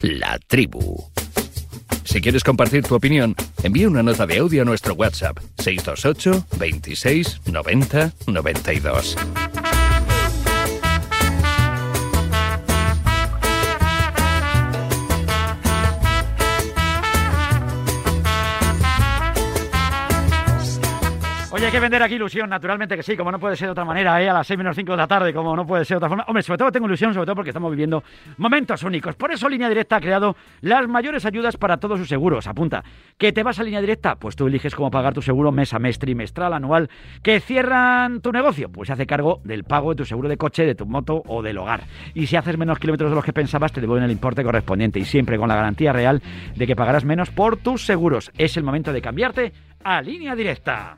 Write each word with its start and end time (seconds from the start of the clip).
La 0.00 0.38
tribu. 0.46 1.10
Si 2.04 2.20
quieres 2.20 2.44
compartir 2.44 2.84
tu 2.84 2.94
opinión, 2.94 3.34
envía 3.64 3.88
una 3.88 4.00
nota 4.00 4.28
de 4.28 4.38
audio 4.38 4.62
a 4.62 4.64
nuestro 4.64 4.94
WhatsApp 4.94 5.38
628 5.58 6.46
26 6.56 7.40
90 7.46 8.12
92. 8.28 9.16
Hay 21.68 21.72
que 21.72 21.80
vender 21.80 22.02
aquí 22.02 22.14
ilusión, 22.14 22.48
naturalmente 22.48 22.96
que 22.96 23.02
sí, 23.02 23.14
como 23.14 23.30
no 23.30 23.38
puede 23.38 23.54
ser 23.54 23.68
de 23.68 23.72
otra 23.72 23.84
manera, 23.84 24.22
¿eh? 24.22 24.30
a 24.30 24.32
las 24.32 24.46
6 24.46 24.56
menos 24.56 24.74
5 24.74 24.90
de 24.90 24.96
la 24.96 25.06
tarde, 25.06 25.34
como 25.34 25.54
no 25.54 25.66
puede 25.66 25.84
ser 25.84 25.96
de 25.96 25.98
otra 25.98 26.08
forma. 26.08 26.24
Hombre, 26.26 26.42
sobre 26.42 26.56
todo 26.56 26.72
tengo 26.72 26.86
ilusión, 26.86 27.12
sobre 27.12 27.26
todo 27.26 27.34
porque 27.34 27.50
estamos 27.50 27.70
viviendo 27.70 28.02
momentos 28.38 28.82
únicos. 28.84 29.16
Por 29.16 29.32
eso 29.32 29.50
Línea 29.50 29.68
Directa 29.68 29.96
ha 29.96 30.00
creado 30.00 30.34
las 30.62 30.88
mayores 30.88 31.26
ayudas 31.26 31.58
para 31.58 31.76
todos 31.76 31.98
sus 31.98 32.08
seguros. 32.08 32.46
Apunta, 32.46 32.82
¿que 33.18 33.32
te 33.32 33.42
vas 33.42 33.58
a 33.58 33.64
Línea 33.64 33.82
Directa? 33.82 34.16
Pues 34.16 34.34
tú 34.34 34.46
eliges 34.46 34.74
cómo 34.74 34.90
pagar 34.90 35.12
tu 35.12 35.20
seguro 35.20 35.52
mes 35.52 35.74
a 35.74 35.78
mes, 35.78 35.98
trimestral, 35.98 36.54
anual. 36.54 36.88
¿Que 37.22 37.38
cierran 37.38 38.22
tu 38.22 38.32
negocio? 38.32 38.70
Pues 38.70 38.86
se 38.86 38.94
hace 38.94 39.06
cargo 39.06 39.42
del 39.44 39.64
pago 39.64 39.90
de 39.90 39.96
tu 39.96 40.04
seguro 40.06 40.30
de 40.30 40.38
coche, 40.38 40.64
de 40.64 40.74
tu 40.74 40.86
moto 40.86 41.22
o 41.26 41.42
del 41.42 41.58
hogar. 41.58 41.82
Y 42.14 42.28
si 42.28 42.36
haces 42.36 42.56
menos 42.56 42.78
kilómetros 42.78 43.10
de 43.10 43.14
los 43.14 43.24
que 43.26 43.34
pensabas, 43.34 43.72
te 43.72 43.82
devuelven 43.82 44.06
el 44.06 44.10
importe 44.10 44.42
correspondiente 44.42 45.00
y 45.00 45.04
siempre 45.04 45.36
con 45.36 45.50
la 45.50 45.56
garantía 45.56 45.92
real 45.92 46.22
de 46.56 46.66
que 46.66 46.74
pagarás 46.74 47.04
menos 47.04 47.28
por 47.28 47.58
tus 47.58 47.84
seguros. 47.84 48.30
Es 48.38 48.56
el 48.56 48.62
momento 48.62 48.90
de 48.90 49.02
cambiarte 49.02 49.52
a 49.84 50.00
Línea 50.00 50.34
Directa. 50.34 50.96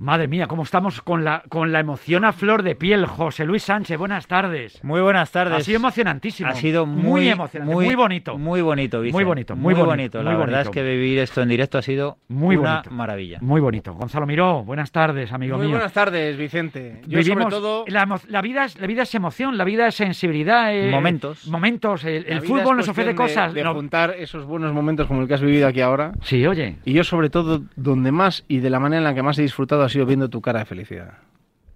Madre 0.00 0.28
mía, 0.28 0.46
cómo 0.46 0.62
estamos 0.62 1.02
con 1.02 1.24
la, 1.24 1.42
con 1.48 1.72
la 1.72 1.80
emoción 1.80 2.24
a 2.24 2.32
flor 2.32 2.62
de 2.62 2.76
piel. 2.76 3.04
José 3.06 3.44
Luis 3.44 3.64
Sánchez, 3.64 3.98
buenas 3.98 4.28
tardes. 4.28 4.78
Muy 4.84 5.00
buenas 5.00 5.32
tardes. 5.32 5.54
Ha 5.58 5.60
sido 5.60 5.76
emocionantísimo. 5.78 6.48
Ha 6.48 6.54
sido 6.54 6.86
muy, 6.86 7.28
emocionante, 7.28 7.74
muy, 7.74 7.94
bonito. 7.96 8.38
Muy 8.38 8.62
bonito, 8.62 9.00
Vicente. 9.00 9.16
Muy 9.16 9.24
bonito, 9.24 9.56
muy, 9.56 9.74
muy 9.74 9.82
bonito. 9.82 10.22
La 10.22 10.30
muy 10.30 10.38
verdad 10.38 10.58
bonito. 10.64 10.70
es 10.70 10.74
que 10.74 10.82
vivir 10.88 11.18
esto 11.18 11.42
en 11.42 11.48
directo 11.48 11.78
ha 11.78 11.82
sido 11.82 12.18
Muy 12.28 12.54
una 12.56 12.74
bonito. 12.76 12.90
maravilla. 12.92 13.38
Muy 13.40 13.60
bonito. 13.60 13.92
Gonzalo 13.94 14.24
Miró, 14.24 14.62
buenas 14.62 14.92
tardes, 14.92 15.32
amigo 15.32 15.56
Muy 15.56 15.66
mío. 15.66 15.74
buenas 15.76 15.92
tardes, 15.92 16.36
Vicente. 16.36 17.00
Yo 17.08 17.18
Vivimos- 17.18 17.42
sobre 17.52 17.56
todo 17.56 17.84
la, 17.88 18.40
vida 18.40 18.66
es, 18.66 18.78
la 18.80 18.86
vida 18.86 19.02
es 19.02 19.12
emoción, 19.16 19.58
la 19.58 19.64
vida 19.64 19.88
es 19.88 19.96
sensibilidad. 19.96 20.72
eh, 20.76 20.92
Momentos. 20.92 21.48
Momentos. 21.48 22.04
El, 22.04 22.40
fútbol 22.42 22.76
nos 22.76 22.88
ofrece 22.88 23.16
cuestión 23.16 23.46
cosas. 23.46 23.52
de, 23.54 23.60
de 23.60 23.64
no- 23.64 23.74
juntar 23.74 24.14
esos 24.16 24.44
buenos 24.46 24.72
momentos 24.72 25.08
como 25.08 25.22
el 25.22 25.26
que 25.28 25.34
has 25.34 25.42
vivido 25.42 25.66
aquí 25.66 25.80
ahora. 25.80 26.12
Sí, 26.22 26.46
oye. 26.46 26.76
Y 26.84 26.92
yo 26.92 27.02
sobre 27.02 27.30
todo 27.30 27.62
donde 27.74 28.12
más 28.12 28.44
y 28.46 28.58
de 28.58 28.70
la 28.70 28.78
manera 28.78 28.98
en 28.98 29.04
la 29.04 29.14
que 29.14 29.24
más 29.24 29.36
he 29.40 29.42
disfrutado 29.42 29.87
ha 29.88 29.90
sido 29.90 30.06
viendo 30.06 30.30
tu 30.30 30.40
cara 30.40 30.60
de 30.60 30.64
felicidad. 30.64 31.18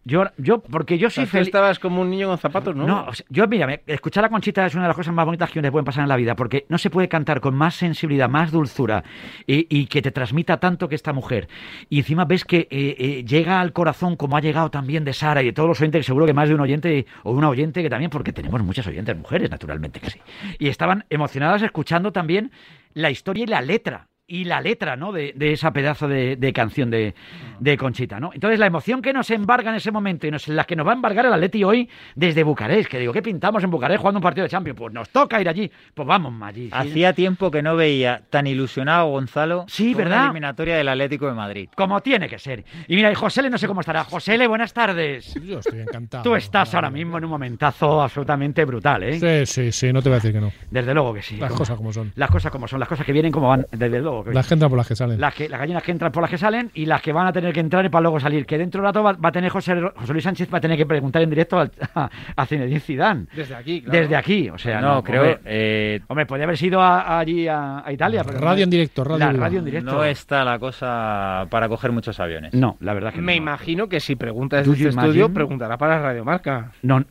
Yo, 0.04 0.24
yo 0.36 0.60
porque 0.60 0.98
yo 0.98 1.10
soy 1.10 1.26
feliz. 1.26 1.46
estabas 1.46 1.78
como 1.78 2.00
un 2.00 2.10
niño 2.10 2.26
con 2.26 2.36
zapatos, 2.36 2.74
¿no? 2.74 2.86
No, 2.86 3.04
o 3.06 3.14
sea, 3.14 3.24
yo 3.28 3.46
mira, 3.46 3.80
escuchar 3.86 4.24
a 4.24 4.28
Conchita 4.30 4.66
es 4.66 4.74
una 4.74 4.82
de 4.84 4.88
las 4.88 4.96
cosas 4.96 5.14
más 5.14 5.24
bonitas 5.24 5.48
que 5.50 5.62
me 5.62 5.70
pueden 5.70 5.84
pasar 5.84 6.02
en 6.02 6.08
la 6.08 6.16
vida, 6.16 6.34
porque 6.34 6.66
no 6.68 6.76
se 6.76 6.90
puede 6.90 7.08
cantar 7.08 7.40
con 7.40 7.54
más 7.54 7.76
sensibilidad, 7.76 8.28
más 8.28 8.50
dulzura 8.50 9.04
y, 9.46 9.68
y 9.70 9.86
que 9.86 10.02
te 10.02 10.10
transmita 10.10 10.58
tanto 10.58 10.88
que 10.88 10.96
esta 10.96 11.12
mujer. 11.12 11.48
Y 11.88 12.00
encima 12.00 12.24
ves 12.24 12.44
que 12.44 12.66
eh, 12.70 12.96
eh, 12.98 13.24
llega 13.24 13.60
al 13.60 13.72
corazón 13.72 14.16
como 14.16 14.36
ha 14.36 14.40
llegado 14.40 14.72
también 14.72 15.04
de 15.04 15.12
Sara 15.12 15.40
y 15.40 15.46
de 15.46 15.52
todos 15.52 15.68
los 15.68 15.80
oyentes, 15.80 16.00
que 16.00 16.04
seguro 16.04 16.26
que 16.26 16.34
más 16.34 16.48
de 16.48 16.56
un 16.56 16.60
oyente 16.60 17.06
o 17.22 17.30
una 17.30 17.48
oyente 17.48 17.80
que 17.80 17.90
también, 17.90 18.10
porque 18.10 18.32
tenemos 18.32 18.60
muchas 18.64 18.84
oyentes 18.88 19.16
mujeres, 19.16 19.50
naturalmente 19.50 20.00
que 20.00 20.10
sí. 20.10 20.20
Y 20.58 20.66
estaban 20.66 21.04
emocionadas 21.10 21.62
escuchando 21.62 22.10
también 22.10 22.50
la 22.92 23.10
historia 23.10 23.44
y 23.44 23.46
la 23.46 23.60
letra. 23.60 24.08
Y 24.26 24.44
la 24.44 24.60
letra, 24.60 24.96
¿no? 24.96 25.10
De, 25.12 25.32
de 25.36 25.52
esa 25.52 25.72
pedazo 25.72 26.06
de, 26.06 26.36
de 26.36 26.52
canción 26.52 26.90
de, 26.90 27.14
de 27.58 27.76
Conchita, 27.76 28.20
¿no? 28.20 28.30
Entonces, 28.32 28.58
la 28.58 28.66
emoción 28.66 29.02
que 29.02 29.12
nos 29.12 29.28
embarga 29.30 29.70
en 29.70 29.76
ese 29.76 29.90
momento 29.90 30.26
y 30.26 30.30
nos, 30.30 30.46
la 30.48 30.64
que 30.64 30.76
nos 30.76 30.86
va 30.86 30.92
a 30.92 30.94
embargar 30.94 31.26
el 31.26 31.32
Atleti 31.32 31.64
hoy 31.64 31.90
desde 32.14 32.44
Bucarest, 32.44 32.88
que 32.88 32.98
digo, 33.00 33.12
¿qué 33.12 33.20
pintamos 33.20 33.62
en 33.64 33.70
Bucarest 33.70 34.00
jugando 34.00 34.18
un 34.18 34.22
partido 34.22 34.44
de 34.44 34.48
Champions? 34.50 34.78
Pues 34.78 34.94
nos 34.94 35.10
toca 35.10 35.40
ir 35.40 35.48
allí. 35.48 35.70
Pues 35.92 36.06
vamos 36.06 36.32
allí. 36.40 36.66
sí. 36.66 36.70
Hacía 36.72 37.12
tiempo 37.12 37.50
que 37.50 37.62
no 37.62 37.74
veía 37.76 38.22
tan 38.30 38.46
ilusionado 38.46 39.08
Gonzalo 39.10 39.64
Sí, 39.68 39.92
con 39.92 40.04
¿verdad? 40.04 40.18
una 40.18 40.24
eliminatoria 40.26 40.76
del 40.76 40.88
Atlético 40.88 41.26
de 41.26 41.34
Madrid. 41.34 41.68
Como 41.74 42.00
tiene 42.00 42.28
que 42.28 42.38
ser. 42.38 42.64
Y 42.86 42.94
mira, 42.94 43.10
y 43.10 43.14
José 43.16 43.50
no 43.50 43.58
sé 43.58 43.66
cómo 43.66 43.80
estará. 43.80 44.04
José 44.04 44.46
buenas 44.46 44.72
tardes. 44.72 45.34
Yo 45.44 45.58
estoy 45.58 45.80
encantado. 45.80 46.22
Tú 46.22 46.36
estás 46.36 46.72
ahora 46.74 46.90
mismo 46.90 47.18
en 47.18 47.24
un 47.24 47.30
momentazo 47.30 48.00
absolutamente 48.00 48.64
brutal, 48.64 49.02
¿eh? 49.02 49.18
Sí, 49.46 49.52
sí, 49.52 49.72
sí, 49.72 49.92
no 49.92 50.00
te 50.00 50.08
voy 50.08 50.14
a 50.14 50.18
decir 50.20 50.32
que 50.32 50.40
no. 50.40 50.52
Desde 50.70 50.94
luego 50.94 51.12
que 51.12 51.22
sí. 51.22 51.36
Las 51.36 51.48
Como- 51.50 51.58
cosas 51.58 51.76
como 51.76 51.92
son. 51.92 52.12
Las 52.14 52.30
cosas 52.30 52.50
como 52.52 52.68
son, 52.68 52.78
las 52.80 52.88
cosas 52.88 53.04
que 53.04 53.12
vienen 53.12 53.32
como 53.32 53.48
van, 53.48 53.66
desde 53.72 54.00
luego. 54.00 54.21
Las 54.32 54.46
que 54.46 54.54
entran 54.54 54.70
por 54.70 54.78
las 54.78 54.86
que 54.88 54.94
salen. 54.96 55.20
las, 55.20 55.34
que, 55.34 55.48
las 55.48 55.58
gallinas 55.60 55.82
que 55.82 55.90
entran 55.92 56.12
por 56.12 56.22
las 56.22 56.30
que 56.30 56.38
salen 56.38 56.70
y 56.74 56.86
las 56.86 57.02
que 57.02 57.12
van 57.12 57.26
a 57.26 57.32
tener 57.32 57.52
que 57.52 57.60
entrar 57.60 57.90
para 57.90 58.02
luego 58.02 58.20
salir. 58.20 58.46
Que 58.46 58.58
dentro 58.58 58.80
de 58.80 58.82
un 58.82 58.94
rato 58.94 59.02
va, 59.02 59.12
va 59.14 59.28
a 59.30 59.32
tener 59.32 59.50
José, 59.50 59.74
José 59.96 60.12
Luis 60.12 60.24
Sánchez 60.24 60.48
va 60.52 60.58
a 60.58 60.60
tener 60.60 60.76
que 60.76 60.86
preguntar 60.86 61.22
en 61.22 61.30
directo 61.30 61.58
al- 61.58 61.72
a, 61.94 62.08
a 62.36 62.46
Zinedine 62.46 62.80
Zidane. 62.80 63.26
Desde 63.34 63.54
aquí, 63.54 63.82
claro. 63.82 63.98
Desde 64.00 64.16
aquí, 64.16 64.48
o 64.50 64.58
sea, 64.58 64.80
no, 64.80 64.94
no, 64.94 65.02
creo. 65.02 65.22
Hombre, 65.22 65.40
eh, 65.46 66.00
hombre, 66.08 66.26
podría 66.26 66.44
haber 66.44 66.58
sido 66.58 66.80
a- 66.80 67.18
allí 67.18 67.48
a, 67.48 67.84
a 67.86 67.92
Italia. 67.92 68.22
Pero 68.24 68.38
Radio 68.38 68.58
no- 68.58 68.64
en 68.64 68.70
directo, 68.70 69.04
radio 69.04 69.18
La 69.18 69.32
viva. 69.32 69.44
radio 69.46 69.58
en 69.58 69.64
directo. 69.64 69.92
no 69.92 70.04
está 70.04 70.44
la 70.44 70.58
cosa 70.58 71.46
para 71.50 71.68
coger 71.68 71.92
muchos 71.92 72.18
aviones. 72.20 72.54
No, 72.54 72.76
la 72.80 72.94
verdad 72.94 73.12
que 73.12 73.20
Me 73.20 73.32
no. 73.32 73.38
imagino 73.38 73.88
que 73.88 74.00
si 74.00 74.16
preguntas 74.16 74.64
Do 74.64 74.72
desde 74.72 74.84
you 74.84 74.88
este 74.90 75.00
estudio, 75.00 75.32
preguntará 75.32 75.76
para 75.78 76.00
Radio 76.00 76.24
Marca. 76.24 76.72
No, 76.82 77.04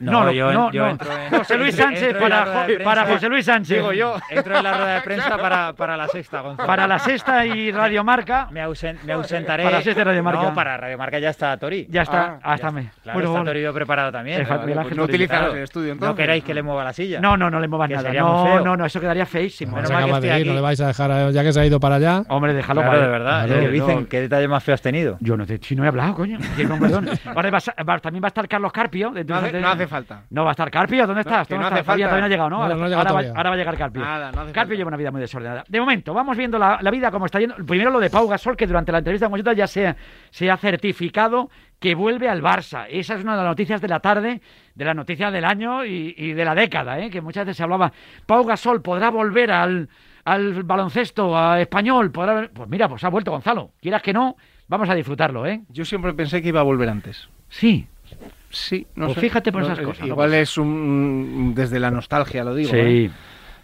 No, 0.00 0.24
no, 0.24 0.32
yo, 0.32 0.52
no, 0.52 0.70
yo 0.72 0.84
no. 0.84 0.90
entro 0.90 1.08
en- 1.12 1.30
José 1.38 1.56
Luis 1.56 1.74
Sánchez 1.74 2.16
para, 2.18 2.44
rueda 2.44 2.54
de 2.54 2.60
Jo- 2.60 2.66
prensa- 2.78 2.84
para 2.84 3.04
José 3.06 3.28
Luis 3.28 3.44
Sánchez. 3.44 3.76
Digo 3.78 3.92
yo. 3.92 4.16
Entro 4.30 4.56
en 4.56 4.62
la 4.64 4.72
rueda 4.76 4.94
de 4.94 5.00
prensa 5.02 5.36
para, 5.38 5.72
para 5.72 5.96
la 5.96 6.08
sexta, 6.08 6.40
Gonzalo. 6.40 6.66
Para 6.66 6.86
la 6.86 6.98
sexta 6.98 7.44
y 7.46 7.70
Radio 7.72 8.04
Marca. 8.04 8.48
Me, 8.50 8.64
ausen- 8.64 8.98
me 9.04 9.12
ausentaré. 9.12 9.64
Para 9.64 9.78
la 9.78 9.82
sexta 9.82 10.04
Radio 10.04 10.22
Marca. 10.22 10.42
No, 10.42 10.54
para 10.54 10.76
Radio 10.76 10.98
Marca 10.98 11.18
ya 11.18 11.30
está 11.30 11.56
Tori. 11.56 11.86
Ya 11.90 12.02
está, 12.02 12.18
Ah, 12.18 12.38
ah, 12.42 12.54
está 12.54 12.70
me- 12.70 12.90
Claro, 13.02 13.18
bueno, 13.20 13.50
está 13.50 13.72
preparado 13.72 14.12
también. 14.12 14.46
Vale, 14.48 14.74
Pues 14.82 14.96
no 14.96 15.04
el 15.04 15.62
estudio 15.62 15.94
No 15.94 16.14
queráis 16.14 16.44
que 16.44 16.54
le 16.54 16.62
mueva 16.62 16.84
la 16.84 16.92
silla. 16.92 17.20
No, 17.20 17.36
no, 17.36 17.50
no 17.50 17.60
le 17.60 17.68
muevas 17.68 17.90
nada. 17.90 18.12
No, 18.12 18.60
no, 18.60 18.76
no, 18.76 18.86
eso 18.86 19.00
quedaría 19.00 19.26
feísimo. 19.26 19.80
No 19.80 19.88
que 19.88 20.28
de 20.28 20.40
ir, 20.40 20.46
no 20.46 20.54
le 20.54 20.60
vais 20.60 20.80
a 20.80 20.86
dejar, 20.88 21.30
ya 21.32 21.42
que 21.42 21.52
se 21.52 21.60
ha 21.60 21.66
ido 21.66 21.80
para 21.80 21.96
allá. 21.96 22.22
Hombre, 22.28 22.54
déjalo 22.54 22.80
Claro, 22.82 22.96
para 22.96 23.06
de 23.06 23.12
verdad. 23.12 23.46
Claro. 23.46 23.68
Dicen, 23.70 24.06
¿qué 24.06 24.20
detalle 24.20 24.48
más 24.48 24.62
feo 24.62 24.74
has 24.74 24.82
tenido? 24.82 25.16
Yo 25.20 25.36
no 25.36 25.46
te, 25.46 25.58
si 25.62 25.74
no 25.76 25.84
he 25.84 25.88
hablado, 25.88 26.14
coño. 26.14 26.38
Ahora 27.34 27.50
a- 27.86 27.98
también 28.00 28.22
va 28.22 28.26
a 28.26 28.28
estar 28.28 28.48
Carlos 28.48 28.72
Carpio. 28.72 29.10
de- 29.10 29.24
No 29.24 29.36
hace, 29.36 29.60
no 29.60 29.68
hace 29.68 29.86
falta. 29.88 30.22
No 30.30 30.44
va 30.44 30.50
a 30.50 30.52
estar 30.52 30.70
Carpio. 30.70 31.06
¿Dónde 31.06 31.22
estás? 31.22 31.46
que 31.48 31.54
¿Dónde 31.54 31.70
no 31.70 31.76
estás? 31.76 31.80
hace 31.80 31.84
Todavía, 31.86 32.06
falta. 32.08 32.08
todavía 32.08 32.20
no 32.20 32.26
ha 32.26 32.28
llegado, 32.28 32.50
¿no? 32.50 32.56
No, 32.56 32.62
ahora, 32.62 32.74
no 32.74 32.96
va, 32.96 33.04
todavía. 33.04 33.32
ahora 33.36 33.50
va 33.50 33.54
a 33.54 33.58
llegar 33.58 33.76
Carpio. 33.76 34.02
Nada, 34.02 34.32
no 34.32 34.40
hace 34.42 34.52
Carpio 34.52 34.68
falta. 34.70 34.74
lleva 34.76 34.88
una 34.88 34.96
vida 34.96 35.10
muy 35.10 35.20
desordenada. 35.20 35.64
De 35.68 35.80
momento, 35.80 36.14
vamos 36.14 36.36
viendo 36.36 36.58
la, 36.58 36.78
la 36.80 36.90
vida 36.90 37.10
como 37.10 37.26
está 37.26 37.40
yendo. 37.40 37.56
Primero 37.56 37.90
lo 37.90 38.00
de 38.00 38.10
Pau 38.10 38.28
Gasol, 38.28 38.56
que 38.56 38.66
durante 38.66 38.92
la 38.92 38.98
entrevista 38.98 39.26
con 39.26 39.32
Conchita 39.32 39.52
ya 39.54 39.66
se, 39.66 39.94
se 40.30 40.50
ha 40.50 40.56
certificado 40.56 41.50
que 41.78 41.94
vuelve 41.94 42.28
al 42.28 42.42
Barça. 42.42 42.86
Esa 42.88 43.14
es 43.14 43.22
una 43.22 43.32
de 43.32 43.38
las 43.42 43.46
noticias 43.46 43.80
de 43.80 43.88
la 43.88 44.00
tarde, 44.00 44.40
de 44.74 44.84
las 44.84 44.96
noticias 44.96 45.32
del 45.32 45.44
año 45.44 45.84
y, 45.84 46.14
y 46.16 46.32
de 46.32 46.44
la 46.44 46.54
década, 46.54 46.98
¿eh? 46.98 47.10
que 47.10 47.20
muchas 47.20 47.44
veces 47.46 47.56
se 47.58 47.62
hablaba. 47.62 47.92
Pau 48.26 48.44
Gasol 48.44 48.82
podrá 48.82 49.10
volver 49.10 49.52
al, 49.52 49.88
al 50.24 50.62
baloncesto 50.64 51.38
a 51.38 51.60
español. 51.60 52.10
Podrá... 52.10 52.48
Pues 52.52 52.68
mira, 52.68 52.88
pues 52.88 53.04
ha 53.04 53.08
vuelto 53.08 53.30
Gonzalo. 53.30 53.70
Quieras 53.80 54.02
que 54.02 54.12
no, 54.12 54.36
vamos 54.66 54.88
a 54.90 54.94
disfrutarlo, 54.94 55.46
¿eh? 55.46 55.62
Yo 55.68 55.84
siempre 55.84 56.12
pensé 56.14 56.42
que 56.42 56.48
iba 56.48 56.60
a 56.60 56.64
volver 56.64 56.88
antes. 56.88 57.28
Sí, 57.48 57.86
Sí, 58.50 58.86
no 58.94 59.06
Pues 59.06 59.16
sé. 59.16 59.20
fíjate 59.20 59.52
por 59.52 59.60
No, 59.62 59.66
esas 59.68 59.80
eh, 59.80 59.82
cosas. 59.84 60.06
Igual 60.06 60.34
es 60.34 60.56
un 60.56 61.52
desde 61.54 61.78
la 61.80 61.90
nostalgia, 61.90 62.44
lo 62.44 62.54
digo. 62.54 62.70
¿eh? 62.74 63.08
sí. 63.08 63.14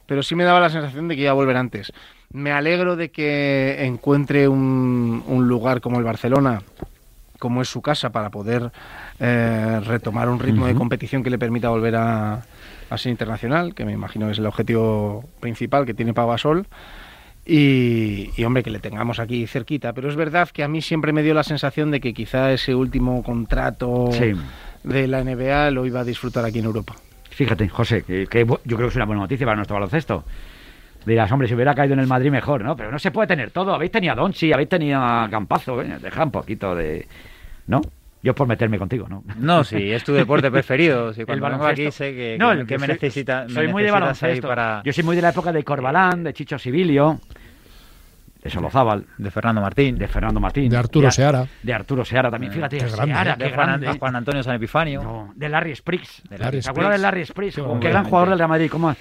Pero 0.06 0.22
sí 0.22 0.34
me 0.34 0.44
daba 0.44 0.60
la 0.60 0.68
sensación 0.68 1.08
de 1.08 1.16
que 1.16 1.22
iba 1.22 1.30
a 1.30 1.34
volver 1.34 1.56
antes. 1.56 1.90
Me 2.30 2.52
alegro 2.52 2.94
de 2.96 3.10
que 3.10 3.84
encuentre 3.86 4.48
un, 4.48 5.22
un 5.26 5.48
lugar 5.48 5.80
como 5.80 5.98
el 5.98 6.04
Barcelona, 6.04 6.60
como 7.38 7.62
es 7.62 7.68
su 7.68 7.80
casa, 7.80 8.10
para 8.10 8.28
poder 8.28 8.70
eh, 9.18 9.80
retomar 9.86 10.28
un 10.28 10.40
ritmo 10.40 10.66
de 10.66 10.74
competición 10.74 11.22
que 11.22 11.30
le 11.30 11.38
permita 11.38 11.70
volver 11.70 11.96
a, 11.96 12.42
a 12.90 12.98
ser 12.98 13.10
internacional, 13.12 13.74
que 13.74 13.86
me 13.86 13.92
imagino 13.92 14.28
es 14.28 14.38
el 14.38 14.44
objetivo 14.46 15.24
principal 15.40 15.86
que 15.86 15.94
tiene 15.94 16.12
Pau 16.12 16.28
Gasol. 16.28 16.66
Y, 17.46 18.30
y, 18.36 18.44
hombre, 18.44 18.62
que 18.62 18.70
le 18.70 18.78
tengamos 18.78 19.18
aquí 19.20 19.46
cerquita. 19.46 19.92
Pero 19.92 20.08
es 20.08 20.16
verdad 20.16 20.48
que 20.50 20.64
a 20.64 20.68
mí 20.68 20.80
siempre 20.82 21.12
me 21.12 21.22
dio 21.22 21.34
la 21.34 21.44
sensación 21.44 21.90
de 21.90 22.00
que 22.00 22.14
quizá 22.14 22.52
ese 22.52 22.74
último 22.74 23.22
contrato 23.22 24.08
Sí. 24.12 24.32
De 24.84 25.08
la 25.08 25.24
NBA 25.24 25.70
lo 25.72 25.84
iba 25.86 26.00
a 26.00 26.04
disfrutar 26.04 26.44
aquí 26.44 26.60
en 26.60 26.66
Europa. 26.66 26.94
Fíjate, 27.30 27.68
José, 27.68 28.02
que, 28.02 28.26
que 28.28 28.46
yo 28.46 28.76
creo 28.76 28.78
que 28.78 28.86
es 28.86 28.96
una 28.96 29.06
buena 29.06 29.22
noticia 29.22 29.44
para 29.44 29.56
nuestro 29.56 29.74
baloncesto. 29.74 30.24
Dirás, 31.04 31.30
hombre, 31.32 31.48
si 31.48 31.54
hubiera 31.54 31.74
caído 31.74 31.94
en 31.94 32.00
el 32.00 32.06
Madrid 32.06 32.30
mejor, 32.30 32.62
¿no? 32.62 32.76
Pero 32.76 32.90
no 32.90 32.98
se 32.98 33.10
puede 33.10 33.26
tener 33.26 33.50
todo. 33.50 33.74
Habéis 33.74 33.90
tenido 33.90 34.12
a 34.12 34.16
Donchi, 34.16 34.52
habéis 34.52 34.68
tenido 34.68 35.00
a 35.02 35.28
Campazo, 35.30 35.82
¿eh? 35.82 35.98
Deja 36.00 36.24
un 36.24 36.30
poquito 36.30 36.74
de... 36.74 37.06
¿No? 37.66 37.80
Yo 38.22 38.34
por 38.34 38.46
meterme 38.48 38.78
contigo, 38.78 39.06
¿no? 39.06 39.22
No, 39.36 39.64
sí, 39.64 39.92
es 39.92 40.02
tu 40.02 40.14
deporte 40.14 40.50
preferido. 40.50 41.12
Si 41.12 41.24
cuando 41.24 41.46
vengo 41.46 41.66
aquí 41.66 41.82
baloncesto. 41.82 42.04
sé 42.04 42.14
que, 42.14 42.36
No, 42.38 42.56
que- 42.56 42.64
que 42.66 42.78
me 42.78 42.86
soy- 42.86 42.94
necesita. 42.94 43.44
me 43.48 43.52
Soy 43.52 43.68
muy 43.68 43.82
de 43.82 43.90
baloncesto. 43.90 44.48
Para, 44.48 44.80
Yo 44.82 44.92
soy 44.94 45.04
muy 45.04 45.14
de 45.16 45.22
la 45.22 45.28
época 45.30 45.52
de 45.52 45.62
Corbalán, 45.62 46.24
de 46.24 46.32
Chicho 46.32 46.58
Sibilio, 46.58 47.20
de 48.44 48.50
Solozábal, 48.50 49.06
de 49.16 49.30
Fernando 49.30 49.60
Martín, 49.62 49.96
de 49.96 50.06
Fernando 50.06 50.38
Martín. 50.38 50.68
De 50.70 50.76
Arturo 50.76 51.06
de, 51.06 51.12
Seara. 51.12 51.46
De 51.62 51.72
Arturo 51.74 52.04
Seara 52.04 52.30
también. 52.30 52.52
Fíjate, 52.52 52.76
Qué 52.76 52.84
grande, 52.86 53.14
Seara, 53.14 53.32
¿eh? 53.32 53.34
qué 53.38 53.44
de 53.44 53.50
Juan, 53.54 53.66
grande. 53.66 53.98
Juan 53.98 54.16
Antonio 54.16 54.42
San 54.42 54.54
Epifanio. 54.56 55.02
No, 55.02 55.32
de 55.34 55.48
Larry 55.48 55.74
Spriggs. 55.74 56.22
De 56.28 56.36
Larry 56.38 56.62
¿Se 56.62 56.70
acuerdan 56.70 56.92
de. 56.92 56.98
Larry 56.98 57.24
Spriggs? 57.24 57.56
Qué 57.80 57.88
gran 57.88 58.04
jugador 58.04 58.28
del 58.28 58.38
Real 58.38 58.50
Madrid. 58.50 58.68
¿Cómo? 58.70 58.94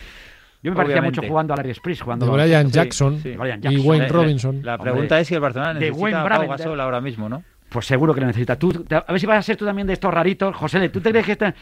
Yo 0.64 0.72
me 0.72 0.78
parecía 0.78 0.94
Obviamente. 0.96 1.20
mucho 1.20 1.30
jugando 1.30 1.54
a 1.54 1.58
Larry 1.58 1.74
Spriggs. 1.74 2.02
Jugando 2.02 2.26
De 2.26 2.32
Brian 2.32 2.72
Jackson 2.72 3.20
sí. 3.22 3.36
Brian 3.36 3.60
y 3.60 3.64
Jackson. 3.64 3.86
Wayne 3.86 4.06
Le- 4.06 4.10
le- 4.10 4.14
Robinson. 4.18 4.60
La 4.64 4.76
Hombre, 4.76 4.92
pregunta 4.92 5.20
es 5.20 5.28
si 5.28 5.34
el 5.36 5.42
Barcelona 5.42 5.74
de 5.74 5.80
necesita 5.92 6.22
a 6.24 6.30
Pau. 6.30 6.48
Gasol 6.48 6.80
ahora 6.80 7.02
mismo, 7.02 7.28
¿no? 7.28 7.44
Pues 7.68 7.86
seguro 7.86 8.14
que 8.14 8.22
lo 8.22 8.28
necesita. 8.28 8.56
Tú, 8.56 8.72
te- 8.72 8.96
a 8.96 9.04
ver 9.10 9.20
si 9.20 9.26
vas 9.26 9.40
a 9.40 9.42
ser 9.42 9.58
tú 9.58 9.66
también 9.66 9.86
de 9.88 9.94
estos 9.94 10.14
raritos. 10.14 10.56
José, 10.56 10.88
¿tú 10.88 11.02
te 11.02 11.10
crees 11.10 11.26
que 11.26 11.32
está... 11.34 11.54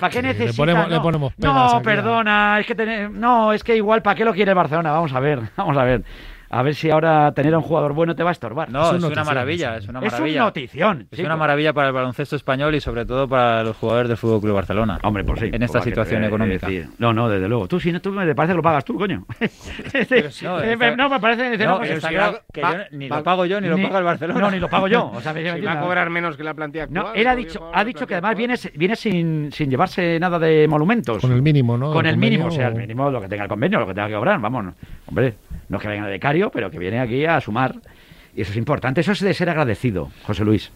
¿Para 0.00 0.08
qué 0.10 0.16
que 0.16 0.22
le 0.22 0.28
necesitas? 0.28 0.56
ponemos- 0.56 0.88
le 0.88 0.94
no, 0.96 1.02
ponemos 1.02 1.34
pegas 1.34 1.72
no 1.74 1.82
perdona, 1.82 2.60
es 2.60 2.66
que 2.66 3.08
no, 3.12 3.52
es 3.52 3.62
que 3.62 3.76
igual, 3.76 4.00
¿para 4.00 4.14
qué 4.16 4.24
lo 4.24 4.32
quiere 4.32 4.52
el 4.52 4.56
Barcelona? 4.56 4.90
Vamos 4.92 5.12
a 5.12 5.20
ver, 5.20 5.40
vamos 5.56 5.76
a 5.76 5.84
ver. 5.84 6.02
A 6.48 6.62
ver 6.62 6.74
si 6.74 6.90
ahora 6.90 7.32
tener 7.32 7.54
a 7.54 7.58
un 7.58 7.64
jugador 7.64 7.92
bueno 7.92 8.14
te 8.14 8.22
va 8.22 8.30
a 8.30 8.32
estorbar. 8.32 8.70
No, 8.70 8.90
Es 8.90 8.96
es, 8.98 9.02
un 9.04 9.12
una 9.12 9.24
maravilla, 9.24 9.76
es 9.76 9.88
una 9.88 9.98
es 10.00 10.04
un 10.06 10.10
maravilla. 10.12 10.40
notición. 10.42 11.08
Es 11.10 11.16
chico. 11.16 11.26
una 11.26 11.36
maravilla 11.36 11.72
para 11.72 11.88
el 11.88 11.94
baloncesto 11.94 12.36
español 12.36 12.74
y 12.74 12.80
sobre 12.80 13.04
todo 13.04 13.28
para 13.28 13.62
los 13.64 13.76
jugadores 13.76 14.08
del 14.08 14.16
Fútbol 14.16 14.40
Club 14.40 14.54
Barcelona. 14.54 14.98
Hombre, 15.02 15.24
pues 15.24 15.40
sí. 15.40 15.50
En 15.52 15.62
esta 15.62 15.78
pues, 15.78 15.84
¿qué 15.84 15.90
te 15.90 15.94
situación 16.02 16.24
económica. 16.24 16.68
No, 16.98 17.12
no, 17.12 17.28
desde 17.28 17.48
luego. 17.48 17.66
Tú, 17.68 17.80
si 17.80 17.90
no, 17.92 18.00
tú 18.00 18.12
me 18.12 18.34
parece 18.34 18.52
que 18.52 18.56
lo 18.56 18.62
pagas 18.62 18.84
tú, 18.84 18.96
coño. 18.96 19.24
no, 19.40 20.60
Eh, 20.60 20.72
está- 20.72 20.96
no, 20.96 21.08
me 21.08 21.20
parece. 21.20 21.56
No, 21.66 21.78
pues 21.78 21.90
está 21.90 22.08
claro 22.10 22.40
que 22.52 22.62
va- 22.62 22.72
yo 22.72 22.84
ni 22.92 23.08
va- 23.08 23.16
lo 23.18 23.22
pago 23.24 23.46
yo 23.46 23.60
ni 23.60 23.68
lo 23.68 23.76
paga 23.76 23.98
el 23.98 24.04
Barcelona. 24.04 24.40
No, 24.40 24.50
ni 24.50 24.58
lo 24.58 24.68
pago 24.68 24.88
yo. 24.88 25.10
O 25.16 25.20
sea, 25.20 25.32
me- 25.32 25.42
Si 25.56 25.60
va 25.60 25.72
a 25.72 25.80
cobrar 25.80 26.10
menos 26.10 26.36
que 26.36 26.44
la 26.44 26.54
plantilla 26.54 26.84
actual. 26.84 27.04
No, 27.06 27.14
él 27.14 27.26
ha 27.26 27.34
dicho, 27.34 27.70
ha 27.72 27.84
dicho 27.84 28.06
que 28.06 28.14
además 28.14 28.36
viene, 28.36 28.54
viene 28.74 28.96
sin, 28.96 29.50
sin 29.52 29.70
llevarse 29.70 30.18
nada 30.20 30.38
de 30.38 30.66
monumentos. 30.68 31.20
Con 31.20 31.32
el 31.32 31.42
mínimo, 31.42 31.76
¿no? 31.76 31.92
Con 31.92 32.06
el 32.06 32.16
mínimo, 32.16 32.46
o 32.46 32.50
sea, 32.50 32.68
el 32.68 32.74
mínimo 32.74 33.10
lo 33.10 33.20
que 33.20 33.28
tenga 33.28 33.44
el 33.44 33.48
convenio, 33.48 33.78
lo 33.80 33.86
que 33.86 33.94
tenga 33.94 34.08
que 34.08 34.14
cobrar, 34.14 34.40
vamos. 34.40 34.74
Hombre, 35.06 35.34
no 35.68 35.76
es 35.78 35.82
que 35.82 35.88
venga 35.88 36.06
de 36.06 36.20
pero 36.50 36.70
que 36.70 36.78
viene 36.78 37.00
aquí 37.00 37.24
a 37.24 37.40
sumar. 37.40 37.74
Y 38.34 38.42
eso 38.42 38.50
es 38.52 38.56
importante. 38.56 39.00
Eso 39.00 39.12
es 39.12 39.20
de 39.20 39.32
ser 39.34 39.48
agradecido, 39.50 40.10
José 40.24 40.44
Luis. 40.44 40.70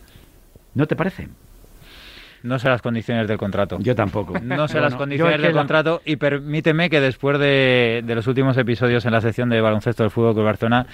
¿No 0.74 0.86
te 0.86 0.96
parece? 0.96 1.28
No 2.42 2.58
sé 2.58 2.68
las 2.68 2.80
condiciones 2.80 3.28
del 3.28 3.36
contrato. 3.36 3.78
Yo 3.80 3.94
tampoco. 3.94 4.38
No 4.40 4.66
sé 4.66 4.80
las 4.80 4.94
condiciones 4.94 5.42
del 5.42 5.54
la- 5.54 5.60
contrato 5.60 6.00
y 6.06 6.16
permíteme 6.16 6.88
que 6.88 7.00
después 7.00 7.38
de, 7.38 8.02
de 8.04 8.14
los 8.14 8.26
últimos 8.26 8.56
episodios 8.56 9.04
en 9.04 9.12
la 9.12 9.20
sección 9.20 9.50
de 9.50 9.60
baloncesto 9.60 10.02
del 10.04 10.10
Fútbol 10.10 10.32
Club 10.32 10.46
Barcelona 10.46 10.86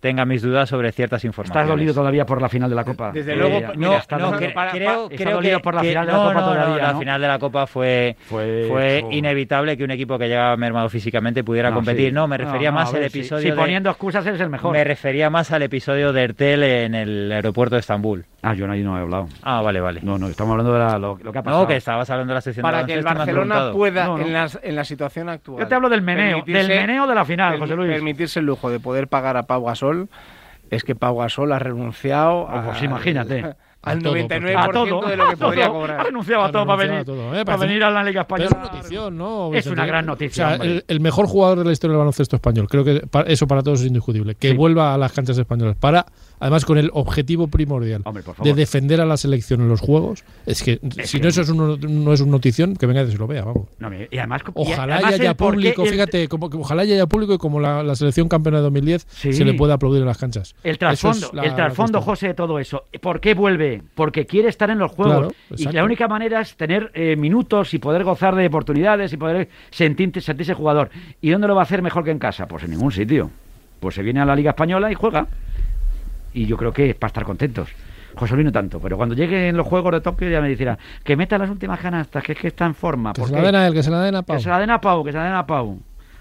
tenga 0.00 0.24
mis 0.24 0.42
dudas 0.42 0.68
sobre 0.68 0.92
ciertas 0.92 1.24
informaciones. 1.24 1.62
¿Estás 1.64 1.68
dolido 1.76 1.92
todavía 1.94 2.24
por 2.24 2.40
la 2.40 2.48
final 2.48 2.70
de 2.70 2.76
la 2.76 2.84
Copa? 2.84 3.10
Desde 3.12 3.32
Eh, 3.32 3.36
luego, 3.36 3.54
mira, 3.58 3.72
No, 3.76 3.96
está 3.96 4.16
no, 4.18 4.36
que- 4.38 4.50
para- 4.50 4.70
creo, 4.70 5.08
está 5.10 5.24
creo 5.24 5.36
dolido 5.36 5.58
que, 5.58 5.62
por 5.64 5.74
la 5.74 5.80
que- 5.82 5.88
final 5.88 6.06
de 6.06 6.12
la 6.12 6.18
no, 6.18 6.24
Copa 6.24 6.34
no, 6.34 6.40
no, 6.40 6.46
todavía, 6.52 6.82
la 6.84 6.92
¿no? 6.92 6.98
final 7.00 7.20
de 7.20 7.28
la 7.28 7.38
Copa 7.38 7.66
fue 7.66 8.16
Fue- 8.28 8.66
fue 8.68 9.02
oh. 9.04 9.10
inevitable 9.12 9.76
que 9.76 9.84
un 9.84 9.90
equipo 9.90 10.18
que 10.18 10.28
llegaba 10.28 10.56
mermado 10.56 10.88
físicamente 10.88 11.42
pudiera 11.42 11.70
No, 11.70 11.76
competir. 11.76 12.10
sí. 12.10 12.12
No, 12.14 12.28
me 12.28 12.38
refería 12.38 12.70
más 12.70 12.92
a 12.92 12.96
al 12.96 13.00
ver, 13.02 13.10
sí. 13.10 13.18
episodio 13.20 13.42
Si 13.42 13.50
de- 13.50 13.56
poniendo 13.56 13.90
excusas 13.90 14.24
eres 14.26 14.40
el 14.40 14.50
mejor. 14.50 14.72
me 14.72 14.84
refería 14.84 15.30
más 15.30 15.50
al 15.50 15.62
episodio 15.62 16.12
de 16.12 16.22
Ertel 16.22 16.62
en 16.62 16.94
el 16.94 17.32
aeropuerto 17.32 17.74
de 17.74 17.80
Estambul. 17.80 18.24
Ah, 18.40 18.54
yo 18.54 18.68
no, 18.68 18.74
ahí 18.74 18.84
no 18.84 18.96
he 18.96 19.00
hablado. 19.00 19.26
Ah, 19.42 19.62
vale, 19.62 19.80
vale. 19.80 20.00
No, 20.04 20.16
no, 20.16 20.28
estamos 20.28 20.52
hablando 20.52 20.72
de 20.72 20.78
la- 20.78 20.96
lo, 20.98 21.18
lo 21.20 21.32
que 21.32 21.38
ha 21.38 21.42
pasado. 21.42 21.62
No, 21.62 21.66
que 21.68 21.74
estabas 21.76 22.08
hablando 22.08 22.30
de 22.30 22.34
la 22.36 22.40
sección 22.40 22.62
Para 22.62 22.78
de 22.82 22.86
que 22.86 22.94
el 22.94 23.02
Barcelona 23.02 23.72
pueda, 23.72 24.04
No, 24.04 24.18
no. 24.18 24.24
En, 24.24 24.32
las- 24.32 24.60
en 24.62 24.76
la 24.76 24.84
situación 24.84 25.28
actual. 25.28 25.58
Yo 25.64 25.66
te 25.68 25.74
hablo 25.74 25.88
del 25.88 26.02
meneo, 26.02 26.44
del 26.46 26.68
meneo 26.68 27.06
de 27.08 27.14
la 27.16 27.24
final, 27.24 27.58
José 27.58 27.74
Luis. 27.74 27.90
Permitirse 27.90 28.38
el 28.38 28.46
lujo 28.46 28.70
de 28.70 28.78
poder 28.78 29.08
pagar 29.08 29.36
a 29.36 29.42
Pau 29.44 29.64
Gasol 29.64 29.87
es 30.70 30.84
que 30.84 30.94
Pau 30.94 31.16
Gasol 31.18 31.52
ha 31.52 31.58
renunciado 31.58 32.42
Oh, 32.42 32.62
pues 32.64 32.80
a- 32.82 32.84
imagínate. 32.84 33.54
Al 33.80 33.98
A 33.98 34.00
todo, 34.02 34.14
99% 34.16 34.56
a 34.58 34.70
todo, 34.72 34.84
de 35.08 35.16
lo 35.16 35.26
que 35.26 35.32
a 35.32 35.36
todo. 35.36 35.48
podría 35.48 35.66
Ha 35.66 35.70
cobrar. 35.70 36.06
renunciado 36.06 36.42
a 36.42 36.46
Ha 36.46 36.52
todo 36.52 36.66
para 36.66 36.84
venir, 36.88 37.04
todo, 37.04 37.34
¿eh? 37.34 37.44
para 37.44 37.56
venir 37.58 37.84
a 37.84 37.90
la 37.90 38.02
Liga 38.02 38.22
Española. 38.22 38.50
es 38.50 38.56
una 38.56 38.72
notición, 38.72 39.16
¿no? 39.18 39.46
Es 39.46 39.52
Vicente? 39.52 39.70
una 39.72 39.86
gran 39.86 40.06
noticia, 40.06 40.44
O 40.44 40.48
sea, 40.48 40.54
hombre. 40.56 40.70
el, 40.72 40.84
el 40.88 41.00
mejor 41.00 41.26
jugador 41.26 41.58
de 41.60 41.64
la 41.64 41.72
historia 41.72 41.92
del 41.92 41.98
baloncesto 41.98 42.36
español. 42.36 42.66
Creo 42.68 42.84
que 42.84 43.00
pa- 43.08 43.22
eso 43.22 43.46
para 43.46 43.62
todos 43.62 43.80
es 43.80 43.86
indiscutible. 43.86 44.34
Que 44.34 44.50
Sí. 44.50 44.56
vuelva 44.56 44.94
a 44.94 44.98
las 44.98 45.12
canchas 45.12 45.38
españolas. 45.38 45.76
Para, 45.76 46.06
además, 46.40 46.64
con 46.64 46.76
el 46.76 46.90
objetivo 46.92 47.46
primordial 47.46 48.02
Hombre, 48.04 48.24
de 48.42 48.52
defender 48.54 49.00
a 49.00 49.06
la 49.06 49.16
selección 49.16 49.60
en 49.60 49.68
los 49.68 49.80
juegos. 49.80 50.24
Es 50.44 50.62
que 50.64 50.80
si 51.04 51.18
que- 51.18 51.22
no 51.22 51.28
eso 51.28 51.42
es 51.42 51.48
un, 51.48 52.04
no 52.04 52.12
es 52.12 52.20
un 52.20 52.30
notición, 52.30 52.74
que 52.74 52.86
venga 52.86 53.02
y 53.02 53.12
se 53.12 53.16
lo 53.18 53.26
vea, 53.28 53.44
vamos. 53.44 53.68
No, 53.78 53.90
y 53.94 54.18
además, 54.18 54.42
y 54.44 54.50
Ojalá 54.54 54.96
además 54.96 55.14
haya 55.14 55.34
público, 55.36 55.84
el- 55.84 55.88
fíjate, 55.90 56.26
como, 56.28 56.50
que 56.50 56.56
ojalá 56.56 56.82
haya 56.82 57.06
público 57.06 57.32
y 57.34 57.38
como 57.38 57.60
la, 57.60 57.82
la 57.84 57.94
selección 57.94 58.28
campeona 58.28 58.58
de 58.58 58.64
2010 58.64 59.06
Sí. 59.08 59.32
se 59.32 59.44
le 59.44 59.54
pueda 59.54 59.74
aplaudir 59.74 60.00
en 60.00 60.06
las 60.08 60.18
canchas. 60.18 60.56
El 60.64 60.78
trasfondo, 60.78 61.28
es 61.28 61.32
la- 61.32 61.42
el 61.44 61.54
trasfondo. 61.54 62.00
José, 62.00 62.28
de 62.28 62.34
todo 62.34 62.58
eso. 62.58 62.84
¿Por 63.00 63.20
qué 63.20 63.34
vuelve? 63.34 63.67
Porque 63.94 64.26
quiere 64.26 64.48
estar 64.48 64.70
en 64.70 64.78
los 64.78 64.92
juegos. 64.92 65.32
Claro, 65.32 65.34
y 65.56 65.72
la 65.72 65.84
única 65.84 66.08
manera 66.08 66.40
es 66.40 66.56
tener 66.56 66.90
eh, 66.94 67.16
minutos 67.16 67.74
y 67.74 67.78
poder 67.78 68.04
gozar 68.04 68.34
de 68.34 68.46
oportunidades 68.46 69.12
y 69.12 69.16
poder 69.16 69.48
sentirse, 69.70 70.20
sentirse 70.20 70.54
jugador. 70.54 70.90
¿Y 71.20 71.30
dónde 71.30 71.48
lo 71.48 71.54
va 71.54 71.62
a 71.62 71.64
hacer 71.64 71.82
mejor 71.82 72.04
que 72.04 72.10
en 72.10 72.18
casa? 72.18 72.46
Pues 72.46 72.64
en 72.64 72.70
ningún 72.70 72.92
sitio. 72.92 73.30
Pues 73.80 73.94
se 73.94 74.02
viene 74.02 74.20
a 74.20 74.24
la 74.24 74.34
Liga 74.34 74.50
Española 74.50 74.90
y 74.90 74.94
juega. 74.94 75.26
Y 76.34 76.46
yo 76.46 76.56
creo 76.56 76.72
que 76.72 76.90
es 76.90 76.96
para 76.96 77.08
estar 77.08 77.24
contentos. 77.24 77.68
José 78.14 78.34
Luis 78.34 78.46
no 78.46 78.52
tanto, 78.52 78.80
pero 78.80 78.96
cuando 78.96 79.14
lleguen 79.14 79.56
los 79.56 79.66
Juegos 79.66 79.92
de 79.92 80.00
Tokio 80.00 80.28
ya 80.28 80.40
me 80.40 80.48
dirá 80.48 80.76
que 81.04 81.16
meta 81.16 81.38
las 81.38 81.48
últimas 81.48 81.78
canastas, 81.78 82.22
que 82.24 82.32
es 82.32 82.38
que 82.38 82.48
está 82.48 82.66
en 82.66 82.74
forma. 82.74 83.12
Que 83.12 83.20
¿Por 83.20 83.30
se 83.30 83.36
la 83.36 83.42
den 83.42 83.54
a 83.54 83.66
él, 83.66 83.74
que 83.74 83.82
se 83.82 83.90
la 83.90 84.02
den 84.02 84.16
a 84.16 84.22
Pau. 84.22 84.36
Que 84.36 84.42
se 84.42 84.48
la 84.48 84.58
den 84.58 84.70
a 84.70 84.80
Pau, 84.80 85.04
que 85.04 85.12
se 85.12 85.18
la 85.18 85.24
den 85.24 85.34
a 85.34 85.46
Pau. 85.46 85.78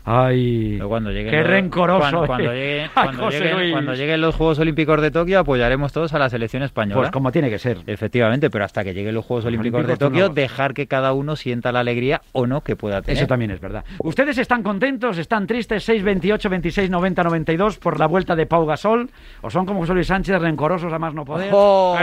Ay, 0.10 0.80
cuando 0.88 1.12
lleguen 1.12 1.32
qué 1.32 1.40
los- 1.42 1.48
rencoroso. 1.48 2.00
Cuando, 2.00 2.26
cuando 2.28 2.54
lleguen, 2.54 2.90
cuando, 2.94 3.30
lleguen, 3.30 3.58
Luis. 3.58 3.72
cuando 3.74 3.94
lleguen 3.94 4.22
los 4.22 4.36
Juegos 4.36 4.58
Olímpicos 4.60 5.02
de 5.02 5.12
Tokio, 5.12 5.40
apoyaremos 5.40 5.92
todos 5.92 6.14
a 6.14 6.20
la 6.20 6.30
selección 6.30 6.64
española. 6.64 7.02
Pues 7.02 7.12
como 7.12 7.32
tiene 7.34 7.50
que 7.50 7.60
ser. 7.60 7.80
Efectivamente, 7.86 8.50
pero 8.50 8.64
hasta 8.64 8.86
que 8.86 8.94
lleguen 8.94 9.14
los 9.16 9.26
Juegos 9.26 9.44
Olímpicos 9.46 9.86
de 9.86 9.98
Tokio, 9.98 10.30
no. 10.30 10.34
dejar 10.34 10.74
que 10.74 10.88
cada 10.88 11.12
uno 11.12 11.36
sienta 11.36 11.74
la 11.74 11.82
alegría 11.82 12.22
o 12.32 12.48
no 12.48 12.62
que 12.62 12.78
pueda 12.78 13.02
tener. 13.02 13.18
Eso 13.18 13.28
también 13.28 13.52
es 13.52 13.60
verdad. 13.60 13.84
¿Ustedes 14.00 14.38
están 14.38 14.64
contentos? 14.64 15.18
¿Están 15.18 15.46
tristes? 15.46 15.84
6, 15.84 16.02
28, 16.04 16.50
26, 16.50 16.90
90, 16.90 17.24
92 17.24 17.78
por 17.78 18.00
la 18.00 18.08
vuelta 18.08 18.34
de 18.36 18.46
Pau 18.46 18.66
Gasol? 18.66 19.10
¿O 19.42 19.50
son 19.50 19.66
como 19.66 19.82
José 19.82 19.94
Luis 19.94 20.08
Sánchez, 20.08 20.40
rencorosos 20.42 20.94
a 20.94 21.00
más 21.00 21.14
no 21.14 21.26
poder? 21.26 21.50
¡Oh! 21.52 21.98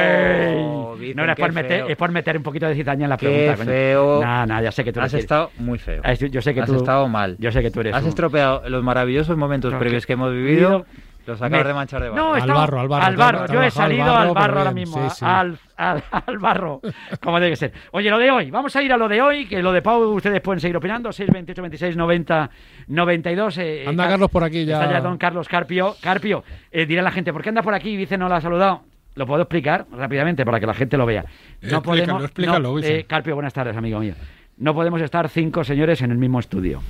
No 1.15 1.23
era 1.25 1.35
qué 1.35 1.43
por 1.43 1.53
meter, 1.53 1.85
es 1.91 1.97
por 1.97 2.11
meter 2.11 2.37
un 2.37 2.43
poquito 2.43 2.67
de 2.67 2.75
cizaña 2.75 3.05
en 3.05 3.11
la 3.11 3.17
Qué 3.17 3.27
pregunta. 3.27 3.57
coño. 3.57 3.67
feo. 3.71 4.21
Nah, 4.23 4.61
ya 4.63 4.71
sé 4.73 4.85
que 4.85 4.93
tú 4.93 5.01
Has 5.01 5.13
eres- 5.13 5.25
estado 5.25 5.51
muy 5.59 5.79
feo. 5.79 6.03
Yo 6.31 6.41
sé 6.43 6.53
que 6.55 6.61
Has 6.61 6.67
tú 6.67 6.77
estado 6.77 7.09
mal. 7.09 7.37
Yo 7.39 7.51
sé 7.51 7.63
que 7.63 7.71
tú 7.71 7.81
eres 7.81 7.94
Has 7.95 8.03
un- 8.03 8.09
estropeado 8.11 8.69
los 8.69 8.83
maravillosos 8.83 9.37
momentos 9.37 9.73
previos 9.75 10.05
que- 10.05 10.09
que 10.09 10.13
hemos 10.15 10.33
vivido. 10.33 10.87
Los 11.27 11.41
acabas 11.41 11.63
Me- 11.65 11.69
de 11.69 11.75
manchar 11.75 12.03
de 12.03 12.11
barro. 12.11 12.23
No, 12.23 12.35
Al 12.35 12.47
barro, 12.51 12.81
al 12.81 12.89
barro, 12.89 13.07
Al 13.07 13.17
barro. 13.17 13.47
Yo 13.51 13.63
he 13.63 13.65
al 13.65 13.71
salido 13.73 14.05
barro, 14.05 14.29
al 14.29 14.35
barro 14.35 14.59
ahora 14.59 14.73
bien, 14.73 14.87
mismo. 14.87 15.09
sí, 15.09 15.17
sí. 15.21 15.25
Al, 15.27 15.59
al, 15.79 16.03
al 16.27 16.39
barro. 16.39 16.83
Como 17.23 17.41
debe 17.41 17.57
ser. 17.57 17.73
Oye, 17.93 18.11
lo 18.11 18.19
de 18.19 18.31
hoy. 18.31 18.51
Vamos 18.51 18.77
a 18.77 18.83
ir 18.83 18.93
a 18.93 18.99
lo 18.99 19.09
de 19.09 19.23
hoy. 19.23 19.47
Que 19.47 19.63
lo 19.63 19.73
de 19.73 19.81
Pau 19.81 20.03
ustedes 20.13 20.43
pueden 20.43 20.61
seguir 20.61 20.77
opinando. 20.77 21.11
6, 21.13 21.31
28, 21.33 21.63
26, 21.63 21.97
90, 21.97 22.51
92. 22.89 23.57
eh, 23.57 23.85
Anda 23.87 24.03
Car- 24.05 24.13
Carlos 24.13 24.31
por 24.31 24.45
aquí 24.45 24.67
ya. 24.67 24.75
Está 24.83 24.93
ya 24.93 25.01
don 25.01 25.17
Carlos 25.17 25.49
Carpio. 25.49 25.97
Carpio, 26.03 26.45
eh, 26.71 26.85
dirá 26.85 27.01
la 27.01 27.11
gente, 27.11 27.33
¿por 27.33 27.41
qué 27.43 27.49
anda 27.49 27.63
por 27.63 27.73
aquí? 27.73 27.97
Dice, 27.97 28.19
no 28.19 28.29
lo 28.29 28.35
ha 28.35 28.43
saludado. 28.43 28.83
Lo 29.15 29.27
puedo 29.27 29.41
explicar 29.43 29.87
rápidamente 29.93 30.45
para 30.45 30.61
que 30.61 30.67
la 30.67 30.75
gente 30.75 30.99
lo 30.99 31.07
vea. 31.07 31.23
No 31.23 31.29
Explícalo, 31.79 31.83
podemos. 31.83 32.25
explícalo, 32.25 32.73
no, 32.73 32.79
eh, 32.81 33.07
Carpio, 33.09 33.35
buenas 33.35 33.55
tardes, 33.55 33.75
amigo 33.77 33.99
mío. 34.01 34.15
No 34.59 34.75
podemos 34.75 35.01
estar 35.01 35.29
cinco 35.31 35.65
señores 35.65 36.03
en 36.03 36.11
el 36.11 36.19
mismo 36.19 36.39
estudio. 36.39 36.83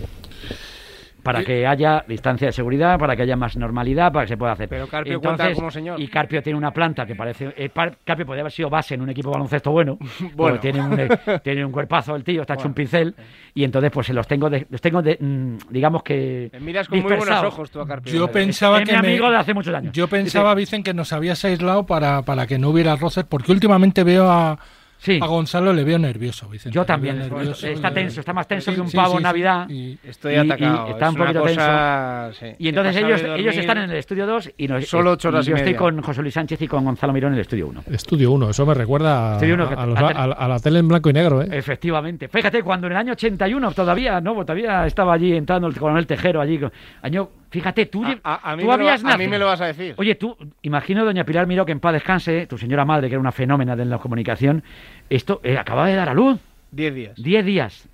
Para 1.25 1.43
que 1.45 1.67
haya 1.67 2.05
distancia 2.07 2.47
de 2.49 2.53
seguridad, 2.53 2.99
para 2.99 3.17
que 3.17 3.23
haya 3.23 3.35
más 3.37 3.57
normalidad, 3.57 4.13
para 4.13 4.25
que 4.27 4.29
se 4.29 4.37
pueda 4.37 4.53
hacer. 4.53 4.69
Pero 4.69 4.87
Carpio 4.87 5.21
cuenta 5.21 5.53
como 5.53 5.71
señor. 5.71 6.01
Y 6.01 6.07
Carpio 6.09 6.43
tiene 6.43 6.57
una 6.59 6.71
planta 6.73 7.05
que 7.07 7.15
parece. 7.17 7.53
eh, 7.57 7.71
Carpio 8.05 8.25
podría 8.27 8.43
haber 8.43 8.53
sido 8.53 8.71
base 8.71 8.95
en 8.95 9.03
un 9.03 9.11
equipo 9.11 9.31
de 9.31 9.33
baloncesto 9.35 9.71
bueno. 9.73 9.99
Bueno. 10.37 10.61
Tiene 10.61 10.81
un, 10.81 10.99
eh, 11.01 11.09
tiene 11.43 11.65
un 11.65 11.73
cuerpazo 11.73 12.15
el 12.15 12.23
tío, 12.23 12.43
está 12.43 12.55
hecho 12.55 12.69
un 12.69 12.75
pincel. 12.75 13.15
Y 13.55 13.65
entonces, 13.65 13.91
pues 13.91 14.07
se 14.07 14.13
los 14.13 14.27
tengo, 14.29 14.49
de- 14.51 14.67
los 14.71 14.81
tengo 14.81 15.03
de, 15.03 15.17
mm, 15.21 15.57
digamos 15.71 16.03
que. 16.03 16.51
Me 16.53 16.61
miras 16.61 16.89
con 16.89 17.01
muy 17.01 17.13
buenos 17.17 17.43
ojos 17.45 17.71
tú 17.71 17.81
a 17.81 17.87
Carpio. 17.87 18.13
Yo 18.13 18.29
pensaba 18.31 18.79
Es 18.81 18.89
que 18.89 18.95
mi 18.97 19.03
me- 19.03 19.09
amigo 19.09 19.31
de 19.31 19.37
hace 19.37 19.55
muchos 19.55 19.75
años. 19.75 19.93
Yo 19.93 20.07
pensaba, 20.09 20.55
Vicen, 20.55 20.83
que 20.83 20.93
nos 20.95 21.13
habías 21.13 21.45
aislado 21.45 21.87
para, 21.87 22.23
para 22.23 22.47
que 22.47 22.59
no 22.59 22.69
hubiera 22.71 22.97
roces, 22.97 23.25
porque 23.25 23.53
últimamente 23.53 24.05
veo 24.05 24.29
a, 24.31 24.59
Sí, 25.05 25.19
a 25.21 25.27
Gonzalo, 25.27 25.73
le 25.75 25.85
veo 25.85 25.99
nervioso, 25.99 26.49
Vicente. 26.49 26.75
yo 26.75 26.85
también. 26.87 27.19
nervioso 27.19 27.67
Está 27.67 27.93
tenso, 27.93 28.21
está 28.21 28.33
más 28.33 28.49
tenso 28.49 28.71
Sí, 28.71 28.75
que 28.77 28.81
un 28.81 28.89
sí, 28.89 28.97
pavo 28.97 29.19
sí. 29.19 29.23
Navidad. 29.23 29.69
Y- 29.69 29.99
Estoy 30.03 30.33
y- 30.33 30.37
y 30.37 30.39
atacado. 30.39 30.89
está 30.89 31.05
es 31.07 31.11
un 31.13 31.17
poquito 31.19 31.41
cosa, 31.43 32.31
sí. 32.33 32.47
Y 32.59 32.69
entonces 32.69 32.97
ellos, 32.97 33.23
ellos 33.37 33.57
están 33.57 33.79
en 33.79 33.91
el 33.91 33.97
estudio 33.97 34.27
2 34.27 34.51
y, 34.57 34.67
nos, 34.67 34.87
Solo 34.87 35.13
ocho 35.13 35.29
horas 35.29 35.47
y 35.47 35.51
y 35.51 35.53
yo 35.53 35.57
estoy 35.59 35.75
con 35.75 36.01
José 36.01 36.23
Luis 36.23 36.33
Sánchez 36.33 36.63
y 36.63 36.69
con 36.69 36.85
Gonzalo 36.87 37.13
Mirón 37.13 37.33
en 37.33 37.35
el 37.35 37.41
estudio 37.43 37.69
1. 37.69 37.83
Estudio 37.91 38.33
1, 38.33 38.49
eso 38.49 38.65
me 38.65 38.73
recuerda 38.73 39.33
a, 39.33 39.35
Estudio 39.35 39.55
uno, 39.57 39.69
a 39.77 39.87
los- 39.87 39.99
a- 39.99 40.49
la 40.49 40.59
tele 40.61 40.79
en 40.79 40.89
blanco 40.89 41.11
y 41.11 41.13
negro, 41.13 41.43
¿eh? 41.43 41.49
Efectivamente. 41.53 42.29
Fíjate, 42.29 42.63
cuando 42.63 42.87
en 42.87 42.95
el 42.95 42.99
año 42.99 43.13
81 43.13 43.73
todavía, 43.73 44.23
¿no? 44.23 44.33
Todavía 44.37 44.87
estaba 44.87 45.13
allí 45.13 45.35
entrando 45.37 45.69
el 45.69 45.75
coronel 45.79 46.07
Tejero 46.07 46.41
allí. 46.41 46.59
Año, 47.03 47.29
fíjate, 47.51 47.87
tú, 47.87 48.05
lle- 48.05 48.21
A, 48.25 48.35
a- 48.37 48.53
a 48.53 48.57
mí 48.57 48.63
tú 48.63 48.69
lo, 48.69 48.73
habías 48.75 49.05
va- 49.05 49.13
a 49.13 49.19
mí 49.19 49.29
me 49.29 49.39
lo 49.39 49.47
vas 49.47 49.61
a 49.61 49.67
decir. 49.67 49.95
Oye, 49.99 50.15
tú, 50.15 50.35
imagino 50.63 51.05
doña 51.05 51.25
Pilar 51.25 51.47
Miró 51.47 51.67
que 51.67 51.73
en 51.73 51.81
paz 51.81 51.93
descanse, 51.93 52.47
tu 52.47 52.57
señora 52.57 52.85
madre, 52.87 53.09
que 53.09 53.15
era 53.15 53.21
una 53.21 53.33
fenómena 53.33 53.77
de 53.77 53.85
la 53.85 53.99
comunicación, 53.99 54.63
esto 55.11 55.41
eh, 55.43 55.59
acaba 55.59 55.87
de 55.87 55.95
dar 55.95 56.09
a 56.09 56.15
luz. 56.15 56.39
Diez 56.71 56.95
días. 56.95 57.15
Diez 57.17 57.45
días. 57.45 57.89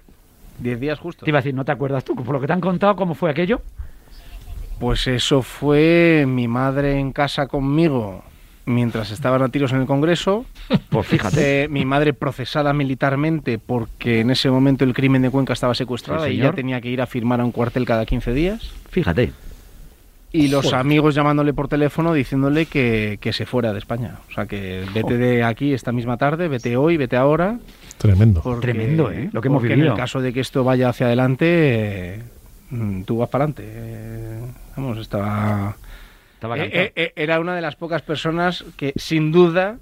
Diez 0.58 0.78
días 0.78 0.98
justo. 0.98 1.24
Te 1.24 1.30
iba 1.30 1.38
a 1.38 1.42
decir, 1.42 1.54
¿no 1.54 1.64
te 1.64 1.72
acuerdas 1.72 2.04
tú? 2.04 2.14
Por 2.14 2.28
lo 2.28 2.40
que 2.40 2.46
te 2.46 2.52
han 2.52 2.60
contado, 2.60 2.96
¿cómo 2.96 3.14
fue 3.14 3.30
aquello? 3.30 3.62
Pues 4.78 5.06
eso 5.06 5.42
fue 5.42 6.24
mi 6.26 6.48
madre 6.48 6.98
en 6.98 7.12
casa 7.12 7.46
conmigo 7.46 8.24
mientras 8.66 9.10
estaban 9.10 9.42
a 9.42 9.48
tiros 9.48 9.72
en 9.72 9.80
el 9.80 9.86
Congreso. 9.86 10.46
Pues 10.90 11.06
fíjate. 11.06 11.64
Eh, 11.64 11.68
mi 11.68 11.84
madre 11.84 12.12
procesada 12.12 12.72
militarmente 12.72 13.58
porque 13.58 14.20
en 14.20 14.30
ese 14.30 14.50
momento 14.50 14.84
el 14.84 14.92
crimen 14.92 15.22
de 15.22 15.30
Cuenca 15.30 15.52
estaba 15.52 15.74
secuestrada 15.74 16.26
Sí, 16.26 16.32
y 16.32 16.36
ya 16.38 16.52
tenía 16.52 16.80
que 16.80 16.88
ir 16.88 17.00
a 17.00 17.06
firmar 17.06 17.40
a 17.40 17.44
un 17.44 17.52
cuartel 17.52 17.84
cada 17.84 18.06
15 18.06 18.32
días. 18.32 18.72
Fíjate. 18.90 19.32
Y 20.32 20.48
los 20.48 20.66
Joder. 20.66 20.78
amigos 20.80 21.14
llamándole 21.14 21.52
por 21.52 21.66
teléfono 21.66 22.12
diciéndole 22.12 22.66
que, 22.66 23.18
que 23.20 23.32
se 23.32 23.46
fuera 23.46 23.72
de 23.72 23.80
España. 23.80 24.18
O 24.30 24.32
sea, 24.32 24.46
que 24.46 24.84
vete 24.94 25.16
de 25.16 25.42
aquí 25.42 25.72
esta 25.74 25.90
misma 25.90 26.16
tarde, 26.18 26.46
vete 26.46 26.76
hoy, 26.76 26.96
vete 26.96 27.16
ahora. 27.16 27.58
Tremendo. 27.98 28.40
porque- 28.40 28.60
Tremendo, 28.68 29.10
¿eh? 29.10 29.28
Lo 29.32 29.40
que 29.40 29.48
hemos 29.48 29.62
vivido. 29.62 29.86
En 29.86 29.90
el 29.92 29.96
caso 29.98 30.20
de 30.20 30.32
que 30.32 30.40
esto 30.40 30.62
vaya 30.62 30.88
hacia 30.88 31.06
adelante, 31.06 31.46
eh, 31.48 32.22
tú 33.04 33.18
vas 33.18 33.28
para 33.28 33.44
adelante. 33.44 33.64
Eh, 33.66 34.40
vamos, 34.76 34.98
estaba... 34.98 35.76
Estaba 36.34 36.56
Eh, 36.58 36.92
eh, 36.94 37.12
era 37.16 37.40
una 37.40 37.54
de 37.56 37.60
las 37.60 37.74
pocas 37.76 38.00
personas 38.02 38.64
que, 38.76 38.92
sin 38.96 39.32
duda, 39.32 39.78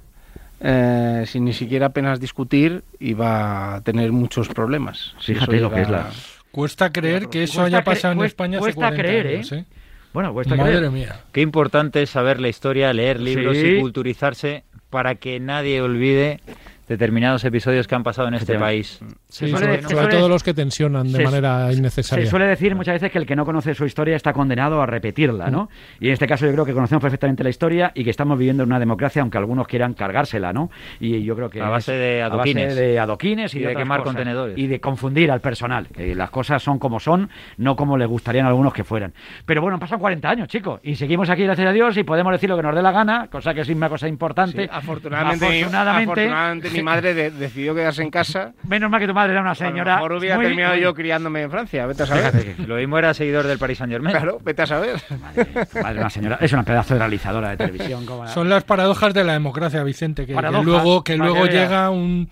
eh, 0.60 1.24
sin 1.26 1.44
ni 1.44 1.52
siquiera 1.52 1.86
apenas 1.86 2.18
discutir 2.20 2.82
va 3.20 3.76
a 3.76 3.80
tener 3.82 4.10
muchos 4.12 4.48
problemas. 4.48 5.14
Fíjate 5.20 5.60
lo 5.60 5.70
que 5.70 5.82
es 5.82 5.90
la- 5.90 6.10
Cuesta 6.50 6.90
creer 6.90 7.28
que 7.28 7.42
eso 7.44 7.60
Cuesta 7.60 7.66
haya 7.76 7.84
pasado 7.84 8.12
en 8.12 8.18
cuesta- 8.18 8.32
España 8.32 8.58
hace 8.58 8.64
cuesta 8.64 8.80
40 8.88 9.02
creer, 9.02 9.26
años, 9.36 9.52
¿eh? 9.52 9.56
¿eh? 9.58 9.64
Bueno, 10.12 10.32
cuesta 10.32 10.56
Madre 10.56 10.76
creer. 10.76 10.90
mía. 10.90 11.20
Qué 11.32 11.40
importante 11.40 12.02
es 12.02 12.10
saber 12.10 12.40
la 12.40 12.48
historia, 12.48 12.92
leer 12.92 13.20
libros 13.20 13.56
Sí. 13.56 13.66
y 13.76 13.80
culturizarse 13.80 14.64
para 14.90 15.16
que 15.16 15.38
nadie 15.38 15.80
olvide 15.82 16.40
determinados 16.88 17.44
episodios 17.44 17.86
que 17.86 17.94
han 17.94 18.02
pasado 18.02 18.28
en 18.28 18.34
este 18.34 18.58
país. 18.58 18.98
Sí, 19.28 19.46
Se 19.46 19.48
sobre, 19.50 19.82
se 19.82 19.88
sobre 19.88 20.08
todo 20.08 20.28
los 20.28 20.42
que 20.42 20.54
tensionan 20.54 21.04
de 21.12 21.18
se- 21.18 21.24
manera 21.24 21.70
Se 21.70 21.78
innecesaria. 21.78 22.26
suele 22.30 22.46
decir 22.46 22.74
muchas 22.74 22.94
veces 22.94 23.10
que 23.12 23.18
el 23.18 23.26
que 23.26 23.36
no 23.36 23.44
conoce 23.44 23.74
su 23.74 23.84
historia 23.84 24.16
está 24.16 24.32
condenado 24.32 24.80
a 24.80 24.86
repetirla, 24.86 25.50
¿no? 25.50 25.68
Y 26.00 26.06
en 26.08 26.12
este 26.14 26.26
caso 26.26 26.46
yo 26.46 26.52
creo 26.52 26.64
que 26.64 26.72
conocemos 26.72 27.02
perfectamente 27.02 27.44
la 27.44 27.50
historia 27.50 27.92
y 27.94 28.04
que 28.04 28.10
estamos 28.10 28.38
viviendo 28.38 28.62
en 28.62 28.68
una 28.70 28.78
democracia, 28.78 29.22
aunque 29.22 29.38
algunos 29.38 29.66
quieran 29.66 29.94
cargársela, 29.94 30.52
¿no? 30.52 30.70
Y 31.00 31.22
yo 31.22 31.36
creo 31.36 31.50
que 31.50 31.60
A 31.60 31.68
base 31.68 31.92
de 31.92 32.22
a 32.22 32.28
base 32.28 32.34
adoquines. 32.36 32.74
de 32.76 32.98
adoquines 32.98 33.54
y, 33.54 33.58
Y 33.58 33.62
de 33.62 33.76
quemar 33.76 34.00
cosas. 34.00 34.14
contenedores. 34.14 34.56
y 34.58 34.66
de 34.66 34.80
confundir 34.80 35.30
al 35.30 35.40
personal. 35.40 35.86
Que 35.88 36.14
las 36.14 36.30
cosas 36.30 36.62
son 36.62 36.78
como 36.78 37.00
son, 37.00 37.28
no 37.56 37.76
como 37.76 37.96
les 37.98 38.08
gustarían 38.08 38.46
a 38.46 38.48
algunos 38.48 38.72
que 38.72 38.84
fueran. 38.84 39.12
Pero 39.44 39.60
bueno, 39.60 39.74
han 39.74 39.80
pasado 39.80 39.98
40 40.00 40.28
años, 40.30 40.48
chicos, 40.48 40.80
y 40.82 40.94
seguimos 40.96 41.28
aquí 41.30 41.44
gracias 41.44 41.68
a 41.68 41.72
Dios 41.72 41.96
y 41.96 42.04
podemos 42.04 42.32
decir 42.32 42.48
lo 42.48 42.56
que 42.56 42.62
nos 42.62 42.74
dé 42.74 42.82
la 42.82 42.92
gana, 42.92 43.28
cosa 43.30 43.52
que 43.52 43.60
es 43.60 43.68
una 43.68 43.88
cosa 43.88 44.08
importante. 44.08 44.62
Sí, 44.64 44.68
afortunadamente, 44.72 45.44
Afortunadamente- 45.46 46.10
afortunadamente 46.12 46.68
mi 46.78 46.82
madre 46.84 47.14
de- 47.14 47.30
decidió 47.30 47.74
quedarse 47.74 48.02
en 48.02 48.10
casa. 48.10 48.52
Menos 48.66 48.90
mal 48.90 49.00
que 49.00 49.06
tu 49.06 49.14
madre 49.14 49.32
era 49.32 49.40
una 49.40 49.50
A 49.50 49.54
lo 49.54 49.58
señora. 49.58 49.94
mejor 49.96 50.12
hubiera 50.12 50.36
muy- 50.36 50.46
terminado 50.46 50.76
yo 50.76 50.94
criándome 50.94 51.42
en 51.42 51.50
Francia, 51.50 51.86
vete 51.86 52.02
a 52.02 52.06
saber. 52.06 52.32
Fíjate 52.32 52.66
Lo 52.66 52.76
mismo 52.76 52.98
era 52.98 53.14
seguidor 53.14 53.46
del 53.46 53.58
Paris 53.58 53.78
Saint 53.78 53.92
Germain. 53.92 54.16
Claro, 54.16 54.38
vete 54.44 54.62
a 54.62 54.66
saber. 54.66 54.96
Madre, 55.20 55.44
tu 55.72 55.78
madre, 55.80 56.00
una 56.00 56.10
señora, 56.10 56.38
es 56.40 56.52
una 56.52 56.62
pedazo 56.62 56.94
de 56.94 57.00
realizadora 57.00 57.50
de 57.50 57.56
televisión. 57.56 58.06
como 58.06 58.24
la- 58.24 58.30
Son 58.30 58.48
las 58.48 58.64
paradojas 58.64 59.14
de 59.14 59.24
la 59.24 59.32
democracia, 59.34 59.82
Vicente, 59.82 60.22
que, 60.22 60.28
que 60.28 60.34
Paradojas, 60.34 60.64
luego, 60.66 61.04
que 61.04 61.16
luego 61.16 61.46
llega 61.46 61.90
un, 61.90 62.28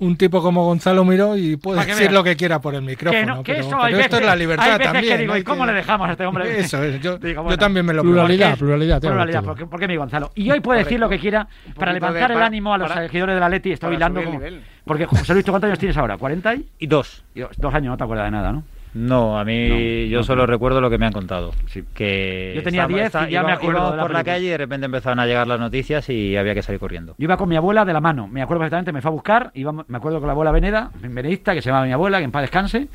un 0.00 0.16
tipo 0.16 0.42
como 0.42 0.64
Gonzalo 0.64 1.04
Miró 1.04 1.36
y 1.36 1.56
puede 1.56 1.80
decir 1.84 1.96
veas. 2.00 2.12
lo 2.12 2.24
que 2.24 2.34
quiera 2.36 2.60
por 2.60 2.74
el 2.74 2.82
micrófono. 2.82 3.20
que 3.20 3.26
no, 3.26 3.42
que 3.42 3.52
pero, 3.52 3.60
eso 3.66 3.70
pero 3.70 3.82
hay 3.82 3.92
esto 3.92 4.02
veces, 4.02 4.20
es 4.20 4.26
la 4.26 4.36
libertad 4.36 4.64
hay 4.66 4.72
veces 4.78 4.92
también. 4.92 5.14
que 5.14 5.20
digo, 5.20 5.32
hay 5.34 5.40
¿y 5.40 5.44
cómo 5.44 5.66
le 5.66 5.72
dejamos 5.72 6.08
a 6.08 6.12
este 6.12 6.26
hombre? 6.26 6.58
Eso 6.60 6.82
es, 6.82 7.00
yo, 7.00 7.18
Digo, 7.20 7.48
yo 7.48 7.58
también 7.58 7.86
me 7.86 7.92
lo 7.92 8.02
Pluralidad, 8.02 8.58
pluralidad. 8.58 9.00
Pluralidad, 9.00 9.44
porque, 9.44 9.66
porque 9.66 9.86
mi 9.88 9.96
Gonzalo. 9.96 10.30
Y 10.34 10.50
hoy 10.50 10.60
puede 10.60 10.80
decir 10.84 10.98
lo 10.98 11.08
que 11.08 11.18
quiera 11.18 11.46
para 11.76 11.92
de- 11.92 12.00
levantar 12.00 12.32
el 12.32 12.42
ánimo 12.42 12.74
a 12.74 12.78
los 12.78 12.88
para- 12.88 13.06
seguidores 13.06 13.34
del 13.36 13.42
Atleti. 13.42 13.72
Estoy 13.72 13.86
para 13.88 13.96
hilando 13.96 14.24
como... 14.24 14.40
Porque 14.84 15.06
José 15.06 15.32
Luis, 15.34 15.44
¿tú 15.44 15.52
cuántos 15.52 15.68
años 15.68 15.78
tienes 15.78 15.96
ahora? 15.96 16.16
¿40 16.18 16.56
y? 16.58 16.84
Y 16.84 16.86
dos. 16.86 17.22
y 17.34 17.40
dos, 17.40 17.50
dos 17.58 17.74
años, 17.74 17.90
no 17.90 17.96
te 17.96 18.04
acuerdas 18.04 18.26
de 18.26 18.30
nada, 18.32 18.52
¿no? 18.52 18.64
No, 18.94 19.38
a 19.38 19.44
mí 19.44 19.68
No, 19.68 19.76
yo 20.10 20.18
no, 20.18 20.24
solo 20.24 20.42
no. 20.42 20.46
recuerdo 20.46 20.80
lo 20.80 20.90
que 20.90 20.98
me 20.98 21.06
han 21.06 21.12
contado. 21.12 21.52
Sí. 21.66 21.84
Que 21.94 22.52
Yo 22.56 22.62
tenía 22.62 22.82
estaba- 22.82 22.94
10 22.98 23.06
esta- 23.06 23.28
y 23.28 23.32
ya 23.32 23.42
me 23.42 23.52
acuerdo 23.52 23.94
la 23.94 24.02
por 24.02 24.12
la 24.12 24.24
calle 24.24 24.46
y 24.46 24.48
de 24.48 24.58
repente 24.58 24.86
empezaron 24.86 25.20
a 25.20 25.26
llegar 25.26 25.46
las 25.46 25.60
noticias 25.60 26.08
y 26.08 26.36
había 26.36 26.54
que 26.54 26.62
salir 26.62 26.80
corriendo. 26.80 27.14
Yo 27.18 27.24
iba 27.24 27.36
con 27.36 27.48
mi 27.48 27.56
abuela 27.56 27.84
de 27.84 27.92
la 27.92 28.00
mano, 28.00 28.26
me 28.26 28.42
acuerdo 28.42 28.60
perfectamente, 28.60 28.92
me 28.92 29.00
fue 29.00 29.10
a 29.10 29.12
buscar, 29.12 29.50
iba, 29.54 29.72
me 29.72 29.96
acuerdo 29.96 30.18
con 30.18 30.26
la 30.26 30.32
abuela 30.32 30.50
Veneda, 30.50 30.90
benedicta, 31.00 31.54
que 31.54 31.62
se 31.62 31.68
llamaba 31.68 31.86
mi 31.86 31.92
abuela, 31.92 32.18
que 32.18 32.24
en 32.24 32.32
paz 32.32 32.42
descanse, 32.42 32.88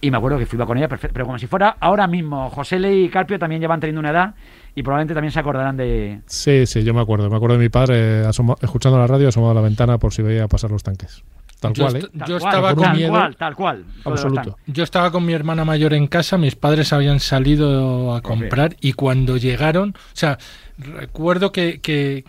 y 0.00 0.10
me 0.10 0.16
acuerdo 0.16 0.38
que 0.38 0.46
fui 0.46 0.58
con 0.58 0.78
ella, 0.78 0.88
perfecto, 0.88 1.12
pero 1.12 1.26
como 1.26 1.38
si 1.38 1.46
fuera 1.46 1.76
ahora 1.78 2.06
mismo. 2.08 2.50
José 2.50 2.80
Le 2.80 2.92
y 2.92 3.08
Carpio 3.08 3.38
también 3.38 3.60
llevan 3.60 3.78
teniendo 3.78 4.00
una 4.00 4.10
edad 4.10 4.34
y 4.74 4.82
probablemente 4.82 5.14
también 5.14 5.30
se 5.30 5.38
acordarán 5.38 5.76
de... 5.76 6.20
Sí, 6.26 6.66
sí, 6.66 6.82
yo 6.82 6.92
me 6.92 7.00
acuerdo. 7.02 7.28
Me 7.30 7.36
acuerdo 7.36 7.56
de 7.56 7.62
mi 7.62 7.68
padre 7.68 8.22
eh, 8.22 8.26
asoma- 8.26 8.56
escuchando 8.62 8.98
la 8.98 9.06
radio, 9.06 9.28
asomado 9.28 9.52
a 9.52 9.54
la 9.54 9.60
ventana 9.60 9.98
por 9.98 10.12
si 10.12 10.22
veía 10.22 10.48
pasar 10.48 10.70
los 10.72 10.82
tanques. 10.82 11.22
Tal 11.62 11.74
Yo 11.74 11.84
cual, 11.84 11.96
¿eh? 11.96 12.08
Tal 12.18 12.28
Yo 12.28 12.38
cual, 12.40 12.54
estaba 12.54 12.74
con 12.74 12.84
tal 12.84 12.96
miedo 12.96 13.10
cual, 13.10 13.36
tal 13.36 13.54
cual. 13.54 13.84
Absoluto. 14.04 14.58
Yo 14.66 14.82
estaba 14.82 15.12
con 15.12 15.24
mi 15.24 15.32
hermana 15.32 15.64
mayor 15.64 15.94
en 15.94 16.08
casa, 16.08 16.36
mis 16.36 16.56
padres 16.56 16.92
habían 16.92 17.20
salido 17.20 18.16
a 18.16 18.20
comprar 18.20 18.76
y 18.80 18.94
cuando 18.94 19.36
llegaron, 19.36 19.90
o 19.90 20.16
sea, 20.16 20.38
recuerdo 20.76 21.52
que, 21.52 21.80
que, 21.80 22.24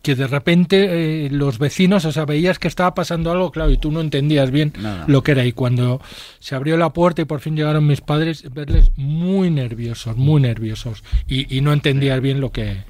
que 0.00 0.14
de 0.14 0.28
repente 0.28 1.26
eh, 1.26 1.30
los 1.30 1.58
vecinos, 1.58 2.04
o 2.04 2.12
sea, 2.12 2.24
veías 2.24 2.60
que 2.60 2.68
estaba 2.68 2.94
pasando 2.94 3.32
algo, 3.32 3.50
claro, 3.50 3.72
y 3.72 3.78
tú 3.78 3.90
no 3.90 4.00
entendías 4.00 4.52
bien 4.52 4.72
lo 5.08 5.24
que 5.24 5.32
era. 5.32 5.44
Y 5.44 5.50
cuando 5.50 6.00
se 6.38 6.54
abrió 6.54 6.76
la 6.76 6.92
puerta 6.92 7.20
y 7.20 7.24
por 7.24 7.40
fin 7.40 7.56
llegaron 7.56 7.84
mis 7.84 8.00
padres, 8.00 8.44
verles 8.54 8.92
muy 8.94 9.50
nerviosos, 9.50 10.16
muy 10.16 10.40
nerviosos, 10.40 11.02
y, 11.26 11.56
y 11.56 11.62
no 11.62 11.72
entendías 11.72 12.20
bien 12.20 12.40
lo 12.40 12.52
que, 12.52 12.84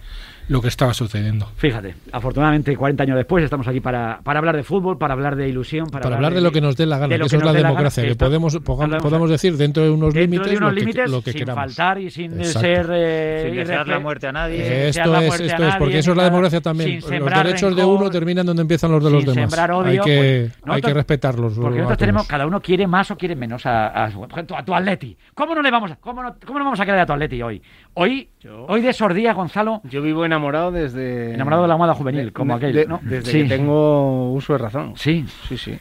lo 0.48 0.60
que 0.60 0.68
estaba 0.68 0.92
sucediendo. 0.92 1.46
Fíjate, 1.56 1.94
afortunadamente 2.12 2.76
40 2.76 3.02
años 3.04 3.16
después 3.16 3.44
estamos 3.44 3.66
aquí 3.68 3.80
para, 3.80 4.20
para 4.22 4.38
hablar 4.38 4.56
de 4.56 4.62
fútbol, 4.62 4.98
para 4.98 5.14
hablar 5.14 5.36
de 5.36 5.48
ilusión, 5.48 5.86
para, 5.86 6.02
Para 6.02 6.16
hablar 6.16 6.34
de 6.34 6.40
lo 6.40 6.50
que 6.52 6.60
nos 6.60 6.76
dé 6.76 6.84
la 6.86 6.98
gana, 6.98 7.08
que 7.14 7.18
lo 7.18 7.26
eso 7.26 7.36
es 7.36 7.44
la 7.44 7.52
democracia, 7.52 8.04
que 8.04 8.16
podemos, 8.16 8.52
lo 8.54 8.60
a- 8.60 8.98
podamos 8.98 9.30
decir 9.30 9.56
dentro 9.56 9.82
de 9.84 9.90
unos 9.90 10.12
dentro 10.12 10.20
límites, 10.44 10.50
de 10.50 10.56
unos 10.58 10.70
lo, 10.70 10.74
que, 10.74 10.80
límites 10.80 11.10
lo 11.10 11.22
que 11.22 11.32
sin 11.32 11.38
queramos. 11.40 11.64
faltar 11.64 11.98
y 12.00 12.10
sin 12.10 12.32
Exacto. 12.32 12.60
ser 12.60 12.86
eh, 12.92 13.42
Sin 13.46 13.56
desear 13.56 13.88
la 13.88 13.98
muerte 14.00 14.26
a 14.26 14.32
nadie. 14.32 14.64
sin 14.64 14.72
Esto 15.02 15.16
es, 15.16 15.40
esto 15.40 15.68
es, 15.68 15.76
porque 15.76 15.98
eso 15.98 16.10
es 16.10 16.16
la 16.16 16.22
sin 16.24 16.30
democracia 16.32 16.60
también. 16.60 17.02
sin 17.02 17.18
Los 17.20 17.30
derechos 17.32 17.76
de 17.76 17.84
uno 17.84 18.10
terminan 18.10 18.44
donde 18.44 18.62
empiezan 18.62 18.90
los 18.90 19.02
de 19.04 19.10
los 19.10 19.22
sin 19.22 19.34
demás. 19.34 19.50
sembrar 19.50 19.70
hay 19.86 19.98
que, 19.98 20.00
pues, 20.00 20.12
hay 20.16 20.60
nosotros- 20.66 20.90
que 20.90 20.94
respetarlos. 20.94 21.52
Porque 21.54 21.78
nosotros 21.78 21.98
tenemos, 21.98 22.26
cada 22.26 22.46
uno 22.46 22.60
quiere 22.60 22.86
más 22.86 23.10
o 23.10 23.16
quiere 23.16 23.36
menos 23.36 23.64
a, 23.64 23.86
a, 23.88 24.06
a 24.06 24.64
tu 24.64 24.74
Atleti. 24.74 25.16
¿Cómo 25.34 25.54
no 25.54 25.62
le 25.62 25.70
vamos 25.70 25.92
a, 25.92 25.96
cómo 25.96 26.22
no, 26.22 26.34
cómo 26.44 26.58
no 26.58 26.64
vamos 26.66 26.80
a 26.80 26.84
querer 26.84 27.00
a 27.00 27.06
tu 27.06 27.12
Atleti 27.12 27.40
hoy? 27.42 27.62
Hoy, 27.94 28.28
hoy 28.68 28.80
de 28.80 28.92
sordía, 28.92 29.32
Gonzalo, 29.34 29.80
Yo 29.84 30.00
vivo 30.02 30.24
enamorado 30.32 30.70
desde. 30.72 31.34
enamorado 31.34 31.62
de 31.62 31.68
la 31.68 31.76
moda 31.76 31.94
juvenil, 31.94 32.32
como 32.32 32.54
aquel, 32.54 32.72
de- 32.72 32.86
¿no? 32.86 33.00
Desde 33.02 33.30
Sí. 33.30 33.42
que 33.42 33.48
tengo 33.48 34.32
uso 34.32 34.52
de 34.54 34.58
razón. 34.58 34.92
Sí, 34.96 35.24
Sí, 35.48 35.56
sí. 35.56 35.78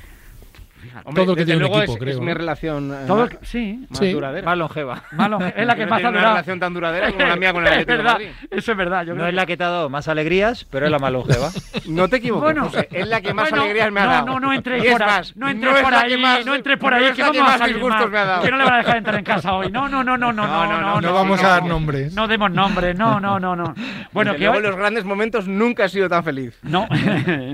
Todo 1.16 1.32
el 1.32 1.38
que 1.38 1.46
tiene 1.46 1.66
un 1.66 1.72
equipo, 1.74 1.94
es, 1.94 1.98
creo, 2.00 2.10
es 2.14 2.20
¿no? 2.20 2.26
mi 2.26 2.34
relación 2.34 2.92
eh, 2.94 3.04
Todo, 3.08 3.26
más, 3.26 3.38
sí. 3.44 3.86
más 3.90 4.00
Sí. 4.00 4.12
duradera. 4.14 4.46
Más 4.46 4.58
longeva. 4.58 5.04
Malo, 5.12 5.40
es 5.56 5.66
la 5.66 5.76
que 5.76 5.86
más 5.86 6.02
no 6.02 6.08
ha 6.08 6.12
una 6.12 6.22
relación 6.22 6.60
tan 6.60 6.74
duradera 6.74 7.12
como 7.12 7.26
la 7.26 7.36
mía 7.36 7.54
con 7.54 7.62
el 7.68 7.68
es 7.68 7.72
Atlético 7.80 7.92
de 7.92 7.98
verdad, 7.98 8.14
Madrid. 8.14 8.30
eso 8.52 8.72
es 8.72 8.78
verdad. 8.78 9.02
Yo 9.06 9.14
No 9.14 9.18
creo 9.20 9.28
es 9.30 9.34
la 9.36 9.46
que 9.46 9.58
te 9.58 9.64
ha 9.64 9.70
dado 9.70 9.90
más 9.90 10.08
alegrías, 10.08 10.66
pero 10.70 10.86
es 10.86 10.92
la 10.92 11.00
más 11.00 11.12
longeva. 11.12 11.50
No 11.88 12.08
te 12.08 12.18
equivoques, 12.18 12.44
Bueno, 12.44 12.66
José, 12.66 12.88
es 12.92 13.08
la 13.08 13.22
que 13.22 13.34
más 13.34 13.50
bueno, 13.50 13.64
alegrías 13.64 13.92
me 13.92 14.00
ha 14.02 14.06
no, 14.06 14.12
dado. 14.12 14.26
No, 14.28 14.40
no 14.40 14.54
entres 14.54 14.84
Y 14.84 14.88
es 14.88 14.94
por 14.94 15.04
ahí, 15.04 15.10
más, 15.10 15.36
no 15.36 15.50
entres 15.50 15.72
no 15.72 15.78
es 15.78 15.84
por 15.84 15.94
ahí, 15.94 16.18
más- 16.18 16.46
no 16.46 16.56
entres 16.56 16.78
por 16.78 16.92
no 16.92 16.98
ahí, 16.98 17.04
que 17.04 17.10
la 17.10 17.16
que 17.16 17.22
vamos 17.24 17.38
a 17.40 17.44
más 17.44 17.58
salir 17.58 17.76
disgustos 17.76 18.02
mal. 18.02 18.12
me 18.12 18.18
ha 18.20 18.26
dado. 18.26 18.44
Que 18.44 18.52
no 18.52 18.58
le 18.58 18.64
van 18.64 18.74
a 18.74 18.78
dejar 18.78 18.98
entrar 18.98 19.16
en 19.18 19.24
casa 19.26 19.54
hoy. 19.54 19.72
No, 19.72 19.90
no, 19.90 20.04
no, 20.04 20.18
no, 20.18 20.32
no, 20.32 20.46
no, 20.48 20.66
no, 20.68 20.82
no. 20.82 21.02
No 21.02 21.14
vamos 21.14 21.44
a 21.44 21.48
dar 21.48 21.66
nombres. 21.66 22.14
No 22.14 22.28
demos 22.28 22.52
nombres, 22.52 22.96
no, 22.98 23.20
no, 23.20 23.40
no, 23.40 23.56
no. 23.56 23.74
Bueno, 24.12 24.34
que 24.34 24.40
luego 24.40 24.54
hoy... 24.54 24.58
en 24.60 24.64
los 24.64 24.76
grandes 24.76 25.04
momentos 25.06 25.48
nunca 25.48 25.86
he 25.86 25.90
sido 25.90 26.08
tan 26.08 26.24
feliz. 26.24 26.58
No, 26.64 26.88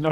no. 0.02 0.10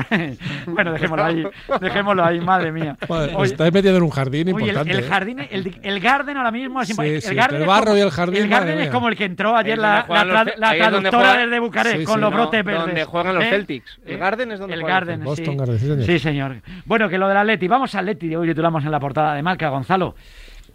bueno, 0.67 0.91
dejémoslo 0.94 1.24
ahí, 1.25 1.44
dejémoslo 1.82 2.24
ahí, 2.25 2.39
madre 2.39 2.72
mía. 2.72 2.96
Joder, 3.15 3.36
Oye, 3.36 3.51
estáis 3.51 3.74
metiendo 3.74 3.98
en 3.98 4.03
un 4.03 4.10
jardín 4.10 4.48
Oye, 4.53 4.63
el, 4.63 4.69
importante. 4.69 4.91
el 4.91 5.00
¿eh? 5.00 5.07
jardín, 5.07 5.39
el, 5.50 5.79
el 5.81 6.00
Garden 6.00 6.38
ahora 6.38 6.51
mismo 6.51 6.81
es 6.81 6.88
Sí, 6.88 6.93
impa- 6.93 7.22
sí, 7.22 7.27
el 7.29 7.36
Garden 7.36 7.55
el 7.57 7.62
es 7.63 7.67
barro 7.67 7.86
como- 7.86 7.98
y 7.98 8.01
el 8.01 8.12
jardín, 8.12 8.43
El 8.43 8.50
Garden 8.50 8.79
es 8.79 8.89
como 8.89 9.07
el 9.10 9.15
que 9.15 9.25
entró 9.25 9.55
ayer 9.55 9.77
la, 9.77 10.05
la, 10.07 10.25
la 10.25 10.43
traductora 10.75 11.12
juegan- 11.29 11.50
desde 11.50 11.60
Bucarest 11.60 11.98
Sí, 12.00 12.03
con 12.05 12.22
los 12.22 12.31
no, 12.31 12.38
brotes 12.38 12.63
verdes. 12.65 12.86
donde 12.86 13.03
juegan 13.05 13.36
los 13.36 13.43
¿Eh? 13.43 13.50
Celtics. 13.50 14.00
El 14.05 14.13
¿Eh? 14.13 14.17
Garden 14.17 14.51
es 14.51 14.60
donde 14.60 14.75
el 14.75 14.81
juegan 14.81 15.00
los 15.01 15.07
Garden, 15.07 15.24
Boston 15.25 15.45
sí. 15.53 15.57
Garden, 15.57 15.79
sí, 15.79 15.86
señor. 15.88 16.05
Sí, 16.05 16.19
señor. 16.19 16.55
Bueno, 16.86 17.10
que 17.10 17.17
lo 17.17 17.27
del 17.27 17.38
Atleti, 17.38 17.67
vamos 17.67 17.93
al 17.95 18.01
Atleti, 18.10 18.36
hoy 18.36 18.48
titulamos 18.48 18.84
en 18.86 18.91
la 18.91 19.00
portada 19.00 19.34
de 19.34 19.41
marca, 19.43 19.69
Gonzalo. 19.69 20.15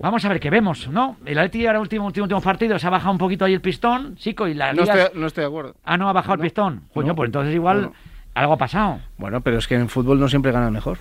Vamos 0.02 0.24
a 0.24 0.30
ver 0.30 0.40
qué 0.40 0.48
vemos, 0.48 0.88
¿no? 0.88 1.18
El 1.26 1.38
Atleti 1.38 1.66
ahora 1.66 1.78
último, 1.78 2.06
último, 2.06 2.24
último 2.24 2.40
partido, 2.40 2.78
se 2.78 2.86
ha 2.86 2.90
bajado 2.90 3.12
un 3.12 3.18
poquito 3.18 3.44
ahí 3.44 3.52
el 3.52 3.60
pistón, 3.60 4.16
chico, 4.16 4.48
y 4.48 4.54
la 4.54 4.72
No 4.72 4.84
estoy, 4.84 5.00
no 5.20 5.26
estoy 5.26 5.42
de 5.42 5.48
acuerdo. 5.48 5.74
Ah, 5.84 5.98
no 5.98 6.08
ha 6.08 6.12
bajado 6.14 6.34
el 6.34 6.40
pistón. 6.40 6.84
Coño, 6.94 7.08
no, 7.08 7.14
pues 7.14 7.28
entonces 7.28 7.54
igual 7.54 7.82
no. 7.82 7.92
algo 8.32 8.54
ha 8.54 8.56
pasado. 8.56 9.00
Bueno, 9.18 9.42
pero 9.42 9.58
es 9.58 9.68
que 9.68 9.74
en 9.74 9.90
fútbol 9.90 10.18
no 10.18 10.26
siempre 10.26 10.52
gana 10.52 10.66
el 10.68 10.72
mejor. 10.72 10.96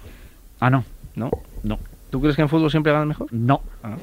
Ah, 0.59 0.69
no. 0.69 0.83
¿No? 1.15 1.29
No. 1.63 1.79
¿Tú 2.09 2.21
crees 2.21 2.35
que 2.35 2.41
en 2.41 2.49
fútbol 2.49 2.71
siempre 2.71 2.91
gana 2.91 3.03
el 3.03 3.07
mejor? 3.09 3.27
No. 3.31 3.61
Ah, 3.83 3.95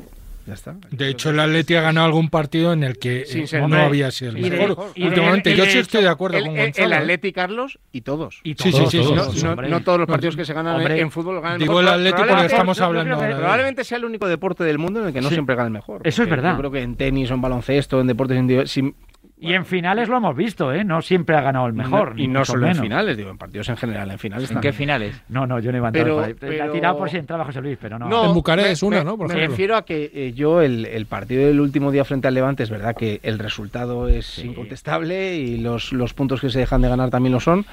ya 0.46 0.54
está. 0.54 0.76
De 0.92 1.08
hecho, 1.08 1.30
el 1.30 1.40
Atleti 1.40 1.74
ha 1.74 1.80
ganado 1.80 2.06
algún 2.06 2.28
partido 2.30 2.72
en 2.72 2.84
el 2.84 2.98
que 2.98 3.22
eh, 3.28 3.46
no 3.58 3.64
Hombre, 3.64 3.80
había 3.82 4.12
sido 4.12 4.30
el 4.30 4.36
mejor. 4.48 4.92
y 4.94 5.00
de- 5.02 5.08
Últimamente, 5.08 5.50
y 5.50 5.56
yo 5.56 5.64
sí 5.66 5.78
estoy 5.78 6.02
de 6.04 6.08
acuerdo 6.08 6.38
el, 6.38 6.44
con 6.44 6.54
Gonzalo. 6.56 6.86
el 6.86 6.92
¿eh? 6.92 6.96
Atleti, 6.96 7.32
Carlos, 7.32 7.80
y 7.90 8.02
todos. 8.02 8.40
Y 8.44 8.50
Sí, 8.54 8.56
sí, 8.64 8.70
todos, 8.70 8.90
sí, 8.92 8.98
todos, 8.98 9.08
sí, 9.34 9.42
no, 9.44 9.56
sí, 9.56 9.68
no- 9.68 9.80
todos 9.82 9.98
los 9.98 10.06
partidos 10.06 10.36
que 10.36 10.44
se 10.44 10.52
ganan 10.54 10.76
Hombre, 10.76 11.00
en 11.00 11.10
fútbol 11.10 11.40
ganan 11.40 11.54
el 11.54 11.58
Digo 11.62 11.72
mejor. 11.80 11.82
el 11.82 11.88
Atleti 11.88 12.10
porque 12.12 12.22
Probablemente- 12.26 12.54
estamos 12.54 12.80
hablando 12.80 13.14
ahora 13.16 13.36
Probablemente 13.38 13.82
sea 13.84 13.98
el 13.98 14.04
único 14.04 14.28
deporte 14.28 14.62
del 14.62 14.78
mundo 14.78 15.00
en 15.00 15.06
el 15.08 15.12
que 15.12 15.20
no 15.20 15.28
Sí. 15.30 15.34
siempre 15.34 15.56
gana 15.56 15.66
el 15.66 15.72
mejor. 15.72 16.02
Eso 16.04 16.22
es 16.22 16.30
verdad. 16.30 16.52
Yo 16.52 16.58
creo 16.58 16.70
que 16.70 16.82
en 16.82 16.94
tenis 16.94 17.28
o 17.32 17.34
en 17.34 17.40
baloncesto, 17.40 18.00
en 18.00 18.06
deportes 18.06 18.38
individuales. 18.38 18.70
si- 18.70 18.94
Y 19.38 19.52
en 19.52 19.66
finales 19.66 20.08
lo 20.08 20.16
hemos 20.16 20.34
visto, 20.34 20.72
¿eh? 20.72 20.82
No 20.82 21.02
siempre 21.02 21.36
ha 21.36 21.42
ganado 21.42 21.66
el 21.66 21.74
mejor. 21.74 22.14
y 22.16 22.26
ni 22.26 22.32
no 22.32 22.42
solo 22.44 22.62
menos. 22.62 22.78
en 22.78 22.84
finales, 22.84 23.16
digo, 23.18 23.28
en 23.28 23.36
partidos 23.36 23.68
en 23.68 23.76
general, 23.76 24.10
en 24.10 24.18
finales. 24.18 24.50
¿En 24.50 24.60
qué 24.62 24.72
finales? 24.72 25.14
No, 25.28 25.46
no, 25.46 25.58
yo 25.60 25.70
no 25.72 25.76
iba 25.78 25.88
a 25.88 25.90
entrar 25.90 26.06
Pero-. 26.40 26.56
La 26.56 26.72
tirado 26.72 26.96
por 26.96 27.10
si 27.10 27.18
entraba 27.18 27.44
José 27.44 27.60
Luis, 27.60 27.76
pero 27.78 27.98
no. 27.98 28.08
No, 28.08 28.24
En 28.28 28.32
Bucarest 28.34 28.82
me- 28.82 28.88
una, 28.88 28.98
me- 29.00 29.04
¿no? 29.04 29.18
Por 29.18 29.28
me 29.28 29.34
ejemplo. 29.34 29.50
refiero 29.50 29.76
a 29.76 29.84
que 29.84 30.10
eh, 30.14 30.32
yo 30.34 30.62
el, 30.62 30.86
el 30.86 31.04
partido 31.04 31.46
del 31.46 31.60
último 31.60 31.92
día 31.92 32.04
frente 32.06 32.28
al 32.28 32.32
Levante 32.34 32.62
es 32.62 32.70
verdad 32.70 32.96
que 32.96 33.20
el 33.22 33.38
resultado 33.38 34.08
es 34.08 34.38
incontestable 34.38 35.36
y 35.36 35.58
los, 35.58 35.92
los 35.92 36.14
puntos 36.14 36.40
que 36.40 36.48
se 36.48 36.58
dejan 36.60 36.80
de 36.80 36.88
ganar 36.88 37.10
también 37.10 37.34
lo 37.34 37.40
son, 37.40 37.66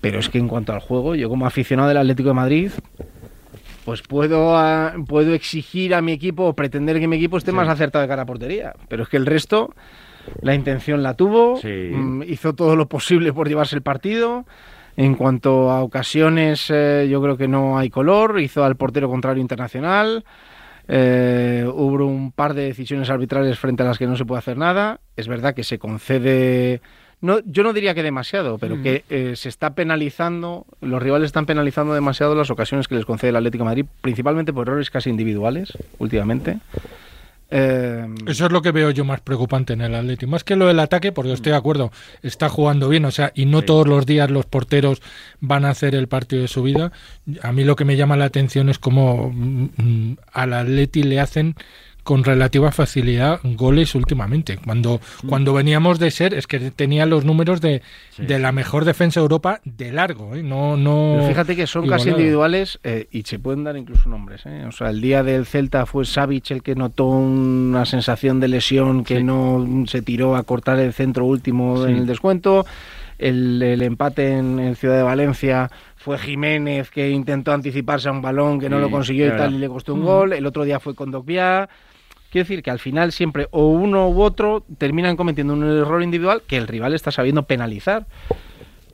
pero 0.00 0.18
es 0.18 0.30
que 0.30 0.38
en 0.38 0.48
cuanto 0.48 0.72
al 0.72 0.80
juego, 0.80 1.14
yo 1.14 1.28
como 1.28 1.44
aficionado 1.44 1.88
del 1.88 1.98
Atlético 1.98 2.30
de 2.30 2.34
Madrid, 2.34 2.70
pues 3.84 4.00
puedo, 4.00 4.56
ah, 4.56 4.94
puedo 5.06 5.34
exigir 5.34 5.94
a 5.94 6.00
mi 6.00 6.12
equipo 6.12 6.44
o 6.46 6.54
pretender 6.54 6.98
que 7.00 7.06
mi 7.06 7.16
equipo 7.16 7.36
esté 7.36 7.52
más 7.52 7.68
acertado 7.68 8.00
de 8.02 8.08
cara 8.08 8.22
a 8.22 8.26
portería, 8.26 8.72
pero 8.88 9.02
es 9.02 9.10
que 9.10 9.18
el 9.18 9.26
resto, 9.26 9.74
la 10.42 10.54
intención 10.54 11.02
la 11.02 11.14
tuvo, 11.14 11.56
Sí. 11.56 11.68
mm, 11.92 12.22
hizo 12.24 12.54
todo 12.54 12.76
lo 12.76 12.86
posible 12.88 13.32
por 13.32 13.48
llevarse 13.48 13.76
el 13.76 13.82
partido. 13.82 14.44
En 14.96 15.14
cuanto 15.14 15.70
a 15.70 15.82
ocasiones, 15.82 16.66
eh, 16.68 17.08
yo 17.10 17.22
creo 17.22 17.36
que 17.36 17.48
no 17.48 17.78
hay 17.78 17.90
color. 17.90 18.40
Hizo 18.40 18.64
al 18.64 18.76
portero 18.76 19.08
contrario 19.08 19.40
internacional. 19.40 20.24
Eh, 20.88 21.64
hubo 21.72 22.04
un 22.04 22.32
par 22.32 22.54
de 22.54 22.62
decisiones 22.62 23.08
arbitrales 23.10 23.58
frente 23.58 23.82
a 23.82 23.86
las 23.86 23.98
que 23.98 24.06
no 24.06 24.16
se 24.16 24.24
puede 24.24 24.40
hacer 24.40 24.56
nada. 24.58 25.00
Es 25.16 25.28
verdad 25.28 25.54
que 25.54 25.62
se 25.64 25.78
concede 25.78 26.80
no, 27.22 27.40
yo 27.44 27.62
no 27.62 27.74
diría 27.74 27.94
que 27.94 28.02
demasiado, 28.02 28.56
pero 28.56 28.76
Mm. 28.76 28.82
que 28.82 29.04
eh, 29.10 29.32
se 29.36 29.50
está 29.50 29.74
penalizando, 29.74 30.64
los 30.80 31.02
rivales 31.02 31.26
están 31.26 31.44
penalizando 31.44 31.92
demasiado 31.92 32.34
las 32.34 32.48
ocasiones 32.50 32.88
que 32.88 32.94
les 32.94 33.04
concede 33.04 33.28
el 33.28 33.36
Atlético 33.36 33.62
de 33.64 33.68
Madrid, 33.68 33.84
principalmente 34.00 34.54
por 34.54 34.66
errores 34.66 34.88
casi 34.90 35.10
individuales 35.10 35.76
últimamente. 35.98 36.60
Eh, 37.50 38.06
Eso 38.26 38.46
es 38.46 38.52
lo 38.52 38.62
que 38.62 38.70
veo 38.70 38.90
yo 38.90 39.04
más 39.04 39.20
preocupante 39.20 39.72
en 39.72 39.80
el 39.80 39.94
Atlético. 39.94 40.30
Más 40.30 40.44
que 40.44 40.56
lo 40.56 40.66
del 40.66 40.78
ataque, 40.78 41.12
porque 41.12 41.32
estoy 41.32 41.50
de 41.52 41.58
acuerdo, 41.58 41.90
está 42.22 42.48
jugando 42.48 42.88
bien, 42.88 43.04
o 43.04 43.10
sea, 43.10 43.32
y 43.34 43.46
no 43.46 43.62
todos 43.62 43.88
los 43.88 44.06
días 44.06 44.30
los 44.30 44.46
porteros 44.46 45.02
van 45.40 45.64
a 45.64 45.70
hacer 45.70 45.94
el 45.94 46.06
partido 46.08 46.42
de 46.42 46.48
su 46.48 46.62
vida. 46.62 46.92
A 47.42 47.52
mí 47.52 47.64
lo 47.64 47.76
que 47.76 47.84
me 47.84 47.96
llama 47.96 48.16
la 48.16 48.26
atención 48.26 48.68
es 48.68 48.78
cómo 48.78 49.30
mm, 49.34 49.68
mm, 49.76 50.16
al 50.32 50.52
Atleti 50.52 51.02
le 51.02 51.20
hacen 51.20 51.56
con 52.10 52.24
relativa 52.24 52.72
facilidad 52.72 53.38
goles 53.44 53.94
últimamente. 53.94 54.56
Cuando, 54.56 55.00
cuando 55.28 55.54
veníamos 55.54 56.00
de 56.00 56.10
ser, 56.10 56.34
es 56.34 56.48
que 56.48 56.58
tenía 56.72 57.06
los 57.06 57.24
números 57.24 57.60
de, 57.60 57.82
de 58.18 58.38
la 58.40 58.50
mejor 58.50 58.84
defensa 58.84 59.20
de 59.20 59.22
Europa 59.22 59.60
de 59.64 59.92
largo, 59.92 60.34
¿eh? 60.34 60.42
No, 60.42 60.76
no. 60.76 61.14
Pero 61.18 61.28
fíjate 61.28 61.54
que 61.54 61.68
son 61.68 61.86
casi 61.86 62.08
individuales 62.08 62.80
eh, 62.82 63.06
y 63.12 63.22
se 63.22 63.38
pueden 63.38 63.62
dar 63.62 63.76
incluso 63.76 64.08
nombres. 64.08 64.44
¿eh? 64.44 64.64
O 64.66 64.72
sea, 64.72 64.90
el 64.90 65.00
día 65.00 65.22
del 65.22 65.46
Celta 65.46 65.86
fue 65.86 66.04
Savic 66.04 66.50
el 66.50 66.64
que 66.64 66.74
notó 66.74 67.06
una 67.06 67.86
sensación 67.86 68.40
de 68.40 68.48
lesión 68.48 69.04
que 69.04 69.22
no 69.22 69.84
se 69.86 70.02
tiró 70.02 70.34
a 70.34 70.42
cortar 70.42 70.80
el 70.80 70.92
centro 70.92 71.26
último 71.26 71.86
en 71.86 71.94
el 71.94 72.06
descuento. 72.08 72.66
El, 73.18 73.62
el 73.62 73.82
empate 73.82 74.36
en, 74.36 74.58
en 74.58 74.74
Ciudad 74.74 74.96
de 74.96 75.04
Valencia 75.04 75.70
fue 75.94 76.18
Jiménez 76.18 76.90
que 76.90 77.08
intentó 77.10 77.52
anticiparse 77.52 78.08
a 78.08 78.12
un 78.12 78.20
balón 78.20 78.58
que 78.58 78.68
no 78.68 78.78
Sí, 78.78 78.82
lo 78.82 78.90
consiguió 78.90 79.28
y 79.28 79.36
tal 79.36 79.54
y 79.54 79.58
le 79.58 79.68
costó 79.68 79.94
un 79.94 80.02
gol. 80.02 80.32
El 80.32 80.44
otro 80.44 80.64
día 80.64 80.80
fue 80.80 80.96
con 80.96 81.12
Dogbia. 81.12 81.68
Quiero 82.30 82.44
decir 82.44 82.62
que 82.62 82.70
al 82.70 82.78
final 82.78 83.12
siempre 83.12 83.48
o 83.50 83.66
uno 83.66 84.08
u 84.08 84.22
otro 84.22 84.64
terminan 84.78 85.16
cometiendo 85.16 85.52
un 85.52 85.64
error 85.64 86.02
individual 86.02 86.42
que 86.46 86.56
el 86.56 86.68
rival 86.68 86.94
está 86.94 87.10
sabiendo 87.10 87.42
penalizar. 87.42 88.06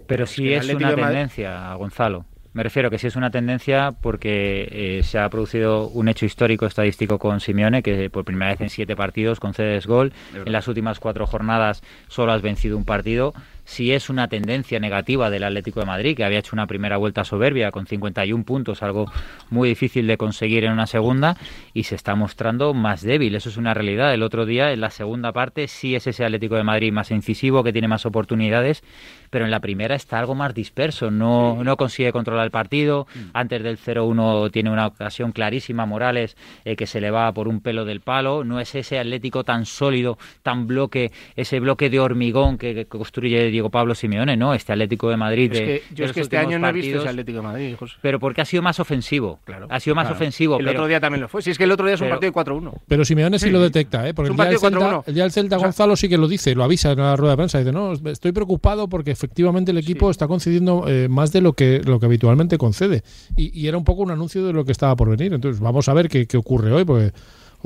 Pero 0.06 0.24
Es 0.24 0.30
sí 0.30 0.44
que 0.44 0.56
el 0.56 0.70
es 0.70 0.76
una 0.76 0.94
tendencia, 0.94 1.74
Gonzalo. 1.74 2.24
Me 2.54 2.62
refiero 2.62 2.88
que 2.88 2.98
sí 2.98 3.06
es 3.06 3.16
una 3.16 3.30
tendencia 3.30 3.92
porque 4.00 4.68
eh, 4.72 5.02
se 5.02 5.18
ha 5.18 5.28
producido 5.28 5.88
un 5.88 6.08
hecho 6.08 6.24
histórico 6.24 6.64
estadístico 6.64 7.18
con 7.18 7.40
Simeone, 7.40 7.82
que 7.82 8.08
por 8.08 8.24
primera 8.24 8.52
vez 8.52 8.62
en 8.62 8.70
siete 8.70 8.96
partidos 8.96 9.40
concedes 9.40 9.86
gol. 9.86 10.14
En 10.34 10.50
las 10.52 10.66
últimas 10.66 10.98
cuatro 10.98 11.26
jornadas 11.26 11.82
solo 12.08 12.32
has 12.32 12.40
vencido 12.40 12.78
un 12.78 12.86
partido. 12.86 13.34
Sí 13.66 13.92
es 13.92 14.08
una 14.08 14.28
tendencia 14.28 14.78
negativa 14.78 15.28
del 15.28 15.42
Atlético 15.42 15.80
de 15.80 15.86
Madrid, 15.86 16.16
que 16.16 16.24
había 16.24 16.38
hecho 16.38 16.54
una 16.54 16.68
primera 16.68 16.96
vuelta 16.96 17.24
soberbia 17.24 17.72
con 17.72 17.86
51 17.86 18.44
puntos, 18.44 18.80
algo 18.82 19.10
muy 19.50 19.68
difícil 19.68 20.06
de 20.06 20.16
conseguir 20.16 20.64
en 20.64 20.72
una 20.72 20.86
segunda, 20.86 21.36
y 21.74 21.82
se 21.82 21.96
está 21.96 22.14
mostrando 22.14 22.72
más 22.74 23.02
débil. 23.02 23.34
Eso 23.34 23.48
es 23.48 23.56
una 23.56 23.74
realidad. 23.74 24.14
El 24.14 24.22
otro 24.22 24.46
día, 24.46 24.72
en 24.72 24.80
la 24.80 24.90
segunda 24.90 25.32
parte, 25.32 25.66
sí 25.66 25.96
es 25.96 26.06
ese 26.06 26.24
Atlético 26.24 26.54
de 26.54 26.62
Madrid 26.62 26.92
más 26.92 27.10
incisivo, 27.10 27.64
que 27.64 27.72
tiene 27.72 27.88
más 27.88 28.06
oportunidades, 28.06 28.84
pero 29.30 29.44
en 29.44 29.50
la 29.50 29.58
primera 29.58 29.96
está 29.96 30.20
algo 30.20 30.36
más 30.36 30.54
disperso, 30.54 31.10
no, 31.10 31.62
no 31.64 31.76
consigue 31.76 32.12
controlar 32.12 32.44
el 32.44 32.50
partido, 32.52 33.08
antes 33.32 33.62
del 33.62 33.78
0-1 33.78 34.50
tiene 34.52 34.70
una 34.70 34.86
ocasión 34.86 35.32
clarísima 35.32 35.86
Morales 35.86 36.36
eh, 36.64 36.76
que 36.76 36.86
se 36.86 37.00
le 37.00 37.10
va 37.10 37.32
por 37.32 37.48
un 37.48 37.60
pelo 37.60 37.84
del 37.84 38.00
palo, 38.00 38.44
no 38.44 38.60
es 38.60 38.74
ese 38.74 38.98
Atlético 38.98 39.44
tan 39.44 39.66
sólido, 39.66 40.18
tan 40.42 40.66
bloque, 40.66 41.10
ese 41.34 41.60
bloque 41.60 41.90
de 41.90 42.00
hormigón 42.00 42.58
que, 42.58 42.74
que 42.74 42.86
construye 42.86 43.50
Diego 43.56 43.70
Pablo 43.70 43.94
Simeone, 43.94 44.36
no, 44.36 44.54
este 44.54 44.72
Atlético 44.72 45.08
de 45.10 45.16
Madrid 45.16 45.50
Es 45.52 45.58
que, 45.58 45.66
de 45.66 45.82
yo 45.94 46.04
es 46.04 46.08
los 46.10 46.12
que 46.14 46.20
este 46.20 46.36
año 46.38 46.58
no 46.58 46.68
he 46.68 46.72
visto 46.72 46.98
ese 47.00 47.08
Atlético 47.08 47.38
de 47.38 47.42
Madrid, 47.42 47.74
José. 47.78 47.94
pero 48.02 48.20
porque 48.20 48.40
ha 48.42 48.44
sido 48.44 48.62
más 48.62 48.78
ofensivo, 48.80 49.38
Claro. 49.44 49.66
ha 49.70 49.80
sido 49.80 49.94
más 49.96 50.04
Claro. 50.04 50.16
ofensivo, 50.16 50.58
El 50.58 50.66
pero- 50.66 50.78
otro 50.80 50.86
día 50.88 51.00
también 51.00 51.22
lo 51.22 51.28
fue. 51.28 51.40
Si 51.42 51.50
es 51.50 51.58
que 51.58 51.64
el 51.64 51.72
otro 51.72 51.86
día 51.86 51.94
es 51.94 52.00
un 52.00 52.06
pero- 52.06 52.14
partido 52.16 52.28
de 52.30 52.32
4-1. 52.34 52.72
Pero 52.86 53.04
Simeone 53.04 53.38
sí, 53.38 53.50
lo 53.50 53.60
detecta, 53.60 54.06
¿eh? 54.08 54.14
Porque 54.14 54.28
Es 54.28 54.30
el 54.32 54.36
día, 54.36 54.44
del 54.50 54.58
Celta, 54.58 54.78
4-1. 54.78 55.04
el 55.06 55.14
día 55.14 55.22
del 55.24 55.32
Celta 55.32 55.56
O 55.56 55.58
sea- 55.60 55.66
Gonzalo 55.68 55.96
sí 55.96 56.08
que 56.08 56.18
lo 56.18 56.28
dice, 56.28 56.54
lo 56.54 56.64
avisa 56.64 56.92
en 56.92 56.98
la 56.98 57.16
rueda 57.16 57.32
de 57.32 57.36
prensa. 57.38 57.58
Dice, 57.58 57.72
no, 57.72 57.92
estoy 57.92 58.32
preocupado 58.32 58.88
porque 58.88 59.10
efectivamente 59.10 59.70
el 59.72 59.78
equipo 59.78 60.06
Sí. 60.06 60.10
está 60.12 60.28
concediendo 60.28 60.84
eh, 60.86 61.08
más 61.08 61.32
de 61.32 61.40
lo 61.40 61.54
que, 61.54 61.80
lo 61.84 61.98
que 61.98 62.06
habitualmente 62.06 62.58
concede. 62.58 63.02
Y, 63.36 63.58
y 63.58 63.68
era 63.68 63.78
un 63.78 63.84
poco 63.84 64.02
un 64.02 64.10
anuncio 64.10 64.44
de 64.44 64.52
lo 64.52 64.64
que 64.64 64.72
estaba 64.72 64.94
por 64.96 65.08
venir. 65.08 65.32
Entonces, 65.32 65.60
vamos 65.60 65.88
a 65.88 65.94
ver 65.94 66.08
qué, 66.08 66.26
qué 66.26 66.36
ocurre 66.36 66.72
hoy, 66.72 66.84
porque 66.84 67.12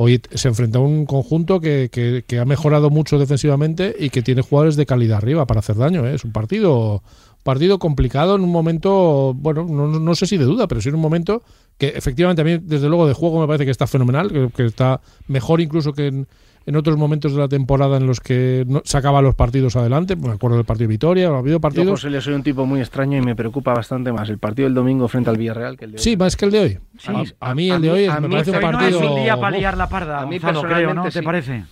hoy 0.03 0.21
se 0.33 0.49
enfrenta 0.49 0.79
a 0.79 0.83
un 0.83 1.05
conjunto 1.05 1.61
que, 1.61 1.91
que- 1.93 2.39
ha 2.39 2.45
mejorado 2.47 2.89
mucho 2.89 3.19
defensivamente 3.19 3.95
y 3.99 4.09
que 4.09 4.23
tiene 4.23 4.41
jugadores 4.41 4.77
de 4.77 4.87
calidad 4.87 5.19
arriba 5.19 5.45
para 5.47 5.61
hacer 5.61 5.77
daño. 5.77 6.07
¿eh? 6.07 6.15
Es 6.15 6.25
un 6.25 6.33
partido 6.33 7.03
partido 7.43 7.79
complicado 7.79 8.37
en 8.37 8.43
un 8.43 8.51
momento, 8.51 9.33
bueno, 9.35 9.67
no, 9.69 9.87
no- 9.89 9.99
no 10.01 10.15
sé 10.15 10.27
si 10.27 10.37
de 10.37 10.45
duda, 10.45 10.69
pero 10.69 10.81
sí 10.81 10.89
en 10.91 10.95
un 10.95 11.01
momento 11.01 11.43
que 11.79 11.89
efectivamente 11.89 12.43
a 12.43 12.45
mí, 12.45 12.59
desde 12.63 12.89
luego, 12.89 13.07
de 13.07 13.15
juego 13.15 13.41
me 13.41 13.47
parece 13.47 13.65
que 13.65 13.71
está 13.71 13.87
fenomenal, 13.87 14.31
que, 14.31 14.51
que 14.55 14.67
está 14.67 15.01
mejor 15.27 15.61
incluso 15.61 15.93
que 15.95 16.07
en, 16.09 16.27
en 16.67 16.77
otros 16.77 16.97
momentos 16.97 17.33
de 17.33 17.39
la 17.41 17.49
temporada 17.49 17.97
en 17.97 18.07
los 18.07 18.21
que 18.21 18.65
no, 18.69 18.83
sacaba 18.85 19.23
los 19.23 19.35
partidos 19.35 19.77
adelante. 19.77 20.15
Me 20.17 20.31
acuerdo 20.31 20.57
del 20.57 20.67
partido 20.67 20.89
de 20.89 20.93
Vitoria, 20.95 21.29
ha 21.29 21.39
habido 21.39 21.57
Yo, 21.57 21.61
partidos. 21.61 21.91
José, 21.91 22.11
le 22.11 22.21
soy 22.21 22.35
un 22.35 22.43
tipo 22.43 22.67
muy 22.67 22.81
extraño 22.81 23.19
y 23.19 23.23
me 23.23 23.35
preocupa 23.35 23.73
bastante 23.75 24.13
más 24.13 24.29
el 24.29 24.39
partido 24.39 24.67
del 24.67 24.75
domingo 24.75 25.09
frente 25.09 25.31
al 25.31 25.37
Villarreal 25.39 25.77
que 25.77 25.87
el 25.87 25.93
de 25.93 25.97
hoy. 25.99 26.03
Sí, 26.03 26.17
más 26.17 26.37
que 26.37 26.45
el 26.45 26.51
de 26.51 26.61
hoy. 26.61 26.79
Sí, 26.99 27.13
a, 27.41 27.51
a 27.51 27.55
mí 27.55 27.71
a 27.71 27.77
el 27.77 27.83
de 27.83 27.89
mí- 27.89 27.95
hoy 27.95 28.07
a 28.07 28.21
me 28.21 28.29
mí 28.29 28.35
parece 28.35 28.51
un 28.51 28.61
no 28.61 28.69
es 28.69 28.77
partido. 28.77 29.15
un 29.15 29.23
día 29.23 29.37
para 29.41 29.57
liar 29.57 29.77
la 29.77 29.89
parda, 29.89 30.21
A 30.21 30.27
mí 30.27 30.39
Gonzalo, 30.39 30.63
creo, 30.63 30.95
¿no? 30.95 31.03
personalmente 31.03 31.11
¿Te 31.13 31.19
sí. 31.19 31.25
parece? 31.25 31.65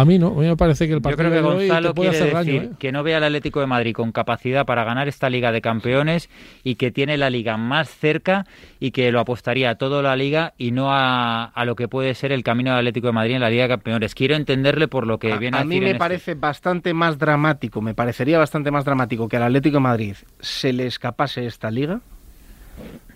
A 0.00 0.04
mí 0.04 0.18
no, 0.18 0.28
a 0.28 0.40
mí 0.40 0.46
me 0.46 0.56
parece 0.56 0.86
que 0.86 0.92
el 0.94 0.98
Yo 0.98 1.02
partido 1.02 1.28
creo 1.28 1.30
que 1.30 1.36
de 1.36 1.42
Gonzalo 1.68 1.94
puede 1.94 2.10
quiere 2.10 2.24
hacer 2.30 2.36
decir 2.36 2.60
daño. 2.60 2.72
¿eh? 2.72 2.76
que 2.78 2.92
no 2.92 3.02
ve 3.02 3.14
al 3.14 3.24
Atlético 3.24 3.60
de 3.60 3.66
Madrid 3.66 3.92
con 3.94 4.12
capacidad 4.12 4.64
para 4.66 4.84
ganar 4.84 5.08
esta 5.08 5.28
Liga 5.30 5.52
de 5.52 5.60
Campeones 5.60 6.28
y 6.64 6.74
que 6.76 6.90
tiene 6.90 7.16
la 7.16 7.30
Liga 7.30 7.56
más 7.56 7.88
cerca 7.88 8.46
y 8.80 8.90
que 8.92 9.10
lo 9.12 9.20
apostaría 9.20 9.70
a 9.70 9.74
toda 9.76 10.02
la 10.02 10.16
Liga 10.16 10.54
y 10.58 10.70
no 10.72 10.92
a, 10.92 11.44
a 11.44 11.64
lo 11.64 11.76
que 11.76 11.88
puede 11.88 12.14
ser 12.14 12.32
el 12.32 12.42
camino 12.44 12.70
del 12.70 12.78
Atlético 12.80 13.06
de 13.08 13.12
Madrid 13.14 13.34
en 13.34 13.40
la 13.40 13.50
Liga 13.50 13.64
de 13.64 13.68
Campeones. 13.70 14.14
Quiero 14.14 14.34
entenderle 14.36 14.88
por 14.88 15.06
lo 15.06 15.18
que 15.18 15.32
A, 15.32 15.36
viene 15.38 15.56
a 15.58 15.60
a, 15.60 15.64
mí 15.64 15.76
me 15.80 15.86
en 15.86 15.86
este- 15.92 15.98
parece 15.98 16.34
bastante 16.34 16.94
más 16.94 17.18
dramático, 17.18 17.80
me 17.80 17.94
parecería 17.94 18.38
bastante 18.38 18.70
más 18.70 18.84
dramático 18.84 19.28
que 19.28 19.36
al 19.36 19.42
Atlético 19.44 19.76
de 19.76 19.80
Madrid 19.80 20.14
se 20.40 20.72
le 20.72 20.86
escapase 20.86 21.46
esta 21.46 21.70
liga 21.70 22.00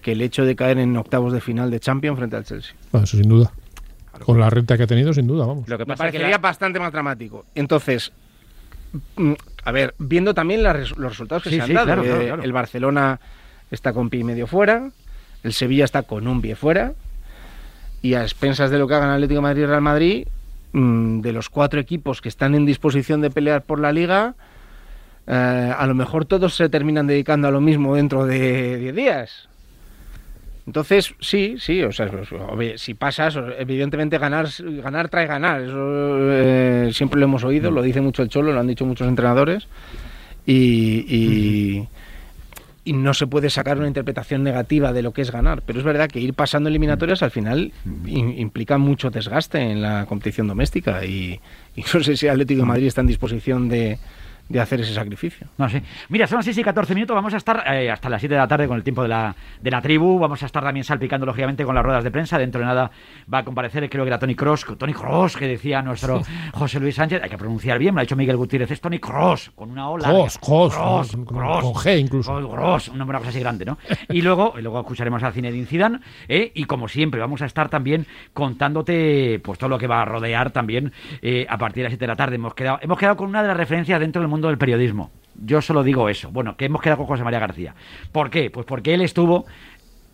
que 0.03 0.13
el 0.13 0.23
hecho 0.23 0.45
de 0.47 0.57
caer 0.57 0.79
en 0.79 0.97
octavos 0.97 1.33
de 1.33 1.41
final 1.43 1.71
de 1.71 1.79
Champions 1.79 2.17
frente 2.19 2.37
al 2.37 2.45
Chelsea. 2.45 2.75
Bueno, 2.91 3.05
eso 3.05 3.17
sin 3.19 3.29
duda. 3.29 3.53
Con 4.25 4.39
la 4.41 4.51
renta 4.51 4.77
que 4.77 4.85
ha 4.85 4.87
tenido, 4.87 5.13
sin 5.13 5.27
duda, 5.27 5.47
vamos. 5.47 5.69
Lo 5.69 5.77
que 5.79 5.85
Me 5.85 5.89
pasa 5.89 6.07
es 6.07 6.13
que 6.13 6.19
parecería 6.19 6.37
la- 6.37 6.39
bastante 6.39 6.79
más 6.81 6.93
dramático. 6.93 7.47
Entonces, 7.55 8.13
mm, 9.17 9.33
a 9.65 9.73
ver, 9.73 9.95
viendo 9.99 10.35
también 10.35 10.63
los 10.63 10.97
resultados 10.97 11.43
que 11.43 11.51
Sí, 11.51 11.57
se 11.57 11.63
han 11.63 11.69
sí, 11.69 11.73
dado, 11.75 11.87
claro, 11.87 12.03
eh, 12.05 12.07
claro, 12.09 12.25
claro. 12.27 12.43
el 12.43 12.53
Barcelona 12.53 13.21
está 13.71 13.93
con 13.93 14.11
pie 14.11 14.21
y 14.21 14.25
medio 14.25 14.47
fuera, 14.47 14.91
el 15.43 15.53
Sevilla 15.53 15.85
está 15.85 16.03
con 16.03 16.27
un 16.27 16.41
pie 16.41 16.57
fuera, 16.57 16.93
y 18.03 18.15
a 18.15 18.23
expensas 18.23 18.71
de 18.71 18.79
lo 18.79 18.89
que 18.89 18.95
hagan 18.95 19.11
Atlético 19.11 19.37
de 19.39 19.43
Madrid 19.43 19.63
y 19.63 19.67
Real 19.67 19.81
Madrid, 19.83 20.27
mm, 20.73 21.21
de 21.21 21.33
los 21.33 21.51
cuatro 21.51 21.79
equipos 21.81 22.21
que 22.23 22.29
están 22.29 22.55
en 22.55 22.65
disposición 22.65 23.21
de 23.21 23.31
pelear 23.31 23.63
por 23.63 23.79
la 23.81 23.93
liga, 23.93 24.35
eh, 25.27 25.75
a 25.77 25.87
lo 25.87 25.95
mejor 25.95 26.25
todos 26.25 26.55
se 26.57 26.69
terminan 26.69 27.07
dedicando 27.07 27.47
a 27.49 27.51
lo 27.51 27.61
mismo 27.61 27.95
dentro 27.97 28.25
de 28.27 28.79
10 28.79 28.95
días. 28.95 29.49
Entonces, 30.71 31.17
sí, 31.19 31.57
sí, 31.59 31.83
o 31.83 31.91
sea, 31.91 32.09
pues, 32.55 32.81
si 32.81 32.95
pasas, 32.95 33.37
evidentemente 33.59 34.19
ganar, 34.19 34.47
ganar 34.81 35.09
trae 35.09 35.27
ganar. 35.27 35.63
Eso 35.63 35.77
eh, 36.31 36.91
siempre 36.93 37.19
lo 37.19 37.27
hemos 37.27 37.43
oído, 37.43 37.73
lo 37.73 37.83
dice 37.83 38.01
mucho 38.01 38.23
el 38.23 38.29
Cholo, 38.29 38.53
lo 38.53 38.61
han 38.61 38.69
dicho 38.69 38.87
muchos 38.87 39.09
entrenadores. 39.09 39.67
Y, 40.47 41.89
no 42.87 43.15
se 43.15 43.27
puede 43.27 43.51
sacar 43.51 43.79
una 43.79 43.89
interpretación 43.89 44.45
negativa 44.45 44.93
de 44.93 45.03
lo 45.03 45.13
que 45.13 45.23
es 45.23 45.33
ganar. 45.33 45.63
Pero 45.63 45.81
es 45.81 45.85
verdad 45.85 46.09
que 46.09 46.21
ir 46.21 46.35
pasando 46.35 46.69
eliminatorias 46.69 47.23
al 47.25 47.33
final 47.33 47.73
in- 48.07 48.39
implica 48.39 48.79
mucho 48.79 49.11
desgaste 49.11 49.59
en 49.59 49.83
la 49.83 50.07
competición 50.07 50.47
doméstica. 50.47 51.05
Y, 51.05 51.41
y 51.75 51.83
no 51.93 52.01
sé 52.03 52.17
si 52.17 52.29
Atlético 52.29 52.61
de 52.61 52.67
Madrid 52.69 52.87
está 52.87 53.01
en 53.01 53.09
disposición 53.09 53.69
de, 53.69 53.99
de 54.51 54.61
hacer 54.61 54.81
ese 54.81 54.93
sacrificio. 54.93 55.47
No 55.57 55.69
sé. 55.69 55.83
Mira, 56.09 56.27
son 56.27 56.37
las 56.39 56.45
6 56.45 56.59
y 56.59 56.63
14 56.63 56.95
minutos. 56.95 57.15
Vamos 57.15 57.33
a 57.33 57.39
estar 57.39 57.63
eh, 57.73 57.91
hasta 57.91 58.09
las 58.11 58.21
7 58.21 58.35
de 58.35 58.39
la 58.41 58.49
tarde 58.49 58.67
con 58.69 58.77
el 58.77 58.83
tiempo 58.83 59.03
de 59.03 59.09
la, 59.09 59.35
de 59.63 59.71
la 59.71 59.81
tribu. 59.81 60.19
Vamos 60.19 60.43
a 60.43 60.47
estar 60.47 60.63
también 60.63 60.85
salpicando, 60.85 61.25
lógicamente, 61.25 61.65
con 61.65 61.75
las 61.75 61.85
ruedas 61.85 62.05
de 62.05 62.11
prensa. 62.11 62.37
Dentro 62.37 62.61
de 62.61 62.67
nada 62.67 62.91
va 63.33 63.39
a 63.39 63.45
comparecer, 63.45 63.89
creo 63.89 64.05
que 64.05 64.09
era 64.09 64.19
Tony 64.19 64.35
Cross. 64.35 64.67
Tony 64.77 64.93
Cross, 64.93 65.37
que 65.37 65.47
decía 65.47 65.81
nuestro 65.83 66.23
José 66.53 66.81
Luis 66.81 66.97
Sánchez. 66.97 67.23
Hay 67.23 67.31
que 67.31 67.39
pronunciar 67.39 67.79
bien, 67.79 67.95
me 67.95 67.99
lo 67.99 68.01
ha 68.01 68.05
dicho 68.05 68.17
Miguel 68.17 68.37
Gutiérrez. 68.37 68.71
Es 68.73 68.81
Tony 68.81 68.99
Cross, 68.99 69.53
con 69.55 69.71
una 69.71 69.89
ola. 69.89 70.09
Cross, 70.09 70.39
Cross, 70.39 70.75
Cross, 70.75 71.13
con- 71.13 71.25
Cross. 71.25 71.63
con 71.65 71.75
G 71.75 71.99
incluso. 72.01 72.35
Cross, 72.37 72.51
Cross, 72.55 72.89
una 72.89 73.07
cosa 73.07 73.29
así 73.29 73.41
grande, 73.41 73.65
¿no? 73.65 73.79
Y 74.09 74.23
luego, 74.23 74.55
y 74.59 74.63
luego 74.63 74.81
escucharemos 74.81 75.23
al 75.23 75.33
Zinedine 75.33 75.67
Zidane. 75.67 76.01
¿eh? 76.29 76.51
Y 76.55 76.65
como 76.65 76.89
siempre, 76.89 77.21
vamos 77.21 77.41
a 77.43 77.47
estar 77.47 77.69
también 77.69 78.07
contándote 78.33 79.41
pues 79.45 79.59
todo 79.59 79.71
lo 79.71 79.79
que 79.79 79.87
va 79.87 80.03
a 80.03 80.05
rodear 80.05 80.51
también 80.51 80.93
eh, 81.23 81.47
a 81.49 81.57
partir 81.57 81.83
de 81.83 81.85
las 81.85 81.91
7 81.93 82.03
de 82.03 82.07
la 82.09 82.17
tarde. 82.17 82.37
Hemos 82.37 82.55
quedado, 82.55 82.79
hemos 82.83 82.99
quedado 82.99 83.17
con 83.17 83.29
una 83.29 83.43
de 83.43 83.49
las 83.49 83.57
referencias 83.57 84.01
dentro 84.01 84.21
del 84.21 84.29
mundo 84.29 84.40
del 84.49 84.59
periodismo. 84.59 85.11
Yo 85.43 85.63
solo 85.63 85.83
digo 85.83 86.09
eso. 86.09 86.31
Bueno, 86.31 86.57
que 86.57 86.67
hemos 86.67 86.83
quedado 86.83 86.99
con 86.99 87.07
José 87.07 87.25
María 87.25 87.39
García. 87.39 87.75
¿Por 88.13 88.31
qué? 88.31 88.51
Pues 88.51 88.67
porque 88.67 88.95
él 88.95 89.01
estuvo 89.01 89.47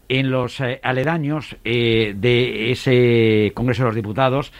en 0.09 0.31
los 0.31 0.61
eh, 0.61 0.81
aledaños 0.83 1.57
eh, 1.65 2.15
de 2.17 2.71
ese 2.71 3.53
Congreso 3.55 3.83
de 3.83 3.89
los 3.89 3.97
Diputados 3.97 4.53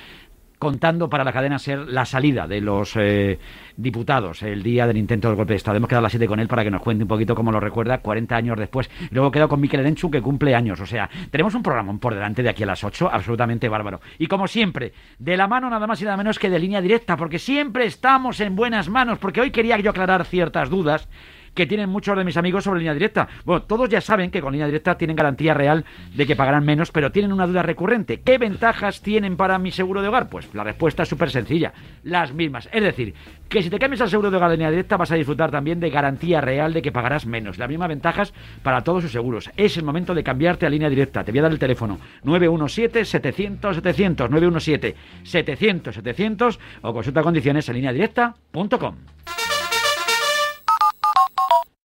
contando 0.59 1.09
para 1.09 1.25
la 1.25 1.33
cadena 1.33 1.59
ser 1.59 1.81
la 1.81 2.05
salida 2.05 2.47
de 2.47 2.61
los 2.61 2.97
eh, 2.97 3.39
diputados 3.77 4.43
el 4.43 4.63
día 4.63 4.87
del 4.87 4.97
intento 4.97 5.29
del 5.29 5.37
golpe 5.37 5.53
de 5.53 5.59
Estado. 5.59 5.77
Hemos 5.77 5.89
quedado 5.89 6.01
a 6.01 6.03
las 6.03 6.13
7 6.13 6.27
con 6.27 6.41
él 6.41 6.49
para 6.49 6.65
que 6.65 6.71
nos 6.71 6.83
cuente 6.83 7.05
un 7.05 7.09
poquito 7.09 7.35
cómo 7.35 7.53
lo 7.53 7.61
recuerda 7.61 7.99
40 7.99 8.37
años 8.37 8.59
después. 8.59 8.91
Luego 9.11 9.29
he 9.29 9.33
quedado 9.33 9.49
con 9.49 9.61
Miquel 9.61 9.81
Erenchu 9.81 10.11
que 10.11 10.23
cumple 10.23 10.55
años. 10.55 10.81
O 10.81 10.87
sea, 10.87 11.09
tenemos 11.31 11.55
un 11.55 11.63
programa 11.63 11.97
por 11.99 12.15
delante 12.15 12.43
de 12.43 12.49
aquí 12.49 12.63
a 12.63 12.67
las 12.67 12.83
8, 12.83 13.11
absolutamente 13.13 13.69
bárbaro. 13.69 14.01
Y 14.19 14.27
como 14.27 14.49
siempre, 14.49 14.93
de 15.19 15.37
la 15.37 15.49
mano 15.49 15.69
nada 15.69 15.87
más 15.87 16.01
y 16.01 16.05
nada 16.05 16.17
menos 16.17 16.39
que 16.39 16.51
de 16.51 16.59
línea 16.59 16.81
directa, 16.81 17.17
porque 17.17 17.39
siempre 17.39 17.87
estamos 17.87 18.41
en 18.41 18.57
buenas 18.57 18.89
manos, 18.89 19.19
porque 19.19 19.41
hoy 19.41 19.51
quería 19.51 19.79
yo 19.79 19.91
aclarar 19.91 20.25
ciertas 20.25 20.71
dudas 20.71 21.09
que 21.57 21.67
tienen 21.67 21.89
muchos 21.89 22.17
de 22.17 22.23
mis 22.23 22.37
amigos 22.37 22.63
sobre 22.63 22.79
línea 22.81 22.95
directa. 22.95 23.27
Bueno, 23.45 23.63
todos 23.63 23.89
ya 23.89 24.01
saben 24.01 24.31
que 24.31 24.41
con 24.41 24.53
línea 24.53 24.67
directa 24.67 24.97
tienen 24.97 25.17
garantía 25.17 25.55
real 25.55 25.85
de 26.15 26.25
que 26.27 26.37
pagarán 26.37 26.65
menos, 26.65 26.93
pero 26.93 27.11
tienen 27.11 27.33
una 27.33 27.49
duda 27.49 27.63
recurrente. 27.63 28.21
¿Qué 28.21 28.39
ventajas 28.39 29.01
tienen 29.01 29.37
para 29.37 29.59
mi 29.59 29.73
seguro 29.73 30.03
de 30.03 30.09
hogar? 30.09 30.29
Pues 30.29 30.55
la 30.55 30.63
respuesta 30.63 31.03
es 31.03 31.09
súper 31.09 31.31
sencilla, 31.31 31.73
las 32.05 32.33
mismas. 32.33 32.69
Es 32.73 32.83
decir, 32.83 33.15
que 33.49 33.63
si 33.63 33.71
te 33.71 33.79
cambias 33.79 34.03
al 34.03 34.11
seguro 34.11 34.31
de 34.31 34.37
hogar 34.37 34.51
de 34.51 34.59
línea 34.59 34.71
directa 34.71 34.97
vas 34.97 35.11
a 35.11 35.17
disfrutar 35.17 35.51
también 35.51 35.81
de 35.81 35.89
garantía 35.91 36.43
real 36.43 36.75
de 36.75 36.83
que 36.83 36.93
pagarás 36.93 37.27
menos. 37.27 37.59
Las 37.59 37.69
mismas 37.69 37.89
ventajas 37.89 38.33
para 38.63 38.85
todos 38.85 39.03
sus 39.03 39.11
seguros. 39.13 39.51
Es 39.57 39.77
el 39.79 39.85
momento 39.85 40.15
de 40.15 40.23
cambiarte 40.23 40.67
a 40.67 40.71
línea 40.71 40.91
directa. 40.91 41.25
Te 41.25 41.33
voy 41.33 41.39
a 41.39 41.43
dar 41.43 41.53
el 41.53 41.59
teléfono 41.59 41.99
917-700-700, 42.25 44.95
917-700-700 45.25 46.59
o 46.83 46.93
consulta 46.93 47.23
condiciones 47.23 47.67
en 47.71 47.77
línea 47.77 47.95
directa.com. 47.95 48.97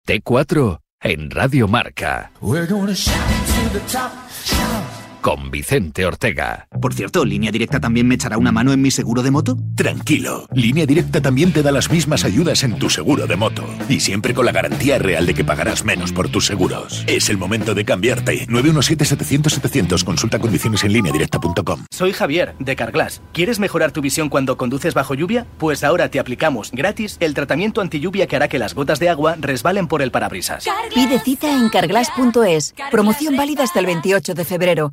T4 0.04 0.80
en 1.00 1.30
Radio 1.30 1.68
Marca. 1.68 2.32
Con 5.22 5.52
Vicente 5.52 6.04
Ortega. 6.04 6.66
Por 6.80 6.94
cierto, 6.94 7.24
¿Línea 7.24 7.52
Directa 7.52 7.78
también 7.78 8.08
me 8.08 8.16
echará 8.16 8.38
una 8.38 8.50
mano 8.50 8.72
en 8.72 8.82
mi 8.82 8.90
seguro 8.90 9.22
de 9.22 9.30
moto? 9.30 9.56
Tranquilo, 9.76 10.48
Línea 10.52 10.84
Directa 10.84 11.22
también 11.22 11.52
te 11.52 11.62
da 11.62 11.70
las 11.70 11.92
mismas 11.92 12.24
ayudas 12.24 12.64
en 12.64 12.76
tu 12.76 12.90
seguro 12.90 13.28
de 13.28 13.36
moto. 13.36 13.64
Y 13.88 14.00
siempre 14.00 14.34
con 14.34 14.46
la 14.46 14.50
garantía 14.50 14.98
real 14.98 15.24
de 15.24 15.34
que 15.34 15.44
pagarás 15.44 15.84
menos 15.84 16.12
por 16.12 16.28
tus 16.28 16.46
seguros. 16.46 17.04
Es 17.06 17.30
el 17.30 17.38
momento 17.38 17.72
de 17.72 17.84
cambiarte. 17.84 18.48
917-700-700. 18.48 20.02
Consulta 20.02 20.40
condiciones 20.40 20.82
en 20.82 20.92
directa.com. 20.92 21.84
Soy 21.92 22.12
Javier, 22.12 22.56
de 22.58 22.74
Carglass. 22.74 23.22
¿Quieres 23.32 23.60
mejorar 23.60 23.92
tu 23.92 24.00
visión 24.00 24.28
cuando 24.28 24.56
conduces 24.56 24.92
bajo 24.92 25.14
lluvia? 25.14 25.46
Pues 25.58 25.84
ahora 25.84 26.08
te 26.08 26.18
aplicamos 26.18 26.72
gratis 26.72 27.16
el 27.20 27.34
tratamiento 27.34 27.80
anti 27.80 28.00
lluvia 28.00 28.26
que 28.26 28.34
hará 28.34 28.48
que 28.48 28.58
las 28.58 28.74
gotas 28.74 28.98
de 28.98 29.08
agua 29.08 29.36
resbalen 29.38 29.86
por 29.86 30.02
el 30.02 30.10
parabrisas. 30.10 30.64
Pide 30.92 31.20
cita 31.20 31.56
en 31.56 31.68
carglass.es. 31.68 32.74
Promoción 32.90 33.36
válida 33.36 33.62
hasta 33.62 33.78
el 33.78 33.86
28 33.86 34.34
de 34.34 34.44
febrero. 34.44 34.92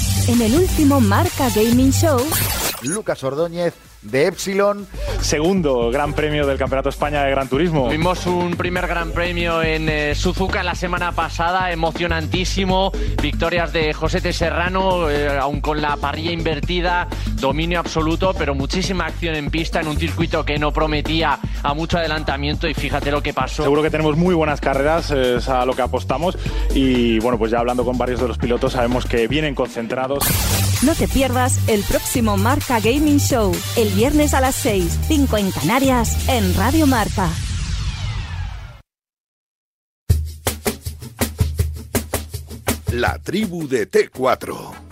En 0.27 0.41
el 0.41 0.55
último 0.55 1.01
Marca 1.01 1.49
Gaming 1.55 1.91
Show, 1.91 2.19
Lucas 2.83 3.23
Ordóñez 3.23 3.73
de 4.01 4.27
Epsilon. 4.27 4.87
Segundo 5.21 5.91
Gran 5.91 6.13
Premio 6.13 6.47
del 6.47 6.57
Campeonato 6.57 6.89
España 6.89 7.23
de 7.23 7.31
Gran 7.31 7.47
Turismo. 7.47 7.85
Tuvimos 7.85 8.25
un 8.25 8.55
primer 8.55 8.87
Gran 8.87 9.11
Premio 9.11 9.61
en 9.61 9.87
eh, 9.87 10.15
Suzuka 10.15 10.63
la 10.63 10.75
semana 10.75 11.11
pasada, 11.11 11.71
emocionantísimo. 11.71 12.91
Victorias 13.21 13.71
de 13.71 13.93
José 13.93 14.21
T. 14.21 14.33
Serrano, 14.33 15.09
eh, 15.09 15.37
aún 15.37 15.61
con 15.61 15.81
la 15.81 15.97
parrilla 15.97 16.31
invertida, 16.31 17.07
dominio 17.35 17.79
absoluto, 17.79 18.33
pero 18.37 18.55
muchísima 18.55 19.05
acción 19.05 19.35
en 19.35 19.51
pista 19.51 19.79
en 19.79 19.87
un 19.87 19.97
circuito 19.97 20.43
que 20.43 20.57
no 20.57 20.71
prometía 20.71 21.39
a 21.61 21.73
mucho 21.73 21.97
adelantamiento 21.97 22.67
y 22.67 22.73
fíjate 22.73 23.11
lo 23.11 23.21
que 23.21 23.33
pasó. 23.33 23.63
Seguro 23.63 23.83
que 23.83 23.91
tenemos 23.91 24.17
muy 24.17 24.33
buenas 24.33 24.59
carreras, 24.59 25.11
es 25.11 25.47
a 25.47 25.65
lo 25.65 25.73
que 25.73 25.83
apostamos 25.83 26.37
y 26.73 27.19
bueno, 27.19 27.37
pues 27.37 27.51
ya 27.51 27.59
hablando 27.59 27.85
con 27.85 27.97
varios 27.97 28.19
de 28.19 28.27
los 28.27 28.37
pilotos 28.37 28.73
sabemos 28.73 29.05
que 29.05 29.27
vienen 29.27 29.53
concentrados. 29.53 30.23
no 30.83 30.95
te 30.95 31.07
pierdas 31.07 31.59
el 31.67 31.83
próximo 31.83 32.37
Marca 32.37 32.79
Gaming 32.79 33.19
Show, 33.19 33.51
el 33.77 33.90
viernes 33.95 34.33
a 34.33 34.41
las 34.41 34.55
6, 34.55 34.99
5 35.07 35.37
en 35.37 35.51
Canarias, 35.51 36.29
en 36.29 36.55
Radio 36.55 36.87
Marca. 36.87 37.29
La 42.91 43.17
tribu 43.19 43.67
de 43.67 43.89
T4. 43.89 44.90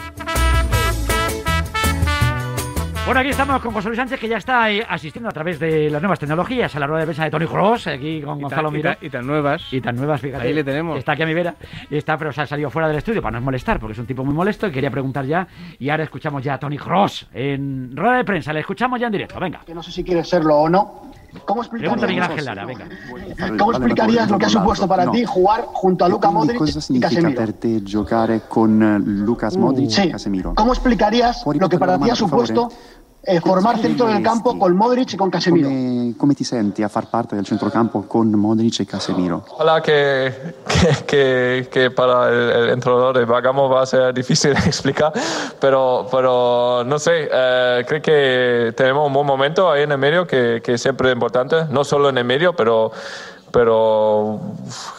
Bueno, 3.09 3.21
aquí 3.21 3.31
estamos 3.31 3.59
con 3.59 3.73
José 3.73 3.87
Luis 3.87 3.97
Sánchez, 3.97 4.19
que 4.19 4.27
ya 4.27 4.37
está 4.37 4.69
eh, 4.69 4.85
asistiendo 4.87 5.29
a 5.29 5.31
través 5.31 5.59
de 5.59 5.89
las 5.89 5.99
nuevas 5.99 6.19
tecnologías 6.19 6.75
a 6.75 6.79
la 6.79 6.85
rueda 6.85 6.99
de 6.99 7.05
prensa 7.07 7.23
de 7.23 7.31
Tony 7.31 7.47
Cross, 7.47 7.87
aquí 7.87 8.21
con 8.21 8.37
Y 8.37 8.41
Gonzalo 8.43 8.71
tan, 8.71 8.97
y 9.01 9.07
y 9.07 9.09
tan 9.09 9.25
nuevas. 9.25 9.63
Y 9.71 9.81
tan 9.81 9.95
nuevas, 9.95 10.21
fíjate. 10.21 10.45
Ahí 10.45 10.53
le 10.53 10.63
tenemos. 10.63 10.99
Está 10.99 11.13
aquí 11.13 11.23
a 11.23 11.25
mi 11.25 11.33
vera. 11.33 11.55
Está, 11.89 12.19
pero 12.19 12.31
se 12.31 12.41
ha 12.41 12.45
salido 12.45 12.69
fuera 12.69 12.87
del 12.87 12.97
estudio 12.97 13.19
para 13.19 13.39
no 13.39 13.43
molestar, 13.43 13.79
porque 13.79 13.93
es 13.93 13.97
un 13.97 14.05
tipo 14.05 14.23
muy 14.23 14.35
molesto 14.35 14.67
y 14.67 14.71
quería 14.71 14.91
preguntar 14.91 15.25
ya. 15.25 15.47
Y 15.79 15.89
ahora 15.89 16.03
escuchamos 16.03 16.43
ya 16.43 16.53
a 16.53 16.59
Tony 16.59 16.77
Cross 16.77 17.29
en 17.33 17.97
rueda 17.97 18.17
de 18.17 18.25
prensa. 18.25 18.53
Le 18.53 18.59
escuchamos 18.59 18.99
ya 18.99 19.07
en 19.07 19.13
directo. 19.13 19.39
Venga. 19.39 19.61
que 19.65 19.73
no 19.73 19.81
sé 19.81 19.91
si 19.91 20.03
quieres 20.03 20.29
serlo 20.29 20.55
o 20.57 20.69
no. 20.69 21.09
¿Cómo 21.45 21.61
Pregunta 21.63 22.07
Miguel 22.07 22.23
explicarías, 22.23 22.29
Ángel 22.29 22.45
Lara, 22.45 22.65
venga. 22.65 23.57
¿cómo 23.57 23.71
explicarías 23.71 24.31
lo 24.31 24.39
que 24.39 24.45
ha 24.45 24.49
supuesto 24.49 24.87
para 24.87 25.11
ti 25.11 25.23
jugar 25.25 25.65
junto 25.65 26.05
a 26.05 26.09
Luka 26.09 26.31
Modric 26.31 26.57
cosa 26.57 26.79
y 26.91 26.99
Casemiro? 26.99 27.39
per 27.39 27.53
te 27.53 27.81
giocare 27.81 28.41
con 28.49 28.81
eh, 28.81 28.99
Lucas 28.99 29.55
Modric 29.55 29.91
Sí. 29.91 30.01
e 30.01 30.11
Casemiro? 30.11 30.55
¿Cómo 30.55 30.73
explicarías 30.73 31.43
lo 31.45 31.69
que 31.69 31.77
para 31.77 31.99
ti 31.99 32.09
ha 32.09 32.15
supuesto 32.15 32.69
eh, 33.21 33.41
formar 33.41 33.77
centro 33.79 34.07
del 34.07 34.23
campo 34.23 34.57
con 34.57 34.75
Modric 34.75 35.13
y 35.13 35.17
con 35.17 35.29
Casemiro? 35.29 35.67
Come, 35.67 36.13
come 36.17 36.33
ti 36.33 36.43
senti 36.43 36.81
a 36.83 36.89
far 36.89 37.07
parte 37.09 37.35
del 37.35 37.45
centrocampo 37.45 38.03
con 38.07 38.31
Modric 38.31 38.79
e 38.79 38.85
Casemiro? 38.85 39.43
Ojalá 39.49 39.81
que, 39.81 40.33
que, 40.67 41.05
que- 41.05 41.67
que 41.69 41.91
para 41.91 42.29
el, 42.29 42.49
el 42.63 42.69
entrenador 42.69 43.17
de 43.17 43.25
Bergamo 43.25 43.67
va 43.69 43.81
a 43.83 43.85
ser 43.85 44.13
difícil 44.13 44.53
de 44.55 44.59
explicar, 44.59 45.11
pero, 45.59 46.07
pero 46.09 46.83
no 46.85 46.97
sé, 46.97 47.29
eh, 47.31 47.83
creo 47.87 48.01
que 48.01 48.73
tenemos 48.75 49.05
un 49.07 49.13
buen 49.13 49.27
momento 49.27 49.69
ahí 49.69 49.83
en 49.83 49.91
el 49.91 49.97
medio 49.97 50.25
que, 50.25 50.61
que 50.63 50.77
siempre 50.77 51.09
es 51.09 51.13
importante, 51.13 51.65
no 51.69 51.83
solo 51.83 52.09
en 52.09 52.17
el 52.17 52.23
medio, 52.25 52.53
pero, 52.55 52.91
pero 53.51 54.39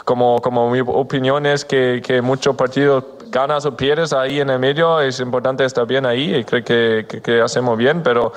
como, 0.05 0.41
como 0.43 0.71
mi 0.71 0.81
opinión 0.81 1.47
es 1.47 1.65
que, 1.65 2.03
que 2.05 2.21
muchos 2.21 2.55
partidos 2.57 3.05
ganas 3.31 3.65
o 3.67 3.77
pierdes 3.77 4.13
ahí 4.13 4.41
en 4.41 4.51
el 4.51 4.59
medio, 4.59 5.01
es 5.01 5.21
importante 5.21 5.65
estar 5.65 5.87
bien 5.87 6.05
ahí 6.07 6.35
y 6.35 6.45
creo 6.45 6.65
que, 6.65 7.07
que, 7.09 7.21
que 7.23 7.41
hacemos 7.41 7.77
bien, 7.79 8.03
pero 8.03 8.33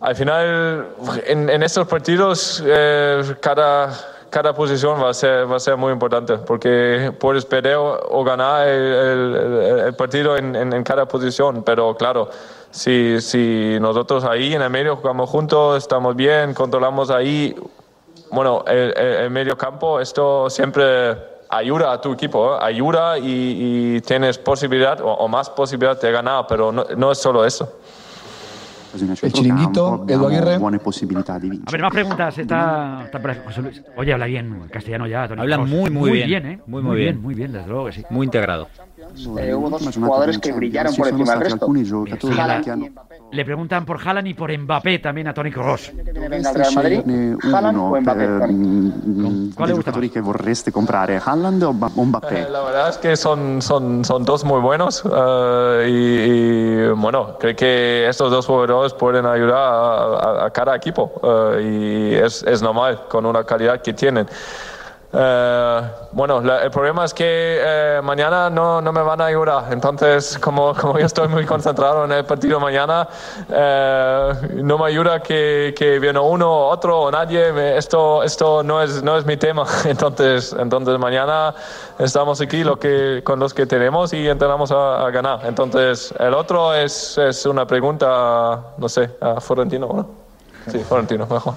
al 0.00 0.14
final, 0.14 0.86
en, 1.26 1.50
en 1.50 1.62
estos 1.62 1.86
partidos, 1.88 2.62
eh, 2.64 3.20
cada, 3.40 3.92
cada 4.30 4.54
posición 4.54 5.02
va 5.02 5.10
a, 5.10 5.14
ser, 5.14 5.50
va 5.50 5.56
a 5.56 5.60
ser 5.60 5.76
muy 5.76 5.92
importante, 5.92 6.38
porque 6.38 7.12
puedes 7.18 7.44
perder 7.44 7.76
o, 7.76 7.98
o 8.10 8.22
ganar 8.22 8.68
el, 8.68 8.94
el- 8.94 9.78
el 9.86 9.94
partido 9.94 10.36
en, 10.36 10.54
en- 10.54 10.72
en 10.72 10.84
cada 10.84 11.06
posición, 11.06 11.64
pero 11.64 11.96
claro, 11.96 12.30
si, 12.70 13.20
si 13.20 13.78
nosotros 13.80 14.22
ahí 14.24 14.54
en 14.54 14.62
el 14.62 14.70
medio 14.70 14.96
jugamos 14.96 15.28
juntos, 15.30 15.78
estamos 15.78 16.14
bien, 16.14 16.54
controlamos 16.54 17.10
ahí, 17.10 17.56
bueno, 18.30 18.62
el, 18.68 18.96
el- 18.96 19.30
medio 19.30 19.56
campo, 19.58 19.98
esto 19.98 20.48
siempre 20.48 21.16
ayuda 21.48 21.92
a 21.92 22.00
tu 22.00 22.12
equipo, 22.12 22.54
¿eh? 22.54 22.58
ayuda 22.60 23.18
y, 23.18 23.96
y 23.96 24.00
tienes 24.02 24.38
posibilidad 24.38 25.00
o, 25.00 25.12
o 25.12 25.28
más 25.28 25.50
posibilidad 25.50 26.00
de 26.00 26.12
ganar, 26.12 26.46
pero 26.48 26.72
no, 26.72 26.84
no 26.96 27.12
es 27.12 27.18
solo 27.18 27.44
eso. 27.44 27.78
Nel 28.94 29.18
Il 29.22 29.32
Chiringuito, 29.32 30.04
Edu 30.08 30.26
Aguirre. 30.26 30.54
A 30.54 31.70
ver, 31.70 31.80
más 31.80 31.92
preguntas. 31.92 32.38
Está, 32.38 33.02
está 33.04 33.34
José 33.44 33.62
Luis. 33.62 33.82
Oye, 33.96 34.12
habla 34.12 34.26
bien 34.26 34.66
castellano 34.72 35.06
ya, 35.06 35.28
Tony 35.28 35.42
Habla 35.42 35.58
muy, 35.58 35.90
muy 35.90 36.10
bien. 36.10 36.46
¿eh? 36.46 36.60
Muy, 36.66 36.82
muy 36.82 36.96
bien. 36.96 37.20
Muy 37.20 37.34
bien, 37.34 37.52
desde 37.52 37.68
luego 37.68 37.86
que 37.86 37.92
sí. 37.92 38.04
Muy 38.10 38.24
integrado. 38.24 38.68
Eh, 39.38 39.54
hubo 39.54 39.70
dos 39.70 39.94
jugadores 39.94 40.38
que 40.38 40.52
brillaron 40.52 40.94
por 40.94 41.08
encima 41.08 41.32
del 41.36 41.40
resto. 41.42 41.66
Haaland. 42.36 42.90
Le 43.30 43.44
preguntan 43.44 43.84
por 43.84 44.00
Haaland 44.00 44.26
y 44.26 44.34
por 44.34 44.56
Mbappé 44.56 44.98
también 44.98 45.28
a 45.28 45.34
Madrid, 46.74 47.00
Sceglierne 47.04 47.36
Haaland 47.42 47.78
o 47.78 48.00
Mbappé. 48.00 48.26
dei 48.26 49.52
gusta 49.54 49.66
giocatori 49.66 50.10
che 50.10 50.20
vorreste 50.20 50.72
comprare, 50.72 51.20
Haaland 51.22 51.62
o 51.62 51.72
Ba- 51.74 51.90
o 51.94 52.04
Mbappé? 52.04 52.40
Eh, 52.42 52.48
La 52.50 52.62
verdad 52.62 52.88
es 52.88 52.98
que 52.98 53.16
son, 53.16 53.60
son, 53.62 54.04
son 54.04 54.24
dos 54.24 54.44
muy 54.44 54.60
buenos 54.60 55.02
eh, 55.04 55.86
y, 55.88 56.82
y, 56.82 56.88
bueno, 56.96 57.36
creo 57.38 57.54
que 57.54 58.08
estos 58.08 58.30
dos 58.30 58.46
jugadores 58.46 58.94
pueden 58.94 59.26
ayudar 59.26 59.56
a, 59.58 60.42
a- 60.42 60.46
a 60.46 60.50
cada 60.50 60.74
equipo 60.74 61.12
eh, 61.22 62.10
y 62.12 62.14
es, 62.14 62.42
es 62.42 62.62
normal 62.62 63.02
con 63.08 63.26
una 63.26 63.44
calidad 63.44 63.80
que 63.80 63.92
tienen. 63.92 64.26
Eh, 65.10 65.80
bueno, 66.12 66.40
la- 66.42 66.62
el 66.64 66.70
problema 66.70 67.04
es 67.06 67.14
que 67.14 67.24
eh, 67.26 68.00
mañana 68.02 68.50
no, 68.50 68.82
no 68.82 68.92
me 68.92 69.00
van 69.00 69.20
a 69.22 69.26
ayudar. 69.26 69.72
Entonces, 69.72 70.38
como, 70.38 70.74
como 70.74 70.98
yo 70.98 71.06
estoy 71.06 71.28
muy 71.28 71.46
concentrado 71.46 72.04
en 72.04 72.12
el 72.12 72.24
partido 72.26 72.60
mañana, 72.60 73.08
eh, 73.50 74.32
no 74.62 74.76
me 74.76 74.86
ayuda 74.86 75.20
que, 75.20 75.74
que 75.76 75.98
viene 75.98 76.18
uno 76.18 76.66
otro 76.68 77.00
o 77.02 77.10
nadie. 77.10 77.52
Me- 77.52 77.76
esto 77.78 78.22
esto 78.22 78.62
no, 78.62 78.82
es, 78.82 79.02
no 79.02 79.16
es 79.16 79.24
mi 79.24 79.36
tema. 79.38 79.64
Entonces, 79.86 80.54
entonces 80.58 80.98
mañana 80.98 81.54
estamos 81.98 82.40
aquí 82.42 82.62
lo 82.62 82.78
que, 82.78 83.22
con 83.24 83.38
los 83.40 83.54
que 83.54 83.64
tenemos 83.66 84.12
y 84.12 84.18
intentamos 84.28 84.70
a, 84.72 85.06
a 85.06 85.10
ganar. 85.10 85.40
Entonces, 85.44 86.12
el 86.18 86.34
otro 86.34 86.74
es, 86.74 87.16
es 87.18 87.46
una 87.46 87.66
pregunta, 87.66 88.60
no 88.76 88.88
sé, 88.88 89.10
a 89.20 89.40
Florentino, 89.40 89.86
¿no? 89.88 90.17
Sí, 90.70 90.78
Florentino, 90.86 91.26
mejor. 91.30 91.54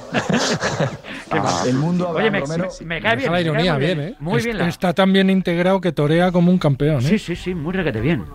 El 1.66 1.76
mundo 1.76 2.10
Oye, 2.10 2.30
me, 2.32 2.40
Romero. 2.42 2.68
me- 2.82 2.86
me 2.86 3.02
cae 3.02 3.16
bien. 3.16 3.32
La 3.32 3.42
ironía 3.42 3.74
muy 3.74 3.84
bien, 3.86 4.00
¿eh? 4.02 4.16
Muy 4.20 4.42
bien. 4.44 4.58
la- 4.58 4.68
Está 4.68 4.94
tan 4.94 5.12
bien 5.14 5.30
integrado 5.30 5.80
que 5.82 5.92
torea 5.92 6.32
como 6.32 6.52
un 6.52 6.58
campeón, 6.58 6.98
¿eh? 7.00 7.08
Sí, 7.10 7.20
sí, 7.20 7.36
sí, 7.36 7.56
muy 7.56 7.74
requete 7.74 8.02
bien. 8.02 8.26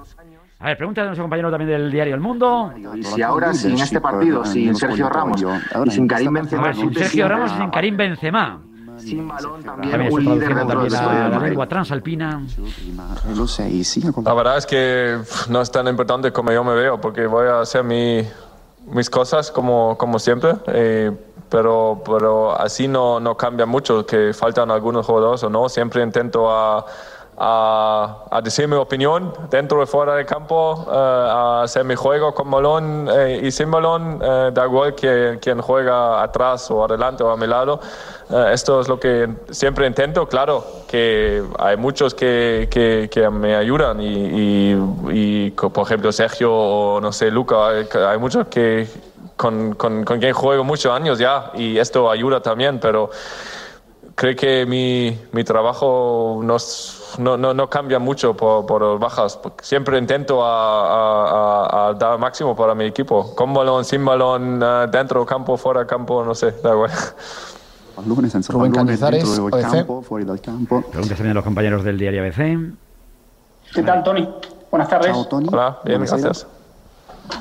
A 0.58 0.66
ver, 0.68 0.78
pregunta 0.78 1.02
de 1.02 1.08
nuestro 1.08 1.24
compañero 1.24 1.50
también 1.50 1.70
del 1.70 1.90
diario 1.92 2.14
El 2.14 2.20
Mundo. 2.20 2.72
Y 2.96 3.02
si 3.02 3.20
ahora, 3.22 3.52
sin 3.52 3.78
este 3.78 4.00
partido, 4.00 4.44
sin 4.44 4.74
Sergio 4.74 5.08
Ramos 5.08 5.44
y 5.84 5.90
sin 5.90 6.08
Karim 6.08 6.28
A 6.28 6.40
Benzema, 6.40 6.72
sin 6.74 6.88
¿tú 6.88 6.90
te 6.94 7.00
Sergio 7.00 7.28
Ramos 7.28 7.52
y 7.52 7.56
sin 7.60 7.70
Karim 7.70 7.96
Benzema. 7.96 8.60
Sin 8.96 9.28
balón 9.28 9.62
También 9.62 10.10
un 10.10 10.24
líder 10.24 10.54
dentro 10.54 10.80
a 10.80 10.84
Real 10.84 10.92
la 10.92 11.28
Madrid. 11.28 11.48
lengua 11.50 11.68
transalpina. 11.68 12.40
La 14.24 14.32
verdad 14.34 14.56
es 14.56 14.64
que 14.66 15.18
no 15.50 15.60
es 15.60 15.70
tan 15.70 15.86
importante 15.86 16.32
como 16.32 16.50
yo 16.50 16.64
me 16.64 16.72
veo, 16.74 16.98
porque 16.98 17.26
voy 17.26 17.46
a 17.46 17.60
hacer 17.60 17.84
mi, 17.84 18.22
mis 18.86 19.10
cosas 19.10 19.50
como, 19.50 19.96
como 19.98 20.18
siempre, 20.18 20.54
eh, 20.68 21.12
pero, 21.48 22.02
pero 22.04 22.58
así 22.58 22.88
no, 22.88 23.20
no 23.20 23.36
cambia 23.36 23.66
mucho, 23.66 24.06
que 24.06 24.32
faltan 24.32 24.70
algunos 24.70 25.06
jugadores 25.06 25.42
o 25.42 25.50
no. 25.50 25.68
Siempre 25.68 26.02
intento 26.02 26.50
a, 26.50 26.84
a, 27.38 28.24
a 28.30 28.40
decir 28.40 28.66
mi 28.66 28.76
opinión 28.76 29.32
dentro 29.50 29.82
y 29.82 29.86
fuera 29.86 30.14
del 30.14 30.24
campo, 30.24 30.86
eh, 30.88 30.92
a 30.94 31.62
hacer 31.64 31.84
mi 31.84 31.94
juego 31.94 32.32
con 32.34 32.50
balón 32.50 33.08
eh, 33.12 33.40
y 33.42 33.50
sin 33.50 33.70
balón, 33.70 34.20
eh, 34.22 34.50
da 34.54 34.64
igual 34.64 34.94
que, 34.94 35.38
quien 35.40 35.60
juega 35.60 36.22
atrás 36.22 36.70
o 36.70 36.84
adelante 36.84 37.22
o 37.22 37.30
a 37.30 37.36
mi 37.36 37.46
lado. 37.46 37.78
Eh, 38.30 38.50
esto 38.52 38.80
es 38.80 38.88
lo 38.88 38.98
que 38.98 39.28
siempre 39.50 39.86
intento. 39.86 40.26
Claro 40.26 40.64
que 40.88 41.42
hay 41.58 41.76
muchos 41.76 42.14
que, 42.14 42.68
que, 42.70 43.08
que 43.10 43.28
me 43.28 43.54
ayudan 43.54 44.00
y, 44.00 44.06
y, 44.72 44.76
y 45.10 45.50
por 45.50 45.84
ejemplo 45.84 46.12
Sergio 46.12 46.52
o 46.52 47.00
no 47.00 47.12
sé, 47.12 47.30
Luca, 47.30 47.68
hay, 47.68 47.86
hay 48.08 48.18
muchos 48.18 48.46
que 48.48 48.86
con, 49.36 49.74
con, 49.74 50.04
con 50.04 50.18
quien 50.18 50.32
juego 50.32 50.64
muchos 50.64 50.90
años 50.90 51.18
ya 51.18 51.50
y 51.54 51.76
esto 51.78 52.10
ayuda 52.10 52.40
también, 52.40 52.80
pero 52.80 53.10
creo 54.14 54.34
que 54.34 54.64
mi, 54.64 55.18
mi 55.32 55.44
trabajo 55.44 56.40
no, 56.42 56.56
es- 56.56 57.05
no, 57.18 57.36
no, 57.36 57.52
no 57.54 57.68
cambia 57.70 57.98
mucho 57.98 58.34
por, 58.36 58.66
por 58.66 58.82
las 58.82 58.98
bajas. 58.98 59.38
Siempre 59.62 59.98
intento 59.98 60.44
a, 60.44 60.50
a- 60.50 61.66
a- 61.66 61.88
a 61.88 61.94
dar 61.94 62.14
el 62.14 62.18
máximo 62.18 62.54
para 62.56 62.74
mi 62.74 62.84
equipo. 62.84 63.34
Con 63.34 63.52
balón, 63.54 63.84
sin 63.84 64.04
balón, 64.04 64.60
eh, 64.62 64.86
dentro 64.90 65.20
del 65.20 65.28
campo, 65.28 65.56
fuera 65.56 65.80
del 65.80 65.88
campo, 65.88 66.24
no 66.24 66.34
sé, 66.34 66.52
da 66.62 66.72
igual. 66.72 66.90
Rubén 68.52 68.72
dentro 69.22 69.30
del 69.30 69.62
campo, 69.70 70.02
campo. 70.42 70.82
Preguntas 70.90 71.16
también 71.16 71.30
de 71.30 71.34
los 71.34 71.44
compañeros 71.44 71.82
del 71.84 71.96
diario 71.98 72.22
ABC. 72.22 72.74
¿Qué 73.74 73.82
tal, 73.82 74.04
Tony? 74.04 74.28
Buenas 74.70 74.88
tardes. 74.88 75.28
Tony. 75.28 75.48
Hola, 75.50 75.78
bien, 75.84 76.00
gracias. 76.20 76.46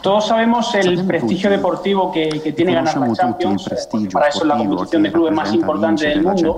Todos 0.01 0.27
sabemos 0.27 0.73
el 0.75 1.05
prestigio 1.05 1.49
deportivo 1.49 2.11
que, 2.11 2.29
que 2.43 2.53
tiene 2.53 2.73
ganar 2.73 2.97
la 2.97 3.13
Champions, 3.13 3.63
prestigio 3.65 4.09
para 4.11 4.27
eso 4.27 4.39
es 4.39 4.45
la 4.45 4.57
competición 4.57 5.03
de 5.03 5.11
clubes 5.11 5.33
más 5.33 5.53
importante 5.53 6.07
del 6.07 6.23
mundo, 6.23 6.55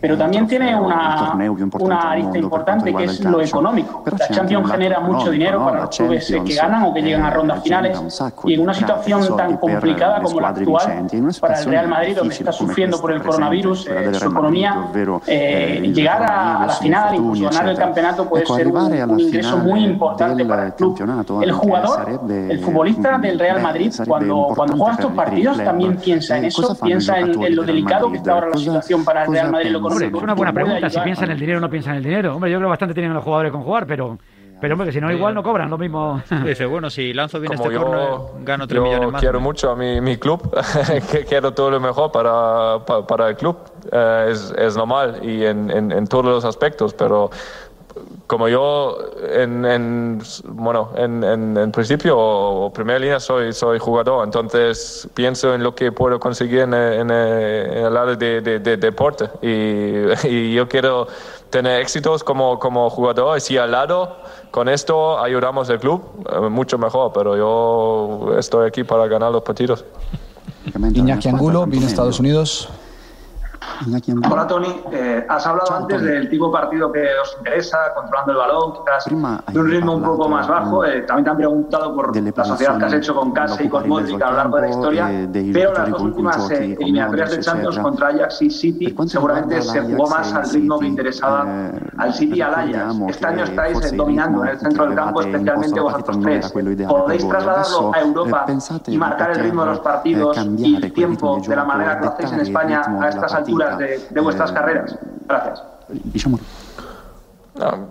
pero 0.00 0.16
también 0.16 0.46
tiene 0.46 0.78
una, 0.78 1.34
una 1.78 1.98
arista 2.12 2.38
importante 2.38 2.94
que 2.94 3.04
es 3.04 3.20
lo 3.24 3.40
económico. 3.40 4.02
La 4.18 4.28
Champions 4.28 4.70
genera 4.70 5.00
mucho 5.00 5.30
dinero 5.30 5.64
para 5.64 5.80
los 5.82 5.96
clubes 5.96 6.26
que 6.44 6.54
ganan 6.54 6.84
o 6.84 6.94
que 6.94 7.02
llegan 7.02 7.22
a 7.24 7.30
rondas 7.30 7.62
finales 7.62 8.00
y 8.44 8.54
en 8.54 8.60
una 8.60 8.74
situación 8.74 9.36
tan 9.36 9.56
complicada 9.56 10.22
como 10.22 10.40
la 10.40 10.48
actual 10.48 11.06
para 11.40 11.60
el 11.60 11.66
Real 11.66 11.88
Madrid, 11.88 12.16
donde 12.16 12.34
está 12.34 12.52
sufriendo 12.52 13.00
por 13.00 13.12
el 13.12 13.22
coronavirus 13.22 13.86
eh, 13.88 14.14
su 14.14 14.26
economía, 14.26 14.86
eh, 15.26 15.80
eh, 15.82 15.92
llegar 15.92 16.22
a, 16.22 16.62
a 16.62 16.66
la 16.66 16.72
final, 16.74 17.14
incluso 17.14 17.44
ganar 17.44 17.68
el 17.68 17.76
campeonato 17.76 18.28
puede 18.28 18.46
ser 18.46 18.68
un, 18.68 18.76
un 18.76 19.20
ingreso 19.20 19.58
muy 19.58 19.84
importante 19.84 20.44
para 20.44 20.66
el 20.66 20.74
club. 20.74 20.96
El 21.42 21.52
jugador, 21.52 22.20
el 22.50 22.58
futbolista 22.60 23.18
del 23.18 23.38
Real 23.38 23.62
Madrid, 23.62 23.92
cuando, 24.06 24.48
cuando 24.54 24.76
juega 24.76 24.92
estos 24.94 25.12
partidos, 25.12 25.56
también 25.58 25.96
piensa 25.96 26.38
en 26.38 26.44
Eh, 26.44 26.48
eso, 26.48 26.76
piensa 26.80 27.18
en, 27.18 27.30
en 27.30 27.56
lo 27.56 27.62
del 27.62 27.66
delicado 27.66 28.10
que 28.10 28.18
está 28.18 28.32
ahora 28.34 28.48
la 28.50 28.56
situación 28.58 29.04
para 29.04 29.24
el 29.24 29.32
Real 29.32 29.50
Madrid 29.50 29.68
y 29.68 29.72
lo? 29.72 29.78
Hombre, 29.78 30.06
económico. 30.06 30.18
es 30.18 30.22
una 30.24 30.34
buena 30.34 30.52
pregunta. 30.52 30.90
Si 30.90 31.00
piensan 31.00 31.24
en 31.26 31.30
el 31.32 31.40
dinero 31.40 31.58
o 31.58 31.60
no 31.60 31.70
piensan 31.70 31.92
en 31.92 31.98
el 31.98 32.04
dinero. 32.04 32.34
Hombre, 32.34 32.50
yo 32.50 32.58
creo 32.58 32.68
que 32.68 32.70
bastante 32.70 32.94
tienen 32.94 33.14
los 33.14 33.22
jugadores 33.24 33.52
con 33.52 33.62
jugar, 33.62 33.86
pero, 33.86 34.18
pero 34.60 34.74
hombre, 34.74 34.86
que 34.88 34.92
si 34.92 35.00
no, 35.00 35.10
igual 35.12 35.34
no 35.34 35.42
cobran 35.42 35.70
lo 35.70 35.78
mismo. 35.78 36.22
Dice, 36.44 36.66
bueno, 36.66 36.90
si 36.90 37.12
lanzo 37.14 37.40
bien 37.40 37.52
Como 37.56 37.64
este 37.70 37.74
yo, 37.74 37.84
corner, 37.84 38.44
gano 38.44 38.66
3 38.66 38.76
yo 38.76 38.82
millones 38.84 39.12
más. 39.12 39.20
quiero 39.20 39.40
mucho 39.40 39.70
a 39.70 39.76
mi, 39.76 40.00
mi 40.00 40.16
club, 40.16 40.54
que 41.12 41.24
quiero 41.24 41.52
todo 41.54 41.70
lo 41.70 41.80
mejor 41.80 42.10
para, 42.12 42.84
pa- 42.84 43.06
para, 43.06 43.28
el 43.28 43.36
club. 43.36 43.56
Eh, 43.90 44.28
es, 44.30 44.52
es 44.58 44.76
normal 44.76 45.20
y 45.22 45.44
en, 45.44 45.70
en, 45.70 45.92
en 45.92 46.06
todos 46.06 46.24
los 46.24 46.44
aspectos, 46.44 46.92
pero 46.94 47.30
como 48.26 48.48
yo 48.48 48.96
en, 49.32 49.64
en, 49.64 50.22
bueno, 50.44 50.90
en, 50.96 51.22
en, 51.24 51.56
en 51.56 51.72
principio 51.72 52.16
o, 52.18 52.66
o 52.66 52.72
primera 52.72 52.98
línea 52.98 53.18
soy, 53.20 53.52
soy 53.52 53.78
jugador, 53.78 54.24
entonces 54.24 55.08
pienso 55.14 55.54
en 55.54 55.62
lo 55.62 55.74
que 55.74 55.90
puedo 55.92 56.18
conseguir 56.20 56.60
en, 56.60 56.74
el- 56.74 56.92
en 57.00 57.10
el, 57.10 57.72
en 57.78 57.84
el 57.86 57.94
lado 57.94 58.14
de, 58.16 58.40
de- 58.40 58.58
de 58.60 58.76
deporte 58.76 59.28
y, 59.42 60.26
y 60.28 60.54
yo 60.54 60.68
quiero 60.68 61.08
tener 61.50 61.80
éxitos 61.80 62.22
como, 62.22 62.58
como 62.58 62.88
jugador 62.90 63.36
y 63.36 63.40
si 63.40 63.58
al 63.58 63.72
lado 63.72 64.16
con 64.52 64.68
esto 64.68 65.18
ayudamos 65.18 65.68
al 65.70 65.80
club, 65.80 66.02
eh, 66.32 66.48
mucho 66.48 66.78
mejor, 66.78 67.12
pero 67.12 67.36
yo 67.36 68.38
estoy 68.38 68.66
aquí 68.68 68.84
para 68.84 69.06
ganar 69.08 69.32
los 69.32 69.42
partidos. 69.42 69.84
Iñaki 71.00 71.28
Angulo, 71.28 71.60
viene 71.66 71.86
a 71.86 71.88
Estados 71.88 72.20
Unidos. 72.20 72.68
Hola 74.30 74.46
Tony, 74.46 74.82
Eh, 74.92 75.24
has 75.28 75.46
hablado 75.46 75.72
antes 75.74 76.02
del 76.02 76.28
tipo 76.28 76.46
de 76.46 76.52
partido 76.52 76.92
que 76.92 77.04
os 77.22 77.36
interesa, 77.38 77.78
controlando 77.94 78.32
el 78.32 78.38
balón, 78.38 78.72
quizás 78.72 79.04
de 79.52 79.58
un 79.58 79.70
ritmo 79.70 79.94
un 79.96 80.02
poco 80.02 80.28
más 80.28 80.48
bajo. 80.48 80.84
Eh, 80.84 81.02
también 81.02 81.24
te 81.24 81.30
han 81.30 81.36
preguntado 81.36 81.94
por 81.94 82.14
la 82.16 82.44
sociedad 82.44 82.78
que 82.78 82.84
has 82.86 82.92
hecho 82.94 83.14
con 83.14 83.32
Kase 83.32 83.64
y 83.64 83.68
con 83.68 83.88
Modric 83.88 84.20
a 84.22 84.30
lo 84.30 84.36
largo 84.36 84.56
de 84.56 84.62
la 84.62 84.68
historia, 84.68 85.28
pero 85.52 85.72
las 85.74 85.90
dos 85.90 86.02
últimas 86.02 86.50
eh, 86.50 86.76
eliminatorias 86.80 87.30
de 87.30 87.40
Champions 87.40 87.78
contra 87.78 88.08
Ajax 88.08 88.42
y 88.42 88.50
City 88.50 88.96
seguramente 89.06 89.62
se 89.62 89.80
jugó 89.80 90.08
más 90.08 90.32
al 90.32 90.50
ritmo 90.50 90.78
que 90.78 90.86
interesaba 90.86 91.70
al 91.98 92.14
City 92.14 92.38
y 92.38 92.40
al 92.42 92.54
Ajax. 92.54 92.94
Este 93.08 93.26
año 93.26 93.44
estáis 93.44 93.92
eh, 93.92 93.96
dominando 93.96 94.42
en 94.44 94.50
el 94.50 94.58
centro 94.58 94.86
del 94.86 94.94
campo, 94.94 95.20
especialmente 95.22 95.80
vosotros 95.80 96.20
tres. 96.20 96.52
¿Podéis 96.88 97.28
trasladarlo 97.28 97.92
a 97.94 98.00
Europa 98.00 98.46
y 98.86 98.98
marcar 98.98 99.30
el 99.32 99.38
ritmo 99.40 99.62
de 99.64 99.70
los 99.70 99.80
partidos 99.80 100.36
y 100.58 100.76
el 100.76 100.92
tiempo 100.92 101.40
de 101.46 101.56
la 101.56 101.64
manera 101.64 101.98
que 101.98 102.04
lo 102.06 102.12
hacéis 102.12 102.32
en 102.32 102.40
España 102.40 102.82
a 103.00 103.08
estas 103.08 103.34
alturas 103.34 103.49
de, 103.78 103.98
de 104.10 104.20
vuestras 104.20 104.52
carreras? 104.52 104.96
Gracias. 105.28 105.62
No, 107.54 107.88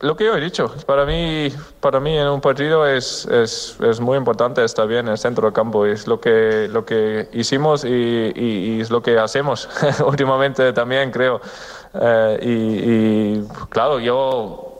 lo 0.00 0.16
que 0.16 0.24
yo 0.24 0.36
he 0.36 0.40
dicho, 0.40 0.72
para 0.86 1.04
mí, 1.04 1.48
para 1.80 2.00
mí 2.00 2.16
en 2.18 2.26
un 2.28 2.40
partido 2.40 2.86
es, 2.86 3.24
es, 3.26 3.76
es 3.80 4.00
muy 4.00 4.16
importante 4.18 4.64
estar 4.64 4.86
bien 4.88 5.06
en 5.06 5.12
el 5.12 5.18
centro 5.18 5.44
del 5.46 5.52
campo. 5.52 5.86
Es 5.86 6.06
lo 6.08 6.20
que, 6.20 6.68
lo 6.72 6.84
que 6.84 7.28
hicimos 7.32 7.84
y, 7.84 7.88
y- 8.34 8.76
y 8.76 8.80
es 8.80 8.90
lo 8.90 9.02
que 9.02 9.18
hacemos 9.18 9.68
últimamente 10.06 10.72
también, 10.72 11.10
creo. 11.12 11.40
Eh, 11.94 12.38
y, 12.42 12.48
y, 13.38 13.48
claro, 13.68 14.00
yo 14.00 14.71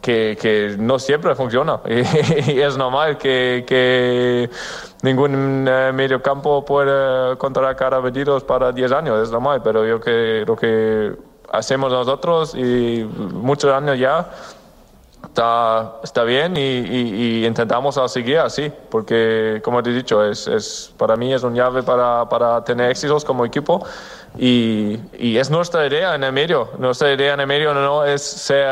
que, 0.00 0.36
que 0.40 0.76
no 0.78 0.98
siempre 0.98 1.34
funciona. 1.34 1.80
Y, 1.86 2.60
es 2.60 2.76
normal 2.76 3.18
que, 3.18 3.64
que 3.66 4.48
ningún 5.02 5.66
eh, 5.68 5.92
mediocampo 5.92 6.64
puede 6.64 7.36
contratar 7.36 7.94
a 7.94 8.02
pedidos 8.02 8.44
para 8.44 8.72
10 8.72 8.92
años, 8.92 9.22
es 9.22 9.30
normal, 9.30 9.60
pero 9.62 9.86
yo 9.86 10.00
que 10.00 10.44
lo 10.46 10.56
que 10.56 11.12
hacemos 11.52 11.92
nosotros 11.92 12.54
y 12.54 13.04
muchos 13.32 13.72
años 13.72 13.98
ya 13.98 14.28
está, 15.24 15.94
está 16.02 16.24
bien 16.24 16.56
y, 16.56 16.60
y- 16.60 17.14
y 17.42 17.46
intentamos 17.46 17.98
seguir 18.10 18.38
así, 18.38 18.70
porque 18.90 19.60
como 19.64 19.82
te 19.82 19.90
he 19.90 19.94
dicho, 19.94 20.24
es, 20.24 20.46
es, 20.48 20.92
para 20.96 21.16
mí 21.16 21.32
es 21.32 21.42
un 21.42 21.54
llave 21.54 21.82
para, 21.82 22.28
para 22.28 22.62
tener 22.64 22.90
éxitos 22.90 23.24
como 23.24 23.44
equipo 23.44 23.84
y, 24.38 24.98
y 25.18 25.38
es 25.38 25.50
nuestra 25.50 25.86
idea 25.86 26.14
en 26.14 26.24
el 26.24 26.32
medio. 26.32 26.68
Nuestra 26.78 27.12
idea 27.12 27.34
en 27.34 27.40
el 27.40 27.46
medio 27.46 27.72
no 27.74 28.04
es 28.04 28.22
ser 28.22 28.66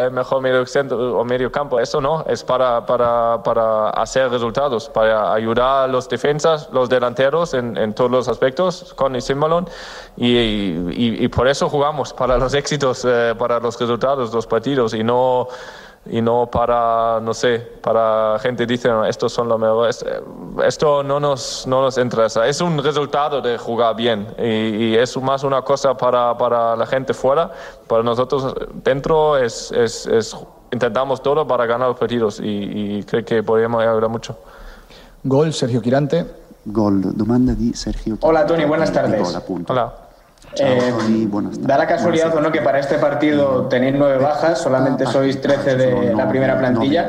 el 0.00 0.10
mejor 0.12 0.40
medio 0.42 0.64
centro 0.66 1.18
o 1.18 1.24
medio 1.24 1.50
campo, 1.50 1.80
eso 1.80 2.00
no, 2.00 2.24
es 2.28 2.44
para, 2.44 2.84
para, 2.86 3.42
para 3.42 3.90
hacer 3.90 4.30
resultados, 4.30 4.88
para 4.88 5.32
ayudar 5.32 5.84
a 5.84 5.86
los 5.88 6.08
defensas, 6.08 6.68
los 6.72 6.88
delanteros 6.88 7.54
en, 7.54 7.76
en 7.76 7.94
todos 7.94 8.10
los 8.10 8.28
aspectos, 8.28 8.92
con 8.94 9.16
y 9.16 9.20
sin 9.20 9.40
balón, 9.40 9.68
y, 10.16 10.26
y- 10.36 11.24
y 11.24 11.28
por 11.28 11.48
eso 11.48 11.68
jugamos, 11.68 12.12
para 12.12 12.36
los 12.38 12.54
éxitos, 12.62 13.04
eh, 13.04 13.34
para 13.38 13.58
los 13.60 13.78
resultados, 13.80 14.32
los 14.32 14.46
partidos, 14.46 14.94
y 14.94 15.02
no 15.02 15.48
y 16.06 16.20
no 16.20 16.50
para, 16.50 17.20
no 17.20 17.32
sé, 17.32 17.58
para 17.80 18.36
gente 18.40 18.66
dice, 18.66 18.88
no, 18.88 19.04
estos 19.04 19.32
son 19.32 19.48
los 19.48 19.58
mejores. 19.58 20.04
Esto 20.64 21.02
no 21.02 21.20
nos, 21.20 21.66
no 21.66 21.82
nos 21.82 21.96
interesa. 21.96 22.46
Es 22.46 22.60
un 22.60 22.82
resultado 22.82 23.40
de 23.40 23.56
jugar 23.56 23.94
bien 23.94 24.26
y, 24.38 24.42
y 24.42 24.96
es 24.96 25.16
más 25.18 25.44
una 25.44 25.62
cosa 25.62 25.96
para, 25.96 26.36
para, 26.36 26.74
la 26.74 26.86
gente 26.86 27.14
fuera. 27.14 27.50
Para 27.86 28.02
nosotros 28.02 28.54
dentro 28.82 29.36
es, 29.36 29.70
es, 29.72 30.06
es 30.06 30.36
intentamos 30.72 31.22
todo 31.22 31.46
para 31.46 31.66
ganar 31.66 31.88
los 31.88 31.98
partidos 31.98 32.40
y, 32.40 32.98
y 32.98 33.02
creo 33.04 33.24
que 33.24 33.42
podríamos 33.42 33.82
ayudar 33.82 34.08
mucho. 34.08 34.36
Gol, 35.22 35.52
Sergio 35.52 35.80
Quirante. 35.80 36.26
Gol, 36.64 37.16
domanda 37.16 37.54
di 37.54 37.74
Sergio 37.74 38.18
Hola 38.20 38.46
Tony, 38.46 38.64
buenas 38.64 38.92
tardes. 38.92 39.36
Hola. 39.68 40.01
Eh, 40.58 41.28
da 41.60 41.78
la 41.78 41.86
casualidad 41.86 42.34
o 42.36 42.40
no 42.40 42.52
que 42.52 42.60
para 42.60 42.78
este 42.78 42.98
partido 42.98 43.68
tenéis 43.68 43.94
nueve 43.96 44.18
bajas, 44.18 44.60
solamente 44.60 45.06
sois 45.06 45.40
13 45.40 45.76
de 45.76 46.14
la 46.14 46.28
primera 46.28 46.58
plantilla. 46.58 47.08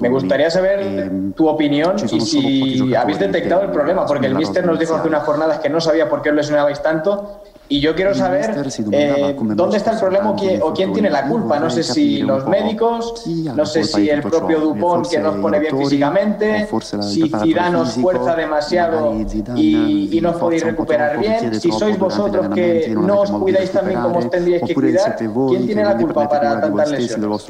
Me 0.00 0.08
gustaría 0.08 0.50
saber 0.50 1.10
tu 1.34 1.48
opinión 1.48 1.96
y 2.10 2.20
si 2.20 2.94
habéis 2.94 3.18
detectado 3.18 3.62
el 3.62 3.70
problema, 3.70 4.04
porque 4.06 4.26
el 4.26 4.34
míster 4.34 4.66
nos 4.66 4.78
dijo 4.78 4.94
hace 4.94 5.08
unas 5.08 5.24
jornadas 5.24 5.58
que 5.60 5.68
no 5.68 5.80
sabía 5.80 6.08
por 6.08 6.22
qué 6.22 6.30
os 6.30 6.36
lesionabais 6.36 6.82
tanto 6.82 7.42
y 7.72 7.80
yo 7.80 7.94
quiero 7.94 8.14
saber 8.14 8.54
eh, 8.92 9.34
dónde 9.54 9.78
está 9.78 9.92
el 9.92 9.98
problema 9.98 10.30
o 10.60 10.74
quién, 10.74 10.92
tiene 10.92 11.08
la 11.08 11.26
culpa. 11.26 11.58
No 11.58 11.70
sé 11.70 11.82
si 11.82 12.18
los 12.18 12.46
médicos, 12.46 13.24
no 13.26 13.64
sé 13.64 13.84
si 13.84 14.10
el 14.10 14.20
propio 14.20 14.60
Dupont 14.60 15.08
que 15.08 15.18
nos 15.18 15.36
pone 15.36 15.58
bien 15.58 15.78
físicamente, 15.78 16.68
si 17.00 17.30
Zidane 17.30 17.70
nos 17.70 17.94
fuerza 17.94 18.36
demasiado 18.36 19.14
y, 19.56 20.18
y 20.18 20.20
no 20.20 20.36
podéis 20.36 20.64
recuperar 20.64 21.18
bien, 21.18 21.58
si 21.58 21.72
sois 21.72 21.98
vosotros 21.98 22.48
que 22.54 22.94
no 22.94 23.20
os 23.20 23.30
cuidáis 23.30 23.70
también 23.70 24.02
como 24.02 24.18
os 24.18 24.28
tendríais 24.28 24.64
que 24.64 24.74
cuidar, 24.74 25.16
¿quién 25.16 25.66
tiene 25.66 25.82
la 25.82 25.96
culpa 25.96 26.28
para 26.28 26.60
tantas 26.60 26.90
lesiones? 26.90 27.46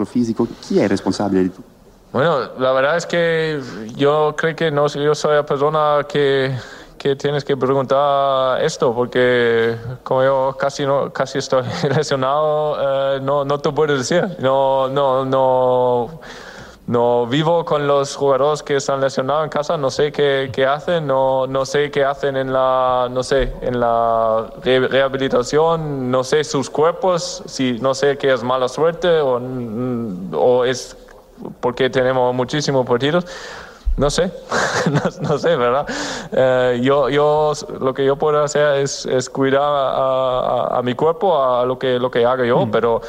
¿Quién 0.68 0.85
es 0.85 0.88
responsable? 0.88 1.50
Bueno, 2.12 2.38
la 2.61 2.70
verdad 2.72 2.96
es 2.96 3.06
que 3.06 3.58
yo 3.96 4.37
creo 4.37 4.54
que 4.54 4.70
no 4.70 4.87
yo 4.87 5.16
soy 5.16 5.35
la 5.35 5.46
persona 5.46 6.06
que 6.08 6.52
que 7.02 7.16
tienes 7.16 7.44
que 7.44 7.56
preguntar 7.56 8.62
esto, 8.62 8.94
porque 8.94 9.76
como 10.04 10.22
yo 10.22 10.56
casi 10.56 10.86
no 10.86 11.12
casi 11.12 11.38
estoy 11.38 11.64
lesionado, 11.96 13.16
eh, 13.16 13.20
no, 13.20 13.44
no 13.44 13.58
te 13.58 13.72
puedo 13.72 13.96
decir. 13.98 14.24
No, 14.38 14.86
no, 14.88 15.24
no, 15.24 16.20
no 16.86 17.26
vivo 17.26 17.64
con 17.64 17.88
los 17.88 18.14
jugadores 18.14 18.62
que 18.62 18.76
están 18.76 19.00
lesionados 19.00 19.42
en 19.42 19.50
casa, 19.50 19.76
no 19.76 19.90
sé 19.90 20.12
qué, 20.12 20.50
qué 20.52 20.64
hacen, 20.64 21.08
no, 21.08 21.48
no 21.48 21.66
sé 21.66 21.90
qué 21.90 22.04
hacen 22.04 22.36
en 22.36 22.52
la, 22.52 23.08
no 23.10 23.24
sé, 23.24 23.52
en 23.62 23.80
la 23.80 24.52
rehabilitación, 24.62 26.08
no 26.08 26.22
sé 26.22 26.44
sus 26.44 26.70
cuerpos, 26.70 27.42
si 27.46 27.80
no 27.80 27.94
sé 27.94 28.16
qué 28.16 28.32
es 28.32 28.44
mala 28.44 28.68
suerte 28.68 29.08
o, 29.20 29.40
o 30.38 30.64
es 30.64 30.96
porque 31.60 31.90
tenemos 31.90 32.32
muchísimos 32.32 32.86
partidos. 32.86 33.26
No 33.96 34.09
sé, 34.09 34.33
no, 35.20 35.38
sé, 35.38 35.55
¿verdad? 35.55 35.87
Eh, 36.33 36.81
yo, 36.83 37.11
yo, 37.11 37.52
lo 37.78 37.92
que 37.92 38.05
yo 38.05 38.16
puedo 38.16 38.42
hacer 38.42 38.76
es, 38.76 39.05
es 39.05 39.28
cuidar 39.28 39.62
a, 39.62 40.78
a, 40.78 40.83
mi 40.83 40.94
cuerpo, 40.94 41.42
a 41.42 41.66
lo 41.66 41.78
que, 41.78 41.98
lo 41.98 42.11
que 42.11 42.24
haga 42.24 42.44
yo, 42.46 42.66
pero 42.72 43.02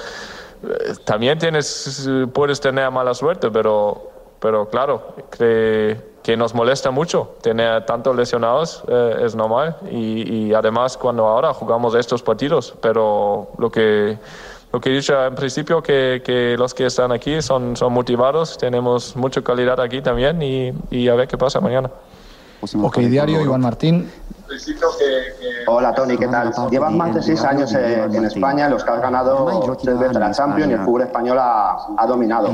eh, 0.61 0.93
también 1.05 1.39
tienes, 1.39 2.09
puedes 2.33 2.59
tener 2.59 2.91
mala 2.91 3.13
suerte, 3.13 3.49
pero, 3.49 4.11
pero 4.39 4.67
claro, 4.67 5.15
que, 5.31 6.15
que 6.21 6.35
nos 6.35 6.53
molesta 6.53 6.91
mucho 6.91 7.35
tener 7.41 7.85
tantos 7.85 8.13
lesionados, 8.17 8.83
eh, 8.89 9.21
es 9.21 9.35
normal, 9.35 9.77
y, 9.89 10.47
y 10.47 10.53
además 10.53 10.97
cuando 10.97 11.27
ahora 11.27 11.53
jugamos 11.53 11.95
estos 11.95 12.21
partidos, 12.21 12.75
pero 12.81 13.47
lo 13.57 13.71
que 13.71 14.17
lo 14.73 14.81
que 14.81 14.89
he 14.89 14.93
dicho 14.93 15.23
en 15.23 15.35
principio, 15.35 15.83
que, 15.83 16.23
que 16.25 16.57
los 16.57 16.73
que 16.73 16.87
están 16.87 17.11
aquí 17.11 17.43
son, 17.43 17.77
son 17.77 17.93
motivados, 17.93 18.57
tenemos 18.57 19.15
mucha 19.15 19.43
calidad 19.43 19.79
aquí 19.79 20.01
también 20.01 20.41
y, 20.41 20.73
y 20.89 21.09
a 21.09 21.15
ver 21.15 21.27
qué 21.27 21.37
pasa 21.37 21.61
mañana. 21.61 21.91
Ok, 22.81 22.97
diario, 22.99 23.41
Iván 23.41 23.61
Martín. 23.61 24.09
Hola 25.65 25.95
Tony, 25.95 26.15
¿qué 26.17 26.27
tal? 26.27 26.51
Llevas 26.69 26.91
más 26.93 27.15
de 27.15 27.23
seis 27.23 27.43
años 27.43 27.73
en 27.73 28.23
España, 28.25 28.69
los 28.69 28.83
que 28.83 28.91
has 28.91 29.01
ganado 29.01 29.75
tres 29.81 29.97
veces 29.97 30.15
la 30.17 30.31
Champions 30.31 30.69
y 30.69 30.73
el 30.73 30.79
fútbol 30.81 31.01
español 31.01 31.37
ha, 31.39 31.75
ha 31.97 32.05
dominado. 32.05 32.49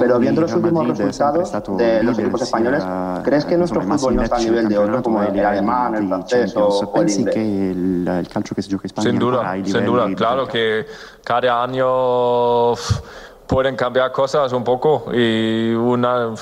Pero 0.00 0.18
viendo 0.18 0.40
los 0.40 0.52
últimos 0.54 0.88
resultados 0.98 1.52
de 1.76 2.02
los 2.02 2.18
equipos 2.18 2.42
españoles, 2.42 2.82
¿crees 3.22 3.44
que 3.44 3.56
nuestro 3.56 3.80
fútbol 3.82 4.16
no 4.16 4.22
está 4.22 4.36
a 4.36 4.40
nivel 4.40 4.68
de 4.68 4.78
otro 4.78 5.02
como 5.02 5.22
el 5.22 5.44
alemán, 5.44 5.94
el 5.94 6.08
francés 6.08 6.54
o 6.56 6.92
el 6.96 7.10
inglés? 7.10 7.34
Sin 9.02 9.18
duda, 9.18 9.54
sin 9.64 9.84
duda. 9.84 10.06
Claro 10.16 10.46
que 10.48 10.86
cada 11.22 11.62
año 11.62 12.74
pueden 13.46 13.76
cambiar 13.76 14.10
cosas 14.10 14.52
un 14.52 14.64
poco 14.64 15.04
y 15.12 15.72
una, 15.74 16.34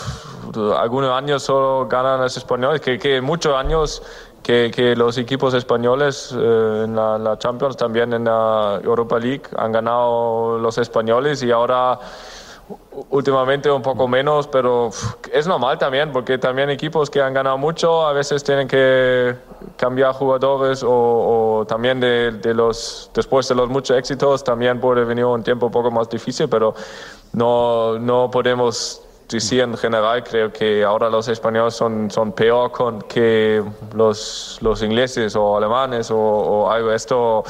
algunos 0.78 1.10
años 1.10 1.42
solo 1.42 1.86
ganan 1.88 2.20
los 2.20 2.36
españoles, 2.36 2.80
que, 2.80 2.98
que 2.98 3.20
muchos 3.20 3.54
años 3.54 4.02
que, 4.42 4.70
que, 4.74 4.96
los 4.96 5.18
equipos 5.18 5.54
españoles 5.54 6.34
eh, 6.36 6.82
en 6.84 6.96
la, 6.96 7.18
la, 7.18 7.38
Champions, 7.38 7.76
también 7.76 8.12
en 8.12 8.24
la 8.24 8.80
Europa 8.82 9.18
League, 9.18 9.42
han 9.56 9.72
ganado 9.72 10.58
los 10.58 10.78
españoles 10.78 11.42
y 11.42 11.50
ahora 11.50 11.98
últimamente 13.10 13.70
un 13.70 13.82
poco 13.82 14.08
menos, 14.08 14.46
pero 14.46 14.90
es 15.32 15.46
normal 15.46 15.78
también, 15.78 16.12
porque 16.12 16.38
también 16.38 16.70
equipos 16.70 17.10
que 17.10 17.20
han 17.20 17.34
ganado 17.34 17.58
mucho 17.58 18.06
a 18.06 18.12
veces 18.12 18.42
tienen 18.44 18.68
que 18.68 19.34
cambiar 19.76 20.14
jugadores 20.14 20.82
o, 20.82 20.90
o 21.60 21.64
también 21.66 22.00
de, 22.00 22.32
de, 22.32 22.54
los, 22.54 23.10
después 23.14 23.48
de 23.48 23.54
los 23.54 23.68
muchos 23.68 23.96
éxitos 23.96 24.44
también 24.44 24.80
puede 24.80 25.04
venir 25.04 25.24
un 25.24 25.42
tiempo 25.42 25.66
un 25.66 25.72
poco 25.72 25.90
más 25.90 26.08
difícil, 26.08 26.48
pero 26.48 26.74
no, 27.32 27.98
no 27.98 28.30
podemos 28.30 29.02
decir 29.32 29.60
en 29.60 29.76
general, 29.76 30.22
creo 30.24 30.52
que 30.52 30.84
ahora 30.84 31.10
los 31.10 31.28
españoles 31.28 31.74
son, 31.74 32.10
son 32.10 32.32
peor 32.32 32.70
con 32.70 33.02
que 33.02 33.62
los, 33.94 34.58
los 34.60 34.82
ingleses 34.82 35.34
o 35.36 35.56
alemanes 35.56 36.10
o, 36.10 36.18
o 36.18 36.70
algo. 36.70 36.92
Esto 36.92 37.42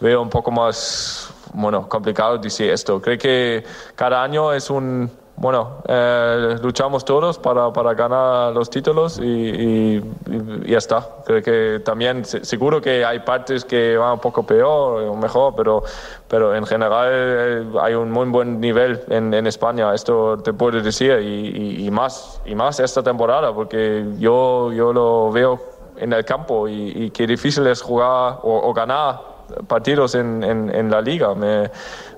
veo 0.00 0.22
un 0.22 0.30
poco 0.30 0.50
más 0.50 1.30
bueno, 1.54 1.88
complicado 1.88 2.38
decir 2.38 2.70
esto. 2.70 3.00
Creo 3.00 3.18
que 3.18 3.64
cada 3.94 4.22
año 4.22 4.52
es 4.52 4.70
un, 4.70 5.10
bueno, 5.36 5.82
eh, 5.88 6.56
luchamos 6.62 7.04
todos 7.04 7.38
para, 7.38 7.72
para, 7.72 7.92
ganar 7.94 8.52
los 8.52 8.70
títulos 8.70 9.18
y, 9.18 9.24
y, 9.24 10.02
ya 10.66 10.78
está. 10.78 11.06
Creo 11.26 11.42
que 11.42 11.82
también 11.84 12.24
seguro 12.24 12.80
que 12.80 13.04
hay 13.04 13.18
partes 13.18 13.64
que 13.64 13.96
van 13.96 14.12
un 14.12 14.20
poco 14.20 14.44
peor 14.44 15.02
o 15.02 15.16
mejor, 15.16 15.54
pero, 15.56 15.82
pero 16.28 16.54
en 16.54 16.64
general 16.64 17.08
eh, 17.10 17.66
hay 17.80 17.94
un 17.94 18.12
muy 18.12 18.28
buen 18.28 18.60
nivel 18.60 19.02
en, 19.08 19.34
España, 19.46 19.92
esto 19.92 20.38
te 20.38 20.52
puedo 20.52 20.80
decir, 20.80 21.20
y, 21.20 21.90
más, 21.90 22.40
y 22.46 22.54
más 22.54 22.78
esta 22.78 23.02
temporada, 23.02 23.52
porque 23.52 24.06
yo, 24.18 24.72
yo 24.72 24.92
lo 24.92 25.32
veo 25.32 25.60
en 25.96 26.12
el 26.12 26.24
campo 26.24 26.68
y, 26.68 27.10
qué 27.10 27.26
difícil 27.26 27.66
es 27.66 27.82
jugar 27.82 28.38
o, 28.42 28.72
ganar 28.72 29.20
partidos 29.66 30.14
en, 30.14 30.42
en, 30.44 30.90
la 30.90 31.00
liga. 31.00 31.34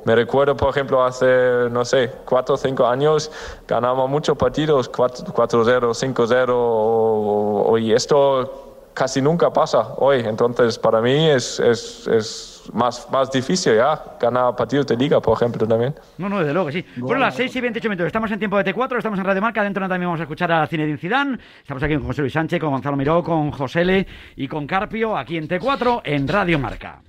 Me, 0.07 0.15
recuerdo, 0.15 0.57
por 0.57 0.71
ejemplo, 0.71 1.05
hace, 1.05 1.69
no 1.71 1.85
sé, 1.85 2.11
cuatro 2.25 2.55
o 2.55 2.59
cinco 2.59 2.87
años 2.87 3.31
ganamos 3.67 4.09
muchos 4.09 4.39
partidos, 4.39 4.91
4-0, 4.91 5.35
5-0, 5.35 7.81
y 7.81 7.93
esto 7.93 8.67
casi 8.97 9.21
nunca 9.21 9.53
pasa 9.53 9.95
hoy. 9.99 10.21
Entonces, 10.21 10.79
para 10.79 11.01
mí 11.01 11.29
es, 11.29 11.61
es, 11.61 12.09
es 12.09 12.71
más, 12.73 13.07
más 13.13 13.31
difícil 13.31 13.77
ya 13.77 14.17
ganar 14.19 14.57
partidos 14.57 14.87
de 14.87 14.97
liga, 14.97 15.21
por 15.21 15.37
ejemplo, 15.37 15.69
también. 15.69 15.95
No, 16.19 16.29
no, 16.29 16.41
desde 16.41 16.53
luego 16.53 16.69
que 16.69 16.73
sí. 16.73 16.85
Bueno, 16.97 17.21
las 17.21 17.37
6 17.37 17.55
y 17.55 17.61
28 17.61 17.89
minutos. 17.89 18.07
Estamos 18.07 18.31
en 18.33 18.39
tiempo 18.39 18.57
de 18.57 18.75
T4, 18.75 18.97
estamos 18.97 19.19
en 19.19 19.25
Radio 19.25 19.43
Marca. 19.43 19.63
Dentro 19.63 19.87
también 19.87 20.09
vamos 20.09 20.21
a 20.21 20.25
escuchar 20.25 20.51
a 20.51 20.67
Zinedine 20.67 20.99
Zidane. 20.99 21.39
Estamos 21.61 21.83
aquí 21.83 21.95
con 21.95 22.07
José 22.07 22.23
Luis 22.23 22.33
Sánchez, 22.33 22.59
con 22.59 22.71
Gonzalo 22.71 22.97
Miró, 22.97 23.23
con 23.23 23.53
José 23.53 23.83
L 23.83 24.07
y 24.35 24.49
con 24.49 24.67
Carpio, 24.67 25.17
aquí 25.17 25.37
en 25.37 25.47
T4, 25.47 26.01
en 26.05 26.27
Radio 26.27 26.59
Marca. 26.59 27.03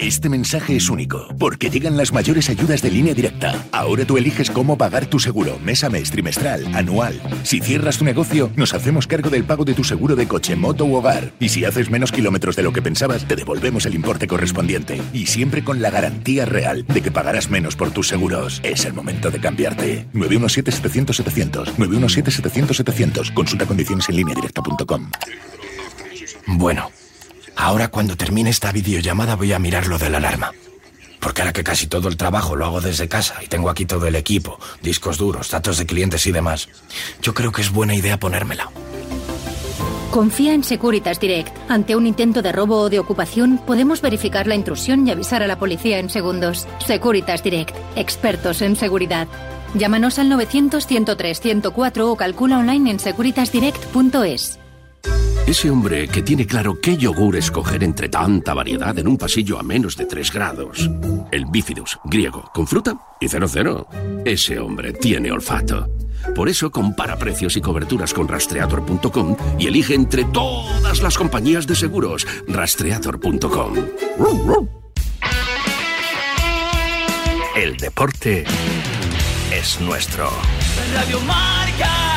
Este 0.00 0.30
mensaje 0.30 0.76
es 0.76 0.88
único, 0.88 1.28
porque 1.38 1.68
llegan 1.68 1.98
las 1.98 2.10
mayores 2.14 2.48
ayudas 2.48 2.80
de 2.80 2.90
línea 2.90 3.12
directa. 3.12 3.66
Ahora 3.70 4.06
tú 4.06 4.16
eliges 4.16 4.50
cómo 4.50 4.78
pagar 4.78 5.04
tu 5.04 5.18
seguro, 5.18 5.58
mes 5.62 5.84
a 5.84 5.90
mes, 5.90 6.10
trimestral, 6.10 6.74
anual. 6.74 7.20
Si 7.42 7.60
cierras 7.60 7.98
tu 7.98 8.06
negocio, 8.06 8.50
nos 8.56 8.72
hacemos 8.72 9.06
cargo 9.06 9.28
del 9.28 9.44
pago 9.44 9.66
de 9.66 9.74
tu 9.74 9.84
seguro 9.84 10.16
de 10.16 10.26
coche, 10.26 10.56
moto 10.56 10.86
u 10.86 10.94
hogar. 10.94 11.32
Y 11.38 11.50
si 11.50 11.66
haces 11.66 11.90
menos 11.90 12.12
kilómetros 12.12 12.56
de 12.56 12.62
lo 12.62 12.72
que 12.72 12.80
pensabas, 12.80 13.28
te 13.28 13.36
devolvemos 13.36 13.84
el 13.84 13.94
importe 13.94 14.26
correspondiente. 14.26 15.02
Y 15.12 15.26
siempre 15.26 15.62
con 15.62 15.82
la 15.82 15.90
garantía 15.90 16.46
real 16.46 16.86
de 16.86 17.02
que 17.02 17.10
pagarás 17.10 17.50
menos 17.50 17.76
por 17.76 17.90
tus 17.90 18.08
seguros. 18.08 18.60
Es 18.62 18.86
el 18.86 18.94
momento 18.94 19.30
de 19.30 19.38
cambiarte. 19.38 20.06
917-700-700. 20.14 21.74
917-700-700. 21.76 23.34
Consulta 23.34 23.66
condiciones 23.66 24.08
en 24.08 24.16
línea 24.16 24.34
directa.com. 24.34 25.10
Bueno. 26.46 26.90
Ahora 27.60 27.88
cuando 27.88 28.16
termine 28.16 28.48
esta 28.48 28.72
videollamada 28.72 29.36
voy 29.36 29.52
a 29.52 29.58
mirar 29.58 29.86
lo 29.86 29.98
de 29.98 30.08
la 30.08 30.16
alarma. 30.16 30.52
Porque 31.20 31.42
ahora 31.42 31.52
que 31.52 31.62
casi 31.62 31.86
todo 31.86 32.08
el 32.08 32.16
trabajo 32.16 32.56
lo 32.56 32.64
hago 32.64 32.80
desde 32.80 33.06
casa 33.06 33.34
y 33.44 33.48
tengo 33.48 33.68
aquí 33.68 33.84
todo 33.84 34.06
el 34.06 34.16
equipo, 34.16 34.58
discos 34.80 35.18
duros, 35.18 35.50
datos 35.50 35.76
de 35.76 35.84
clientes 35.84 36.26
y 36.26 36.32
demás, 36.32 36.70
yo 37.20 37.34
creo 37.34 37.52
que 37.52 37.60
es 37.60 37.70
buena 37.70 37.94
idea 37.94 38.18
ponérmela. 38.18 38.70
Confía 40.10 40.54
en 40.54 40.64
Securitas 40.64 41.20
Direct. 41.20 41.54
Ante 41.68 41.96
un 41.96 42.06
intento 42.06 42.40
de 42.40 42.50
robo 42.50 42.80
o 42.80 42.88
de 42.88 42.98
ocupación, 42.98 43.58
podemos 43.58 44.00
verificar 44.00 44.46
la 44.46 44.54
intrusión 44.54 45.06
y 45.06 45.10
avisar 45.10 45.42
a 45.42 45.46
la 45.46 45.58
policía 45.58 45.98
en 45.98 46.08
segundos. 46.08 46.66
Securitas 46.84 47.42
Direct. 47.42 47.76
Expertos 47.94 48.62
en 48.62 48.74
seguridad. 48.74 49.28
Llámanos 49.74 50.18
al 50.18 50.30
900-103-104 50.30 52.00
o 52.10 52.16
calcula 52.16 52.58
online 52.58 52.92
en 52.92 52.98
securitasdirect.es. 52.98 54.60
Ese 55.46 55.68
hombre 55.68 56.06
que 56.06 56.22
tiene 56.22 56.46
claro 56.46 56.80
qué 56.80 56.96
yogur 56.96 57.34
escoger 57.36 57.82
entre 57.82 58.08
tanta 58.08 58.54
variedad 58.54 58.96
en 58.98 59.08
un 59.08 59.18
pasillo 59.18 59.58
a 59.58 59.62
menos 59.62 59.96
de 59.96 60.06
3 60.06 60.32
grados. 60.32 60.88
El 61.32 61.46
bifidus, 61.46 61.98
griego, 62.04 62.50
con 62.54 62.66
fruta 62.66 62.96
y 63.20 63.28
00. 63.28 63.88
Ese 64.24 64.60
hombre 64.60 64.92
tiene 64.92 65.32
olfato. 65.32 65.88
Por 66.34 66.48
eso 66.48 66.70
compara 66.70 67.18
precios 67.18 67.56
y 67.56 67.60
coberturas 67.60 68.14
con 68.14 68.28
rastreator.com 68.28 69.36
y 69.58 69.66
elige 69.66 69.94
entre 69.94 70.24
todas 70.24 71.02
las 71.02 71.18
compañías 71.18 71.66
de 71.66 71.74
seguros. 71.74 72.26
Rastreator.com. 72.46 73.74
El 77.56 77.76
deporte 77.76 78.44
es 79.52 79.80
nuestro. 79.80 80.30
Radio 80.94 81.20
Marca. 81.20 82.09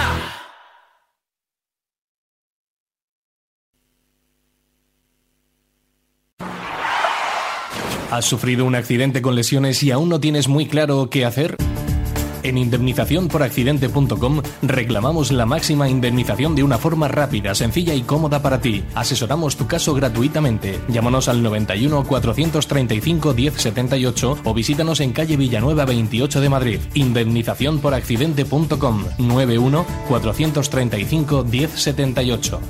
¿Has 8.13 8.25
sufrido 8.25 8.65
un 8.65 8.75
accidente 8.75 9.23
con 9.23 9.33
lesiones 9.33 9.81
y 9.81 9.89
aún 9.89 10.07
no 10.07 10.19
tienes 10.19 10.47
muy 10.47 10.67
claro 10.67 11.09
qué 11.09 11.25
hacer? 11.25 11.57
En 12.43 12.59
indemnizaciónporaccidente.com 12.59 14.43
reclamamos 14.61 15.31
la 15.31 15.47
máxima 15.47 15.89
indemnización 15.89 16.53
de 16.53 16.61
una 16.61 16.77
forma 16.77 17.07
rápida, 17.07 17.55
sencilla 17.55 17.95
y 17.95 18.03
cómoda 18.03 18.43
para 18.43 18.61
ti. 18.61 18.83
Asesoramos 18.93 19.57
tu 19.57 19.65
caso 19.65 19.95
gratuitamente. 19.95 20.79
Llámanos 20.89 21.27
al 21.27 21.41
91 21.41 22.03
435 22.03 23.33
1078 23.33 24.37
o 24.43 24.53
visítanos 24.53 24.99
en 24.99 25.11
calle 25.11 25.35
Villanueva 25.35 25.85
28 25.85 26.39
de 26.39 26.49
Madrid. 26.49 26.79
Indemnizaciónporaccidente.com 26.93 29.05
91 29.17 29.85
435 30.07 31.45
1078. 31.45 32.61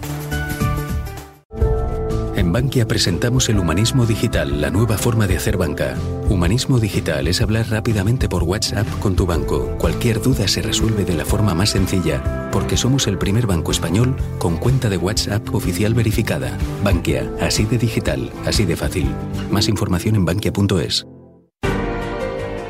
En 2.43 2.51
Bankia 2.51 2.85
presentamos 2.85 3.47
el 3.47 3.57
humanismo 3.57 4.05
digital, 4.05 4.59
la 4.59 4.69
nueva 4.69 4.97
forma 4.97 5.27
de 5.27 5.37
hacer 5.37 5.55
banca. 5.55 5.95
Humanismo 6.27 6.77
digital 6.77 7.29
es 7.29 7.39
hablar 7.39 7.69
rápidamente 7.69 8.27
por 8.27 8.43
WhatsApp 8.43 8.85
con 8.99 9.15
tu 9.15 9.25
banco. 9.25 9.77
Cualquier 9.77 10.21
duda 10.21 10.45
se 10.49 10.61
resuelve 10.61 11.05
de 11.05 11.13
la 11.15 11.23
forma 11.23 11.55
más 11.55 11.69
sencilla, 11.69 12.51
porque 12.51 12.75
somos 12.75 13.07
el 13.07 13.17
primer 13.17 13.47
banco 13.47 13.71
español 13.71 14.17
con 14.39 14.57
cuenta 14.57 14.89
de 14.89 14.97
WhatsApp 14.97 15.55
oficial 15.55 15.93
verificada. 15.93 16.57
Bankia, 16.83 17.31
así 17.39 17.63
de 17.63 17.77
digital, 17.77 18.29
así 18.45 18.65
de 18.65 18.75
fácil. 18.75 19.09
Más 19.49 19.69
información 19.69 20.15
en 20.15 20.25
bankia.es. 20.25 21.07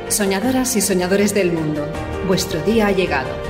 Soñadoras 0.08 0.76
y 0.76 0.82
soñadores 0.82 1.34
del 1.34 1.52
mundo, 1.52 1.84
vuestro 2.28 2.62
día 2.62 2.86
ha 2.86 2.92
llegado. 2.92 3.43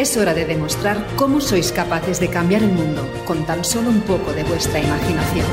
Es 0.00 0.16
hora 0.16 0.32
de 0.32 0.46
demostrar 0.46 0.96
cómo 1.14 1.42
sois 1.42 1.72
capaces 1.72 2.20
de 2.20 2.28
cambiar 2.28 2.62
el 2.62 2.72
mundo 2.72 3.06
con 3.26 3.44
tan 3.44 3.62
solo 3.62 3.90
un 3.90 4.00
poco 4.00 4.32
de 4.32 4.44
vuestra 4.44 4.80
imaginación. 4.80 5.44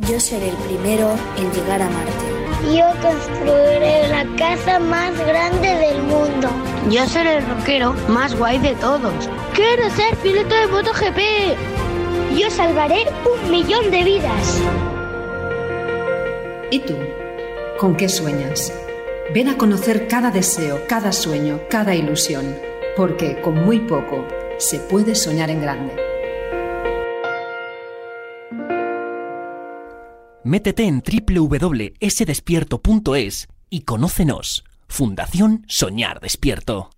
Yo 0.00 0.20
seré 0.20 0.50
el 0.50 0.56
primero 0.56 1.14
en 1.38 1.50
llegar 1.50 1.80
a 1.80 1.88
Marte. 1.88 2.76
Yo 2.76 2.84
construiré 3.00 4.08
la 4.08 4.26
casa 4.36 4.78
más 4.80 5.18
grande 5.18 5.66
del 5.66 6.02
mundo. 6.02 6.50
Yo 6.90 7.06
seré 7.06 7.38
el 7.38 7.46
rockero 7.46 7.94
más 8.08 8.36
guay 8.36 8.58
de 8.58 8.74
todos. 8.74 9.30
Quiero 9.54 9.88
ser 9.96 10.14
piloto 10.16 10.54
de 10.54 10.66
MotoGP. 10.66 12.38
Yo 12.38 12.50
salvaré 12.50 13.06
un 13.24 13.50
millón 13.50 13.90
de 13.90 14.04
vidas. 14.04 14.60
¿Y 16.70 16.80
tú? 16.80 16.98
¿Con 17.78 17.96
qué 17.96 18.10
sueñas? 18.10 18.70
Ven 19.32 19.48
a 19.48 19.56
conocer 19.56 20.06
cada 20.06 20.30
deseo, 20.30 20.82
cada 20.86 21.12
sueño, 21.12 21.62
cada 21.70 21.94
ilusión, 21.94 22.71
porque 22.96 23.40
con 23.40 23.64
muy 23.64 23.78
poco 23.80 24.26
se 24.58 24.78
puede 24.78 25.14
soñar 25.14 25.50
en 25.50 25.60
grande. 25.60 25.94
Métete 30.44 30.84
en 30.84 31.02
www.sdespierto.es 31.02 33.48
y 33.70 33.82
conócenos. 33.82 34.64
Fundación 34.88 35.64
Soñar 35.68 36.18
Despierto. 36.20 36.90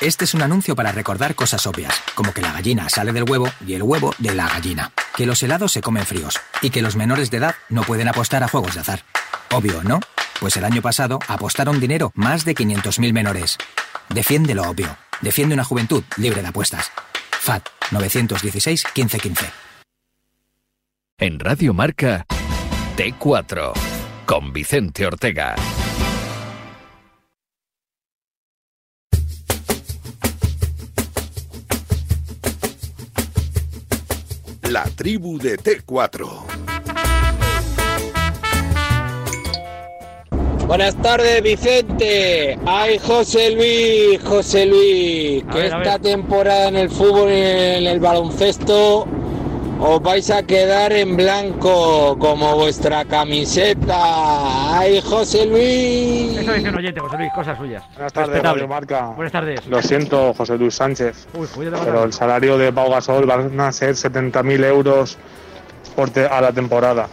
Este 0.00 0.24
es 0.24 0.34
un 0.34 0.42
anuncio 0.42 0.74
para 0.76 0.92
recordar 0.92 1.34
cosas 1.34 1.66
obvias, 1.66 1.94
como 2.14 2.32
que 2.34 2.42
la 2.42 2.52
gallina 2.52 2.88
sale 2.90 3.12
del 3.12 3.28
huevo 3.28 3.48
y 3.66 3.74
el 3.74 3.82
huevo 3.82 4.14
de 4.18 4.34
la 4.34 4.48
gallina, 4.48 4.92
que 5.16 5.26
los 5.26 5.42
helados 5.42 5.72
se 5.72 5.80
comen 5.80 6.04
fríos 6.04 6.38
y 6.62 6.70
que 6.70 6.82
los 6.82 6.94
menores 6.94 7.30
de 7.30 7.38
edad 7.38 7.54
no 7.70 7.82
pueden 7.82 8.08
apostar 8.08 8.42
a 8.42 8.48
juegos 8.48 8.74
de 8.74 8.80
azar. 8.80 9.00
Obvio, 9.50 9.82
¿no? 9.82 10.00
Pues 10.44 10.58
el 10.58 10.64
año 10.66 10.82
pasado 10.82 11.20
apostaron 11.26 11.80
dinero 11.80 12.12
más 12.14 12.44
de 12.44 12.54
500.000 12.54 13.14
menores. 13.14 13.56
Defiende 14.10 14.54
lo 14.54 14.64
obvio. 14.64 14.94
Defiende 15.22 15.54
una 15.54 15.64
juventud 15.64 16.04
libre 16.18 16.42
de 16.42 16.48
apuestas. 16.48 16.92
FAT 17.40 17.66
916 17.92 18.84
1515. 18.94 19.46
En 21.16 21.40
Radio 21.40 21.72
Marca, 21.72 22.26
T4, 22.94 23.72
con 24.26 24.52
Vicente 24.52 25.06
Ortega. 25.06 25.54
La 34.60 34.84
tribu 34.94 35.38
de 35.38 35.56
T4. 35.58 36.73
Buenas 40.66 40.96
tardes, 40.96 41.42
Vicente. 41.42 42.58
Ay, 42.66 42.98
José 42.98 43.50
Luis, 43.50 44.20
José 44.24 44.66
Luis, 44.66 45.44
que 45.52 45.66
esta 45.66 45.98
temporada 45.98 46.68
en 46.68 46.76
el 46.76 46.90
fútbol 46.90 47.30
y 47.30 47.34
en 47.36 47.86
el 47.86 48.00
baloncesto 48.00 49.06
os 49.78 50.02
vais 50.02 50.30
a 50.30 50.42
quedar 50.42 50.92
en 50.92 51.16
blanco 51.16 52.16
como 52.18 52.56
vuestra 52.56 53.04
camiseta. 53.04 54.78
¡Ay, 54.78 55.02
José 55.02 55.44
Luis! 55.46 56.38
Eso 56.38 56.52
dice 56.54 56.68
un 56.70 56.76
oyente, 56.76 57.00
José 57.00 57.16
Luis, 57.18 57.32
cosas 57.34 57.58
suyas. 57.58 57.84
Buenas 57.94 58.12
tardes, 58.12 58.68
Marca. 58.68 59.06
Buenas 59.14 59.32
tardes. 59.32 59.66
Lo 59.66 59.82
siento, 59.82 60.32
José 60.34 60.56
Luis 60.56 60.74
Sánchez. 60.74 61.26
Uy, 61.34 61.46
pero 61.84 62.04
el 62.04 62.12
salario 62.14 62.56
de 62.56 62.72
Pau 62.72 62.90
Gasol 62.90 63.26
van 63.26 63.60
a 63.60 63.70
ser 63.70 63.94
70.000 63.96 64.64
euros 64.64 65.18
por 65.94 66.08
te- 66.10 66.26
a 66.26 66.40
la 66.40 66.52
temporada, 66.52 67.08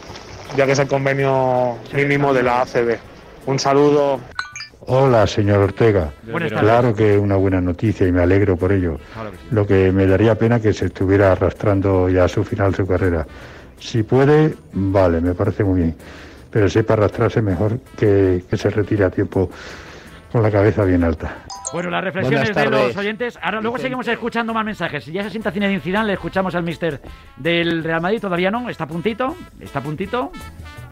ya 0.55 0.65
que 0.65 0.71
es 0.71 0.79
el 0.79 0.87
convenio 0.87 1.75
mínimo 1.93 2.33
de 2.33 2.43
la 2.43 2.61
ACB. 2.61 2.97
Un 3.45 3.59
saludo. 3.59 4.19
Hola, 4.81 5.27
señor 5.27 5.59
Ortega. 5.59 6.11
Buenas 6.23 6.49
tardes. 6.49 6.63
Claro 6.63 6.95
que 6.95 7.15
es 7.15 7.19
una 7.19 7.35
buena 7.35 7.61
noticia 7.61 8.07
y 8.07 8.11
me 8.11 8.21
alegro 8.21 8.57
por 8.57 8.71
ello. 8.71 8.97
Lo 9.51 9.65
que 9.65 9.91
me 9.91 10.07
daría 10.07 10.35
pena 10.35 10.59
que 10.59 10.73
se 10.73 10.85
estuviera 10.85 11.31
arrastrando 11.31 12.09
ya 12.09 12.25
a 12.25 12.27
su 12.27 12.43
final 12.43 12.73
su 12.73 12.87
carrera. 12.87 13.25
Si 13.79 14.03
puede, 14.03 14.55
vale, 14.73 15.21
me 15.21 15.33
parece 15.33 15.63
muy 15.63 15.81
bien. 15.81 15.95
Pero 16.49 16.69
sepa 16.69 16.93
arrastrarse 16.93 17.41
mejor 17.41 17.79
que, 17.97 18.43
que 18.49 18.57
se 18.57 18.69
retire 18.69 19.05
a 19.05 19.09
tiempo 19.09 19.49
con 20.31 20.41
la 20.41 20.51
cabeza 20.51 20.83
bien 20.83 21.03
alta. 21.03 21.37
Bueno, 21.73 21.89
las 21.89 22.03
reflexiones 22.03 22.53
de 22.53 22.69
los 22.69 22.97
oyentes. 22.97 23.37
Ahora 23.41 23.61
luego 23.61 23.77
Vicente. 23.77 23.83
seguimos 23.83 24.07
escuchando 24.07 24.53
más 24.53 24.65
mensajes. 24.65 25.03
Si 25.03 25.11
ya 25.11 25.23
se 25.23 25.29
sienta 25.29 25.51
Zinedine 25.51 25.79
Zidane, 25.79 26.07
le 26.07 26.13
escuchamos 26.13 26.53
al 26.55 26.63
mister 26.63 27.01
del 27.37 27.83
Real 27.83 28.01
Madrid. 28.01 28.19
Todavía 28.19 28.51
no, 28.51 28.69
está 28.69 28.83
a 28.83 28.87
puntito, 28.87 29.35
está 29.59 29.79
a 29.79 29.83
puntito, 29.83 30.31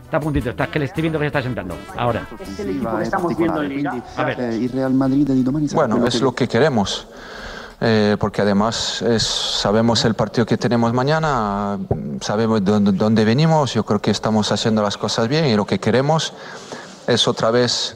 está 0.10 0.18
a 0.18 0.20
puntito. 0.20 0.50
Está, 0.50 0.68
que 0.68 0.80
le 0.80 0.86
estoy 0.86 1.02
viendo 1.04 1.20
que 1.20 1.24
se 1.26 1.28
está 1.28 1.42
sentando. 1.44 1.76
Ahora. 1.96 2.28
Es 2.42 2.60
el 2.60 2.70
equipo 2.72 2.98
que 2.98 3.04
estamos 3.04 3.38
viendo 3.38 3.62
en 3.62 3.70
Liga. 3.70 4.04
A 4.18 4.24
ver. 4.24 4.54
Il 4.54 4.72
Real 4.72 4.94
Madrid 4.94 5.28
sarà 5.30 5.76
Bueno, 5.76 6.06
es 6.08 6.20
lo 6.22 6.34
que 6.34 6.48
queremos, 6.48 7.08
eh, 7.80 8.18
porque 8.20 8.42
además 8.42 9.04
es- 9.04 9.24
sabemos 9.24 10.04
el 10.06 10.16
partido 10.16 10.46
que 10.48 10.58
tenemos 10.58 10.92
mañana, 10.94 11.78
sabemos 12.22 12.64
de 12.66 12.72
dónde, 12.72 12.92
dónde 12.92 13.24
venimos, 13.24 13.74
yo 13.74 13.84
creo 13.86 14.02
que 14.02 14.10
estamos 14.12 14.52
haciendo 14.52 14.82
las 14.82 14.98
cosas 14.98 15.28
bien 15.28 15.46
y 15.46 15.56
lo 15.56 15.66
que 15.66 15.80
queremos 15.80 16.34
es 17.06 17.28
otra 17.28 17.52
vez 17.52 17.96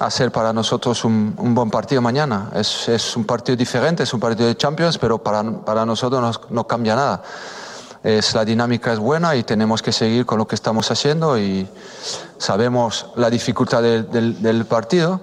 hacer 0.00 0.30
para 0.30 0.52
nosotros 0.52 1.04
un, 1.04 1.34
un 1.38 1.54
buen 1.54 1.70
partido 1.70 2.02
mañana. 2.02 2.50
Es, 2.54 2.88
es 2.88 3.16
un 3.16 3.24
partido 3.24 3.56
diferente, 3.56 4.02
es 4.02 4.12
un 4.12 4.20
partido 4.20 4.46
de 4.46 4.54
Champions, 4.56 4.98
pero 4.98 5.16
para, 5.18 5.42
para 5.64 5.84
nosotros 5.86 6.20
no, 6.20 6.54
no 6.54 6.66
cambia 6.66 6.94
nada. 6.94 7.22
Es, 8.08 8.34
la 8.34 8.42
dinámica 8.42 8.90
es 8.94 8.98
buena 8.98 9.36
y 9.36 9.42
tenemos 9.42 9.82
que 9.82 9.92
seguir 9.92 10.24
con 10.24 10.38
lo 10.38 10.46
que 10.46 10.54
estamos 10.54 10.90
haciendo 10.90 11.36
y 11.38 11.68
sabemos 12.38 13.06
la 13.16 13.28
dificultad 13.28 13.82
del- 13.82 14.10
del- 14.10 14.40
del 14.40 14.64
partido 14.64 15.20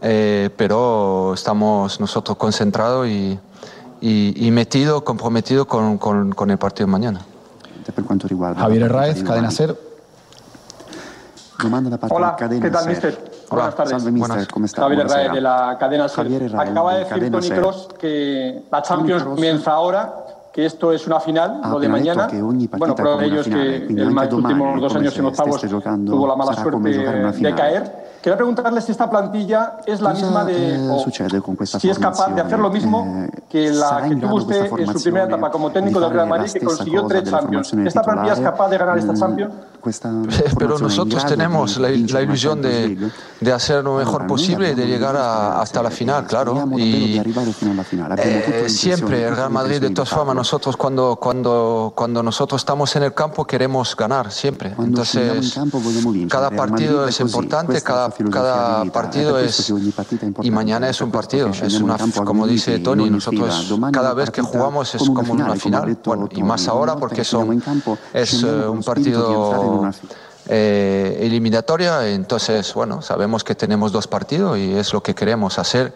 eh, 0.00 0.48
pero 0.56 1.34
estamos 1.34 2.00
nosotros 2.00 2.38
concentrados 2.38 3.06
y, 3.08 3.38
y, 4.00 4.46
y 4.46 4.50
metidos, 4.50 5.02
comprometidos 5.02 5.66
con, 5.66 5.98
con- 5.98 6.32
con 6.32 6.50
el 6.50 6.56
partido 6.56 6.86
de 6.86 6.92
mañana. 6.92 7.20
Javier 8.56 8.84
di 9.14 9.22
Cadena. 9.24 9.50
Ser. 9.50 9.76
Hola, 12.10 12.36
¿qué 12.36 12.70
tal, 12.70 12.86
mister? 12.88 13.32
Buenas 13.50 13.74
tardes. 13.76 13.90
Salve, 13.90 14.10
mister, 14.10 14.28
Buenas. 14.30 14.48
come 14.48 14.68
sta? 14.68 14.82
Javier. 14.82 15.00
Herráez 15.06 15.32
de 15.32 15.40
la 15.40 15.76
cadena 15.78 16.08
SER. 16.08 16.26
Acaba 16.58 16.94
de 16.94 17.04
de 17.04 17.30
decir 17.30 17.30
Tony. 17.30 17.60
Kroos 17.60 17.88
que 17.98 18.64
la 18.70 18.82
Champions 18.82 19.24
comienza 19.24 19.70
ahora 19.72 20.23
que 20.54 20.64
esto 20.64 20.92
es 20.92 21.04
una 21.08 21.18
final, 21.18 21.60
lo 21.68 21.80
de 21.80 21.88
mañana. 21.88 22.28
Bueno, 22.78 22.94
prueba 22.94 23.16
de 23.16 23.26
ello 23.26 23.40
es 23.40 23.48
que 23.48 23.76
el 23.88 24.14
los 24.14 24.32
últimos 24.32 24.80
dos 24.80 24.94
años 24.94 25.18
en 25.18 25.24
octavos 25.26 25.60
tuvo 25.60 26.28
la 26.28 26.36
mala 26.36 26.54
suerte 26.54 26.90
de 26.90 27.54
caer. 27.56 28.04
Quería 28.22 28.36
preguntarle 28.36 28.80
si 28.80 28.92
esta 28.92 29.10
plantilla 29.10 29.78
es 29.84 30.00
la 30.00 30.14
misma 30.14 30.44
de. 30.44 30.78
si 31.66 31.90
es 31.90 31.98
capaz 31.98 32.28
de 32.28 32.40
hacer 32.40 32.60
lo 32.60 32.70
mismo 32.70 33.26
que 33.50 33.70
la 33.70 34.06
que 34.08 34.14
tuvo 34.14 34.36
usted 34.36 34.70
en 34.78 34.92
su 34.92 35.02
primera 35.02 35.26
etapa 35.26 35.50
como 35.50 35.72
técnico 35.72 35.98
del 35.98 36.10
Real 36.10 36.28
Madrid, 36.28 36.52
que 36.52 36.60
consiguió 36.60 37.04
tres 37.06 37.24
Champions. 37.28 37.74
¿Esta 37.74 38.02
plantilla 38.02 38.34
es 38.34 38.40
capaz 38.40 38.68
de 38.68 38.78
ganar 38.78 38.96
esta 38.96 39.12
Champions? 39.12 39.52
Pero 40.58 40.78
nosotros 40.78 41.24
tenemos 41.26 41.76
la, 41.78 41.90
ilusión 41.90 42.62
de, 42.62 43.10
de, 43.40 43.52
hacer 43.52 43.84
lo 43.84 43.96
mejor 43.96 44.26
posible 44.26 44.72
y 44.72 44.74
de 44.74 44.86
llegar 44.86 45.16
hasta 45.16 45.82
la 45.82 45.90
final, 45.90 46.26
claro. 46.26 46.68
Y 46.76 47.18
eh, 47.18 48.68
siempre 48.68 49.24
el 49.24 49.36
Real 49.36 49.50
Madrid, 49.50 49.80
de 49.80 49.90
todas 49.90 50.10
formas, 50.10 50.34
nosotros 50.34 50.76
cuando, 50.76 51.16
cuando, 51.16 51.92
cuando 51.94 52.22
nosotros 52.22 52.60
estamos 52.60 52.94
en 52.96 53.04
el 53.04 53.14
campo 53.14 53.44
queremos 53.44 53.94
ganar, 53.96 54.30
siempre. 54.30 54.74
Entonces, 54.78 55.58
cada 56.28 56.50
partido 56.50 57.06
es 57.06 57.20
importante, 57.20 57.80
cada, 57.82 58.10
cada 58.30 58.84
partido 58.86 59.38
es... 59.38 59.72
Y 60.42 60.50
mañana 60.50 60.88
es 60.88 61.00
un 61.00 61.10
partido, 61.10 61.48
es 61.48 61.80
una, 61.80 61.96
como 62.24 62.46
dice 62.46 62.78
Tony, 62.78 63.10
nosotros 63.10 63.72
cada 63.92 64.14
vez 64.14 64.30
que 64.30 64.42
jugamos 64.42 64.94
es 64.94 65.02
como 65.02 65.32
una 65.32 65.54
final. 65.56 65.96
Bueno, 66.04 66.28
y 66.30 66.42
más 66.42 66.68
ahora 66.68 66.96
porque 66.96 67.24
son, 67.24 67.62
es 68.12 68.42
eh, 68.42 68.68
un 68.68 68.82
partido 68.82 69.73
eh, 70.48 71.18
eliminatoria, 71.20 72.08
entonces, 72.08 72.74
bueno, 72.74 73.00
sabemos 73.02 73.44
que 73.44 73.54
tenemos 73.54 73.92
dos 73.92 74.06
partidos 74.06 74.58
y 74.58 74.74
es 74.74 74.92
lo 74.92 75.02
que 75.02 75.14
queremos 75.14 75.58
hacer. 75.58 75.92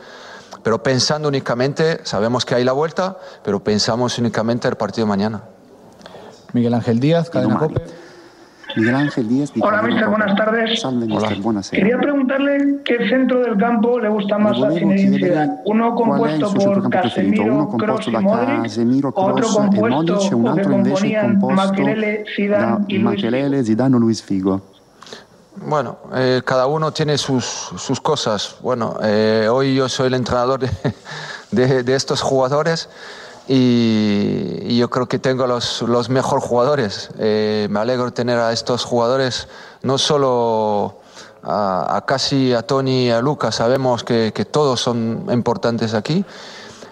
Pero 0.63 0.83
pensando 0.83 1.29
únicamente, 1.29 2.01
sabemos 2.05 2.45
que 2.45 2.55
hay 2.55 2.65
la 2.65 2.73
vuelta, 2.73 3.19
pero 3.45 3.63
pensamos 3.63 4.19
únicamente 4.19 4.67
el 4.69 4.77
partido 4.77 5.07
mañana. 5.07 5.43
Miguel 6.53 6.75
Ángel 6.75 6.99
Díaz, 6.99 7.31
Cadena 7.31 7.59
Cope. 7.59 7.83
Miguel 8.79 8.95
Ángel 8.95 9.29
Díaz. 9.29 9.53
Hola, 9.61 9.83
mister, 9.83 10.09
buenas 10.09 10.37
tardes. 10.37 10.85
Hola. 10.85 11.63
Quería 11.71 11.99
preguntarle 11.99 12.77
qué 12.85 13.09
centro 13.09 13.41
del 13.41 13.57
campo 13.59 13.99
le 13.99 14.09
gusta 14.09 14.39
más 14.39 14.63
a 14.63 14.71
Zinedine. 14.71 15.51
Uno 15.65 15.95
compuesto 15.97 16.55
por 16.55 16.89
Casemiro, 16.89 17.69
Kroos 17.77 18.07
y 18.07 18.11
Modric, 18.13 19.05
otro 19.17 19.49
compuesto 19.49 20.37
un 20.37 20.49
altro 20.49 20.73
invece 20.73 21.19
composto 21.21 21.83
Zidane 22.37 22.85
y 22.89 22.99
Luis 22.99 23.67
Zidane 23.67 23.99
Luis 23.99 24.23
Figo. 24.23 24.61
Bueno, 25.67 25.99
eh, 26.15 26.41
cada 26.45 26.67
uno 26.67 26.93
tiene 26.93 27.19
sus, 27.19 27.45
sus 27.45 28.01
cosas. 28.01 28.59
Bueno, 28.63 28.95
eh, 29.03 29.49
hoy 29.51 29.75
yo 29.75 29.89
soy 29.89 30.07
el 30.07 30.15
entrenador 30.15 30.61
de, 30.61 30.71
de, 31.51 31.83
de 31.83 31.95
estos 31.97 32.23
jugadores 32.23 32.89
y, 33.49 34.77
yo 34.77 34.91
creo 34.91 35.09
que 35.09 35.19
tengo 35.19 35.47
los, 35.47 35.83
los 35.83 36.09
mejores 36.09 36.45
jugadores. 36.45 37.11
Eh, 37.19 37.67
me 37.71 37.81
alegro 37.81 38.05
de 38.07 38.11
tener 38.13 38.39
a 38.39 38.53
estos 38.53 38.85
jugadores, 38.85 39.49
no 39.83 39.99
solo 39.99 41.01
a, 41.43 42.05
casi 42.07 42.53
a 42.53 42.63
Tony 42.63 43.07
y 43.07 43.11
a 43.11 43.21
Lucas, 43.21 43.57
sabemos 43.57 44.05
que, 44.05 44.33
que 44.35 44.45
todos 44.45 44.81
son 44.81 45.27
importantes 45.33 45.95
aquí. 45.95 46.25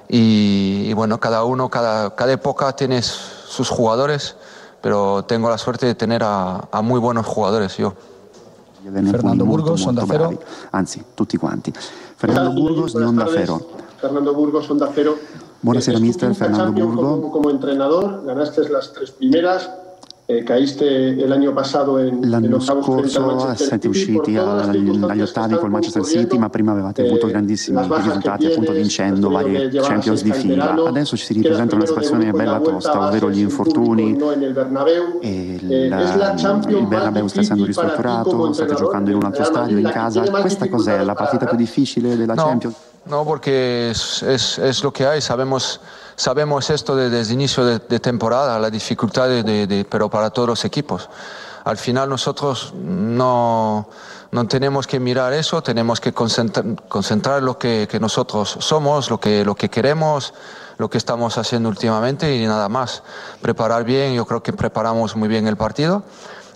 Y, 0.09 0.93
bueno, 0.95 1.19
cada 1.19 1.45
uno, 1.45 1.69
cada, 1.69 2.15
cada 2.15 2.33
época 2.33 2.73
tiene 2.75 3.03
sus 3.03 3.69
jugadores, 3.69 4.37
pero 4.81 5.25
tengo 5.25 5.51
la 5.51 5.59
suerte 5.59 5.87
de 5.87 5.95
tener 5.95 6.23
a, 6.25 6.69
a 6.71 6.83
muy 6.83 7.01
buenos 7.01 7.27
jugadores 7.27 7.77
yo. 7.77 7.95
Fernando 8.93 9.45
Burgos, 9.45 9.87
Onda 9.87 10.05
Cero. 10.07 10.31
Anzi, 10.73 11.03
tutti 11.15 11.37
quanti. 11.37 11.73
Fernando 12.17 12.53
Burgos 12.53 12.95
de 12.95 13.05
Onda 13.05 13.27
Cero. 13.33 13.61
Fernando 14.01 14.33
Burgos, 14.33 14.71
Onda 14.71 14.91
Cero. 14.95 15.17
Buonasera 15.67 15.99
mister 15.99 16.33
Fernando 16.33 16.71
Burgo. 16.71 17.21
Como, 17.21 17.31
como, 17.33 17.51
entrenador, 17.51 18.23
ganaste 18.25 18.69
las 18.69 18.93
tres 18.93 19.11
primeras, 19.11 19.69
eh, 20.29 20.45
caíste 20.45 21.21
el 21.21 21.33
año 21.33 21.53
pasado 21.57 21.99
en, 21.99 22.31
L'anno 22.31 22.61
scorso 22.61 23.53
siete 23.57 23.89
usciti 23.89 24.35
dagli 24.35 25.21
ottavi 25.23 25.57
col 25.57 25.71
Manchester 25.71 26.05
City, 26.05 26.39
ma 26.39 26.51
prima 26.51 26.71
avevate 26.71 27.03
eh, 27.03 27.09
avuto 27.09 27.27
grandissimi 27.27 27.81
risultati 27.83 28.47
appunto 28.47 28.71
vincendo 28.71 29.29
varie 29.29 29.69
Champions 29.71 30.23
di 30.23 30.33
fila. 30.33 30.73
Adesso 30.73 31.17
ci 31.17 31.25
si 31.25 31.33
ripresenta 31.33 31.75
una 31.75 31.87
situazione 31.87 32.31
bella 32.31 32.61
tosta, 32.61 33.09
ovvero 33.09 33.29
gli 33.29 33.41
infortuni. 33.41 34.17
E 35.21 35.59
il, 35.61 35.73
eh, 35.73 36.79
il 36.79 36.87
Bernabeu 36.87 37.27
sta 37.27 37.41
essendo 37.41 37.65
ristrutturato, 37.65 38.53
state 38.53 38.75
giocando 38.77 39.11
in 39.11 39.17
un 39.17 39.25
altro 39.25 39.43
stadio 39.43 39.79
in 39.79 39.91
casa. 39.91 40.23
Questa 40.31 40.69
cos'è? 40.69 41.03
La 41.03 41.15
partita 41.15 41.47
più 41.47 41.57
difficile 41.57 42.17
della 42.17 42.37
Champions? 42.37 42.95
No, 43.07 43.25
porque 43.25 43.91
es, 43.91 44.23
es, 44.25 44.59
es, 44.59 44.83
lo 44.83 44.93
que 44.93 45.07
hay. 45.07 45.21
Sabemos, 45.21 45.81
sabemos 46.17 46.71
esto 46.71 46.97
desde 46.97 47.33
inicio 47.33 47.65
de, 47.65 47.79
de 47.79 48.01
temporada, 48.01 48.59
la 48.59 48.69
dificultad, 48.69 49.29
de, 49.29 49.43
de, 49.45 49.87
pero 49.89 50.11
para 50.11 50.31
todos 50.31 50.49
los 50.49 50.65
equipos. 50.65 51.09
Al 51.65 51.77
final 51.77 52.09
nosotros 52.09 52.75
no, 52.75 53.89
no 54.33 54.49
tenemos 54.49 54.89
que 54.89 54.99
mirar 54.99 55.33
eso, 55.33 55.63
tenemos 55.63 56.01
que 56.01 56.13
concentrar, 56.13 56.65
concentrar 56.89 57.43
lo 57.43 57.59
que, 57.59 57.87
que, 57.89 58.01
nosotros 58.01 58.57
somos, 58.61 59.09
lo 59.09 59.21
que, 59.21 59.45
lo 59.45 59.55
que 59.55 59.69
queremos, 59.69 60.35
lo 60.79 60.91
que 60.91 60.99
estamos 60.99 61.39
haciendo 61.39 61.69
últimamente 61.69 62.37
y 62.37 62.45
nada 62.47 62.69
más. 62.69 63.05
Preparar 63.41 63.85
bien, 63.85 64.15
yo 64.15 64.27
creo 64.27 64.43
que 64.43 64.53
preparamos 64.53 65.15
muy 65.15 65.29
bien 65.29 65.47
el 65.47 65.57
partido 65.57 66.03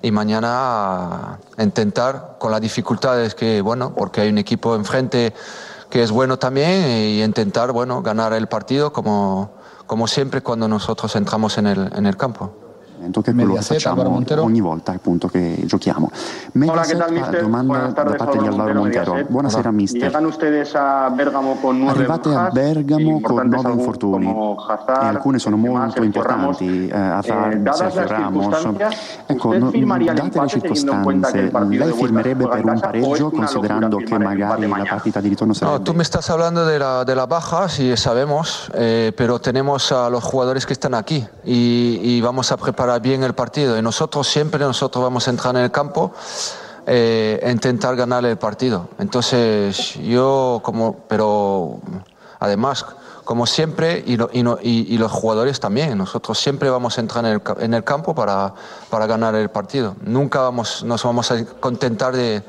y 0.03 0.11
mañana 0.11 1.39
intentar 1.59 2.37
con 2.39 2.51
las 2.51 2.61
dificultades 2.61 3.35
que, 3.35 3.61
bueno, 3.61 3.95
porque 3.95 4.23
hay 4.23 4.31
un 4.31 4.39
equipo 4.39 4.75
enfrente 4.75 5.33
que 5.91 6.03
es 6.03 6.11
bueno 6.11 6.39
también 6.39 6.89
y 6.89 7.23
intentar 7.23 7.73
bueno, 7.73 8.01
ganar 8.01 8.33
el 8.33 8.47
partido 8.47 8.93
como, 8.93 9.51
como 9.87 10.07
siempre 10.07 10.41
cuando 10.41 10.69
nosotros 10.69 11.15
entramos 11.17 11.59
en 11.59 11.67
el, 11.67 11.93
en 11.95 12.07
el 12.07 12.17
campo. 12.17 12.70
Che 13.23 13.33
quello 13.33 13.55
che 13.55 13.63
facciamo 13.63 14.23
ogni 14.39 14.61
volta 14.61 14.93
appunto 14.93 15.29
che 15.29 15.63
giochiamo. 15.65 16.11
Mediaset 16.53 17.01
Hola, 17.01 17.25
fa 17.25 17.41
domanda 17.41 17.79
da 17.87 18.03
parte 18.03 18.39
di 18.39 18.47
Alvaro 18.47 18.75
Montero. 18.75 19.17
Buonasera 19.29 19.71
mister. 19.71 20.15
Arrivate 20.15 20.69
a 22.35 22.51
Bergamo 22.51 23.21
con 23.21 23.49
nove 23.49 23.73
infortuni. 23.73 24.27
e 24.27 24.57
alcune 24.87 25.39
sono 25.39 25.57
molto 25.57 26.03
importanti, 26.03 26.89
eh, 26.89 26.97
Hazard, 26.97 27.67
eh, 27.67 27.73
Sergio 27.73 28.07
Ramos. 28.07 28.67
Ecco, 29.27 29.57
no, 29.57 29.71
date 29.71 30.41
le 30.41 30.49
circostanze, 30.49 31.51
lei 31.69 31.93
firmerebbe 31.93 32.49
per 32.49 32.65
un 32.65 32.81
pareggio 32.81 33.31
considerando 33.31 33.99
che 33.99 34.19
magari 34.19 34.69
la 34.69 34.85
partita 34.89 35.21
di 35.21 35.29
ritorno 35.29 35.55
sarebbe... 35.55 35.79
No, 35.79 35.85
tú 35.85 35.95
me 35.95 36.03
estás 36.03 36.29
hablando 36.31 36.67
de 36.67 36.79
la, 36.79 37.05
de 37.05 37.15
la 37.15 37.27
baja, 37.27 37.69
sí 37.69 37.97
sabemos, 37.97 38.71
eh, 38.75 39.13
pero 39.17 39.41
tenemos 39.41 39.93
a 39.93 40.11
los 40.11 40.25
jugadores 40.25 40.67
que 40.67 40.73
están 40.73 40.95
aquí 40.95 41.25
y, 41.45 42.01
y 42.03 42.21
vamos 42.21 42.51
a 42.53 42.57
preparar 42.57 42.90
bien 42.99 43.23
el 43.23 43.35
partido. 43.35 43.79
Y 43.79 43.83
nosotros 43.83 44.29
siempre 44.29 44.61
nosotros 44.61 45.03
vamos 45.03 45.27
a 45.27 45.31
entrar 45.31 45.55
en 45.57 45.63
el 45.63 45.71
campo 45.71 46.13
eh, 46.87 47.39
e 47.43 47.51
intentar 47.51 47.97
ganar 47.97 48.25
el 48.25 48.39
partido. 48.39 48.89
Entonces 48.99 49.95
yo 49.95 50.61
como, 50.63 50.97
pero 51.09 51.79
además 52.39 52.85
como 53.25 53.47
siempre 53.47 54.03
y, 54.05 54.15
y, 54.15 54.95
y, 54.95 54.99
los 54.99 55.13
jugadores 55.13 55.61
también, 55.61 55.97
nosotros 55.97 56.37
siempre 56.37 56.69
vamos 56.69 56.99
a 56.99 57.01
entrar 57.01 57.25
en 57.25 57.35
el, 57.35 57.43
en 57.61 57.75
el 57.75 57.85
campo 57.85 58.13
para, 58.13 58.53
para, 58.89 59.07
ganar 59.07 59.37
el 59.37 59.51
partido. 59.51 59.95
Nunca 60.03 60.41
vamos, 60.41 60.83
nos 60.83 61.05
vamos 61.05 61.31
a 61.31 61.45
contentar 61.45 62.17
de, 62.17 62.43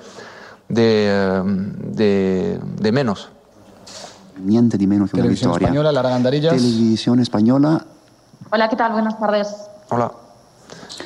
de, 0.70 1.44
de, 1.78 2.60
de 2.80 2.92
menos. 2.92 3.30
Niente 4.44 4.78
di 4.78 4.88
meno 4.88 5.06
que 5.06 5.16
una 5.16 5.24
Televisión 5.24 5.52
victoria. 5.52 5.68
Española, 5.68 5.92
Lara 5.92 6.10
Gandarillas. 6.10 6.56
Televisión 6.56 7.20
española. 7.20 7.86
Hola, 8.52 8.70
¿qué 8.70 8.76
tal? 8.76 8.94
Buenas 8.94 9.20
tardes. 9.20 9.56
Hola. 9.89 10.12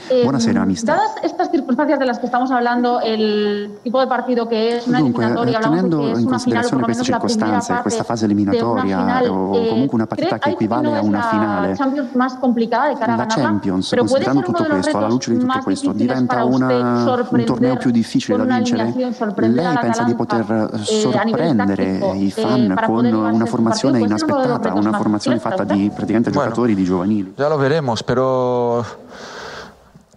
Eh, 0.10 0.22
Buonasera, 0.24 0.66
mister. 0.66 0.96
Dadas 0.96 1.16
estas 1.24 1.50
circunstancias 1.50 1.98
de 1.98 2.06
las 2.06 2.20
que 2.20 2.28
estamos 2.28 2.52
hablando, 2.52 3.00
el 3.02 3.80
tipo 3.84 4.00
de 4.00 4.08
partido 4.08 4.48
que 4.48 4.78
es 4.78 4.88
una 4.88 5.00
Dunque, 5.00 5.24
eliminatoria, 5.24 5.60
tenendo 5.60 6.00
que 6.00 6.12
es 6.12 6.20
in 6.20 6.28
una 6.28 6.40
final, 6.40 6.62
considerazione 6.62 6.84
queste 6.86 7.04
circostanze, 7.06 7.74
questa 7.82 8.04
fase 8.04 8.26
eliminatoria 8.26 9.00
final, 9.00 9.30
o 9.30 9.56
eh, 9.56 9.70
comunque 9.70 9.96
una 9.96 10.06
partita 10.06 10.38
che 10.38 10.52
equivale 10.52 10.96
a 10.96 11.02
una 11.02 11.24
finale, 11.24 11.70
la 11.70 11.76
Champions 11.76 12.16
más 12.16 12.36
complicada 12.36 12.90
de 12.90 12.96
cara 12.96 13.16
la 13.16 13.24
a 13.24 13.26
ganarla, 13.26 13.44
Champions, 13.44 13.90
pero 13.90 14.06
puede 14.06 14.26
considerando 14.26 14.42
ser 14.42 14.50
uno 14.50 14.58
tutto 14.58 14.64
de 14.64 14.70
los 14.70 14.84
questo, 14.86 14.98
alla 14.98 15.08
luce 15.08 15.32
di 15.32 15.38
retos 15.38 15.48
tutto 15.48 15.58
más 15.58 15.64
questo, 15.66 15.94
difíciles 15.94 16.14
diventa 16.14 16.34
para 16.36 16.46
usted 16.46 16.66
una, 16.66 16.94
un 16.94 17.06
sorprender 17.06 17.46
torneo 17.48 17.78
più 17.78 17.92
difficile 17.92 18.38
con 18.38 18.38
da 18.38 18.46
una 18.46 18.56
vincere? 18.58 18.82
alineación, 18.82 19.14
sorprender 19.14 19.64
Lei 19.64 19.66
al 19.66 19.80
pensa 19.80 20.04
di 20.04 20.12
Atalanta, 20.12 20.46
poter 20.46 20.46
eh, 20.52 21.18
a 21.18 21.24
nivel 21.24 21.48
sorprendere 21.48 22.00
táctico, 22.00 22.14
i 22.14 22.28
eh, 22.28 22.32
fan 22.32 22.72
para 22.76 22.88
con 22.88 22.96
poder 22.96 23.12
llevarse 23.12 23.36
una 23.36 23.46
su 23.46 23.52
formazione 23.52 24.00
partido? 24.00 24.16
Puede 24.16 24.20
ser 24.20 24.30
uno 24.30 24.36
de 24.36 24.48
los 24.48 24.56
inaspettata, 24.56 24.70
retos 24.70 24.80
una 24.82 24.92
más 24.92 25.02
formazione 25.02 25.38
difíciles 25.38 25.58
fatta 25.58 25.66
para 25.66 25.76
di 25.76 25.84
usted? 25.86 25.96
praticamente 25.96 26.30
Bueno. 26.30 26.50
giocatori 26.50 26.76
di 26.76 26.84
giovanili? 26.84 27.34
Ya 27.38 27.50
lo 27.50 27.58
veremos, 27.58 28.04
pero 28.04 28.86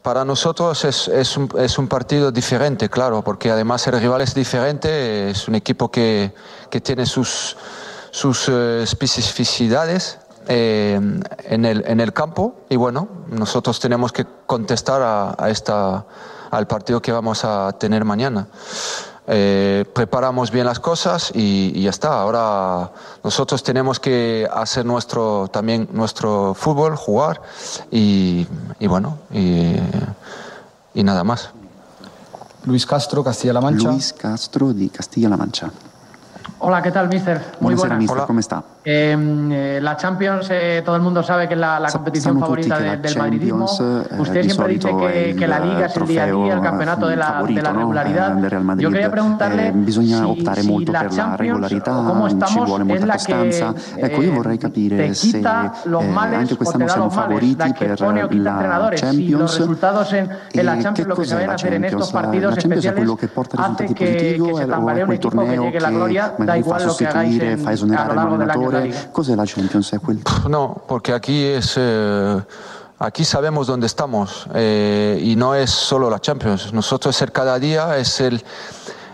para 0.03 0.25
nosotros 0.25 0.85
es, 0.85 1.09
es, 1.09 1.37
un, 1.37 1.49
es, 1.59 1.79
un, 1.79 1.89
partido 1.89 2.31
diferente, 2.31 2.89
claro, 2.89 3.23
porque 3.23 3.51
además 3.51 3.87
el 3.87 4.01
rival 4.01 4.21
es 4.21 4.35
diferente, 4.35 5.31
es 5.31 5.49
un 5.49 5.55
equipo 5.55 5.91
que, 5.91 6.33
tiene 6.83 7.07
sus, 7.07 7.57
sus 8.11 8.49
uh, 8.49 8.81
especificidades 8.83 10.19
eh, 10.47 11.01
en, 11.45 11.65
el, 11.65 11.85
en, 11.87 12.01
el, 12.01 12.13
campo 12.13 12.57
y 12.69 12.77
bueno, 12.77 13.09
nosotros 13.29 13.81
tenemos 13.81 14.13
que 14.13 14.27
contestar 14.47 15.03
a 15.39 15.51
esta, 15.51 16.07
al 16.51 16.67
partido 16.67 17.01
que 17.01 17.13
vamos 17.13 17.45
a 17.45 17.73
tener 17.79 18.05
mañana. 18.05 18.49
Eh, 19.29 19.85
preparamos 19.95 20.51
bien 20.51 20.65
las 20.65 20.81
cosas 20.81 21.31
y, 21.35 21.83
ya 21.83 21.91
está. 21.91 22.21
Ahora 22.21 22.91
nosotros 23.23 23.63
tenemos 23.63 24.01
que 24.01 24.49
hacer 24.51 24.87
nuestro 24.87 25.49
también 25.49 25.89
nuestro 25.93 26.55
fútbol, 26.55 26.97
jugar 26.97 27.43
y, 27.91 28.47
bueno 28.81 29.19
y, 29.31 29.77
y 30.95 31.03
nada 31.05 31.25
más. 31.25 31.51
Luis 32.65 32.87
Castro, 32.87 33.23
Castilla-La 33.23 33.61
Mancha. 33.61 33.91
Luis 33.91 34.13
Castro 34.13 34.73
de 34.73 34.89
Castilla-La 34.89 35.37
Mancha. 35.37 35.71
Hola, 36.61 36.83
¿qué 36.83 36.91
tal, 36.91 37.09
mister? 37.09 37.41
Muy 37.61 37.75
buenas. 37.75 37.99
Mister, 37.99 38.25
¿cómo 38.27 38.41
está? 38.41 38.65
Eh, 38.91 39.79
la 39.83 39.97
Champions, 39.99 40.49
eh, 40.51 40.81
todo 40.83 40.97
el 40.97 41.03
mundo 41.03 41.23
sabe 41.23 41.47
que 41.47 41.53
es 41.53 41.61
la, 41.61 41.87
competición 41.93 42.41
favorita 42.41 42.79
del 42.79 43.19
madridismo. 43.19 43.67
Eh, 43.79 44.17
Usted 44.19 44.43
siempre 44.45 44.69
dice 44.69 45.35
que, 45.37 45.47
la 45.47 45.59
Liga 45.59 45.87
es 45.87 45.97
el 45.97 46.07
día 46.07 46.23
a 46.23 46.27
día, 46.27 46.55
el 46.55 46.61
campeonato 46.63 47.07
de 47.07 47.17
la, 47.17 47.43
de 47.43 47.61
la 47.61 47.73
regularidad. 47.75 48.77
Yo 48.79 48.91
quería 48.91 49.11
preguntarle 49.11 49.75
optare 50.25 50.63
molto 50.63 50.93
per 50.93 51.13
la 51.13 51.37
regolarità, 51.37 52.03
ci 52.47 52.61
vuole 52.65 52.85
molta 52.85 53.13
costanza. 53.13 53.75
Ecco, 53.95 54.23
io 54.23 54.33
vorrei 54.33 54.57
capire 54.57 55.13
se 55.13 55.43
anche 55.43 56.57
quest'anno 56.57 56.89
siamo 56.89 57.11
favoriti 57.11 57.75
per 57.79 58.01
la 58.01 58.91
Champions 58.95 59.59
e 59.59 59.71
che 60.95 61.07
cos'è 61.07 61.45
la 61.45 61.55
Champions? 61.57 62.13
La 62.13 62.55
Champions 62.57 62.85
è 62.87 62.93
quello 62.95 63.15
che 63.17 63.29
porta 63.29 63.57
risultati 63.59 63.93
positivi 63.93 64.41
o 64.41 64.59
è 64.59 65.05
quel 65.05 65.19
torneo 65.19 65.71
che 65.71 65.79
magari 66.39 66.63
fa 66.63 66.79
sostituire, 66.79 67.59
fa 67.59 67.73
esonerare 67.73 68.15
l'allenatore 68.15 68.78
Cos'è 69.13 69.35
la 69.37 69.47
Champions? 69.47 69.93
No, 70.49 70.83
porque 70.87 71.13
aquí 71.13 71.45
es... 71.45 71.75
Eh, 71.77 72.43
aquí 72.99 73.25
sabemos 73.25 73.67
dónde 73.67 73.87
estamos 73.87 74.47
eh, 74.55 75.21
y 75.23 75.37
no 75.37 75.55
es 75.55 75.71
solo 75.71 76.11
la 76.11 76.21
Champions. 76.21 76.73
Nosotros 76.73 77.15
ser 77.17 77.33
cada 77.33 77.59
día 77.59 77.97
es 77.97 78.21
el 78.21 78.45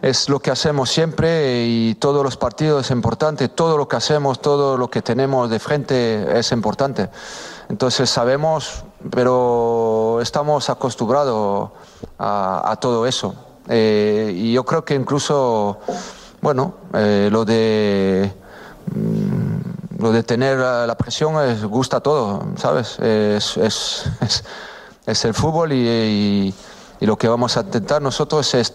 es 0.03 0.29
lo 0.29 0.39
que 0.39 0.51
hacemos 0.51 0.91
siempre 0.91 1.65
y 1.67 1.95
todos 1.95 2.23
los 2.23 2.37
partidos 2.37 2.85
es 2.85 2.91
importante, 2.91 3.49
todo 3.49 3.79
lo 3.79 3.89
que 3.89 3.97
hacemos, 3.97 4.43
todo 4.43 4.77
lo 4.77 4.91
que 4.91 5.01
tenemos 5.01 5.49
de 5.49 5.59
frente 5.59 6.39
es 6.39 6.53
importante. 6.53 7.09
Entonces 7.71 8.11
sabemos, 8.11 8.85
pero 9.11 10.19
estamos 10.21 10.69
acostumbrados 10.69 11.71
a, 12.19 12.77
todo 12.83 13.07
eso. 13.07 13.35
Eh, 13.67 14.31
y 14.37 14.53
yo 14.53 14.63
creo 14.67 14.85
que 14.85 14.95
incluso, 14.95 15.79
bueno, 16.43 16.75
lo 16.93 17.47
de 17.47 18.31
Mm, 18.93 19.34
lo 19.99 20.13
de 20.13 20.23
tener 20.23 20.59
la 20.59 20.97
presión 20.97 21.43
es, 21.49 21.65
gusta 21.65 22.01
todo, 22.01 22.45
¿sabes? 22.57 22.99
Es, 22.99 23.57
es, 23.57 24.05
es, 25.07 25.25
el 25.25 25.35
fútbol 25.35 25.73
y, 25.73 26.55
y, 27.01 27.07
lo 27.07 27.19
que 27.19 27.29
vamos 27.29 27.57
a 27.57 27.61
intentar 27.61 28.01
nosotros 28.01 28.55
es 28.55 28.75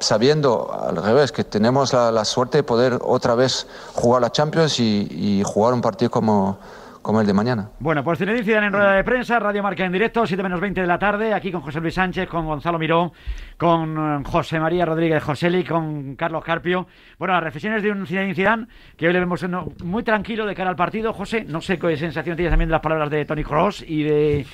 sabiendo 0.00 0.70
al 0.70 0.96
revés 0.96 1.32
que 1.32 1.44
tenemos 1.44 1.92
la, 1.92 2.24
suerte 2.24 2.58
de 2.58 2.62
poder 2.62 2.98
otra 3.02 3.34
vez 3.34 3.66
jugar 3.94 4.20
la 4.20 4.30
Champions 4.30 4.78
y, 4.80 5.08
y 5.10 5.42
jugar 5.44 5.72
un 5.72 5.80
partido 5.80 6.10
como, 6.10 6.58
como 7.08 7.22
el 7.22 7.26
de 7.26 7.32
mañana. 7.32 7.70
Bueno, 7.80 8.04
pues 8.04 8.18
Zinedine 8.18 8.44
Zidane 8.44 8.66
en 8.66 8.72
rueda 8.74 8.92
de 8.92 9.02
prensa, 9.02 9.38
Radio 9.38 9.62
Marca 9.62 9.82
en 9.82 9.90
directo, 9.92 10.26
7 10.26 10.42
menos 10.42 10.60
20 10.60 10.82
de 10.82 10.86
la 10.86 10.98
tarde, 10.98 11.32
aquí 11.32 11.50
con 11.50 11.62
José 11.62 11.80
Luis 11.80 11.94
Sánchez, 11.94 12.28
con 12.28 12.44
Gonzalo 12.44 12.78
Miró, 12.78 13.14
con 13.56 13.96
eh, 13.96 14.22
José 14.26 14.60
María 14.60 14.84
Rodríguez 14.84 15.22
Joseli, 15.22 15.64
con 15.64 16.16
Carlos 16.16 16.44
Carpio. 16.44 16.86
Bueno, 17.18 17.32
las 17.32 17.44
reflexiones 17.44 17.82
de 17.82 17.92
un 17.92 18.06
Zinedine 18.06 18.34
Zidane, 18.34 18.66
que 18.94 19.06
hoy 19.06 19.14
le 19.14 19.20
vemos 19.20 19.42
muy 19.82 20.02
tranquilo 20.02 20.44
de 20.44 20.54
cara 20.54 20.68
al 20.68 20.76
partido. 20.76 21.14
José, 21.14 21.46
no 21.48 21.62
sé 21.62 21.78
qué 21.78 21.96
sensación 21.96 22.36
tienes 22.36 22.52
también 22.52 22.68
de 22.68 22.72
las 22.72 22.82
palabras 22.82 23.08
de 23.08 23.24
Tony 23.24 23.42
Cross 23.42 23.86
y 23.88 24.02
de, 24.02 24.46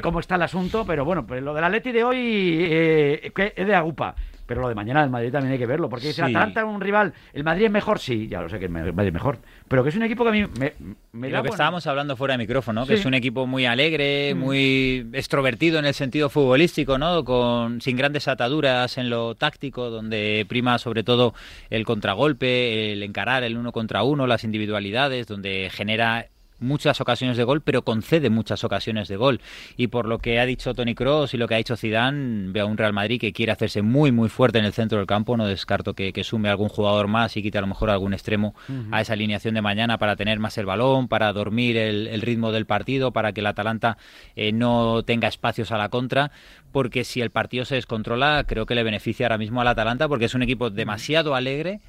cómo 0.00 0.20
está 0.20 0.36
el 0.36 0.42
asunto, 0.44 0.86
pero 0.86 1.04
bueno, 1.04 1.26
pues 1.26 1.42
lo 1.42 1.52
del 1.52 1.64
Atleti 1.64 1.92
de 1.92 2.04
hoy 2.04 2.68
eh, 2.70 3.32
es 3.54 3.66
de 3.66 3.74
agupa. 3.74 4.14
Pero 4.48 4.62
lo 4.62 4.68
de 4.70 4.74
mañana 4.74 5.02
del 5.02 5.10
Madrid 5.10 5.30
también 5.30 5.52
hay 5.52 5.58
que 5.58 5.66
verlo, 5.66 5.90
porque 5.90 6.10
si 6.10 6.22
el 6.22 6.28
Atalanta 6.28 6.60
es 6.60 6.66
un 6.66 6.80
rival, 6.80 7.12
el 7.34 7.44
Madrid 7.44 7.66
es 7.66 7.70
mejor, 7.70 7.98
sí, 7.98 8.28
ya 8.28 8.40
lo 8.40 8.48
sé 8.48 8.58
que 8.58 8.64
el 8.64 8.70
Madrid 8.70 9.08
es 9.08 9.12
mejor, 9.12 9.40
pero 9.68 9.82
que 9.82 9.90
es 9.90 9.96
un 9.96 10.04
equipo 10.04 10.24
que 10.24 10.30
a 10.30 10.32
mí 10.32 10.46
me, 10.58 10.72
me 11.12 11.28
Lo 11.28 11.42
que 11.42 11.50
estábamos 11.50 11.86
hablando 11.86 12.16
fuera 12.16 12.32
de 12.32 12.38
micrófono, 12.38 12.86
que 12.86 12.94
es 12.94 13.04
un 13.04 13.12
equipo 13.12 13.46
muy 13.46 13.66
alegre, 13.66 14.34
mm. 14.34 14.38
muy 14.38 15.06
extrovertido 15.12 15.78
en 15.78 15.84
el 15.84 15.92
sentido 15.92 16.30
futbolístico, 16.30 16.96
¿no? 16.96 17.24
Con, 17.26 17.82
sin 17.82 17.98
grandes 17.98 18.26
ataduras 18.26 18.96
en 18.96 19.10
lo 19.10 19.34
táctico, 19.34 19.90
donde 19.90 20.46
prima 20.48 20.78
sobre 20.78 21.04
todo 21.04 21.34
el 21.68 21.84
contragolpe, 21.84 22.92
el 22.92 23.02
encarar 23.02 23.44
el 23.44 23.58
uno 23.58 23.70
contra 23.70 24.02
uno, 24.02 24.26
las 24.26 24.44
individualidades, 24.44 25.26
donde 25.26 25.68
genera 25.70 26.28
muchas 26.60 27.00
ocasiones 27.00 27.36
de 27.36 27.44
gol, 27.44 27.60
pero 27.60 27.82
concede 27.82 28.30
muchas 28.30 28.64
ocasiones 28.64 29.08
de 29.08 29.16
gol. 29.16 29.40
Y 29.76 29.88
por 29.88 30.06
lo 30.06 30.18
que 30.18 30.40
ha 30.40 30.46
dicho 30.46 30.74
Tony 30.74 30.94
Cross 30.94 31.34
y 31.34 31.36
lo 31.36 31.48
que 31.48 31.54
ha 31.54 31.58
dicho 31.58 31.76
Zidane, 31.76 32.50
veo 32.52 32.66
a 32.66 32.68
un 32.68 32.76
Real 32.76 32.92
Madrid 32.92 33.20
que 33.20 33.32
quiere 33.32 33.52
hacerse 33.52 33.82
muy 33.82 34.12
muy 34.12 34.28
fuerte 34.28 34.58
en 34.58 34.64
el 34.64 34.72
centro 34.72 34.98
del 34.98 35.06
campo. 35.06 35.36
No 35.36 35.46
descarto 35.46 35.94
que, 35.94 36.12
sume 36.24 36.48
algún 36.50 36.68
jugador 36.68 37.08
más 37.08 37.36
y 37.36 37.42
quite 37.42 37.58
a 37.58 37.60
lo 37.60 37.68
mejor 37.68 37.90
algún 37.90 38.12
extremo 38.12 38.54
a 38.90 39.00
esa 39.00 39.12
alineación 39.12 39.54
de 39.54 39.62
mañana 39.62 39.98
para 39.98 40.16
tener 40.16 40.38
más 40.40 40.58
el 40.58 40.66
balón, 40.66 41.08
para 41.08 41.32
dormir 41.32 41.76
el, 41.76 42.20
ritmo 42.20 42.52
del 42.52 42.66
partido, 42.66 43.12
para 43.12 43.32
que 43.32 43.40
el 43.40 43.46
Atalanta 43.46 43.96
eh, 44.36 44.52
no 44.52 45.02
tenga 45.04 45.28
espacios 45.28 45.72
a 45.72 45.78
la 45.78 45.88
contra. 45.88 46.32
Porque 46.72 47.04
si 47.04 47.22
el 47.22 47.30
partido 47.30 47.64
se 47.64 47.76
descontrola, 47.76 48.44
creo 48.46 48.66
que 48.66 48.74
le 48.74 48.82
beneficia 48.82 49.26
ahora 49.26 49.38
mismo 49.38 49.60
al 49.60 49.68
Atalanta 49.68 50.06
porque 50.06 50.26
es 50.26 50.34
un 50.34 50.42
equipo 50.42 50.70
demasiado 50.70 51.34
alegre 51.34 51.80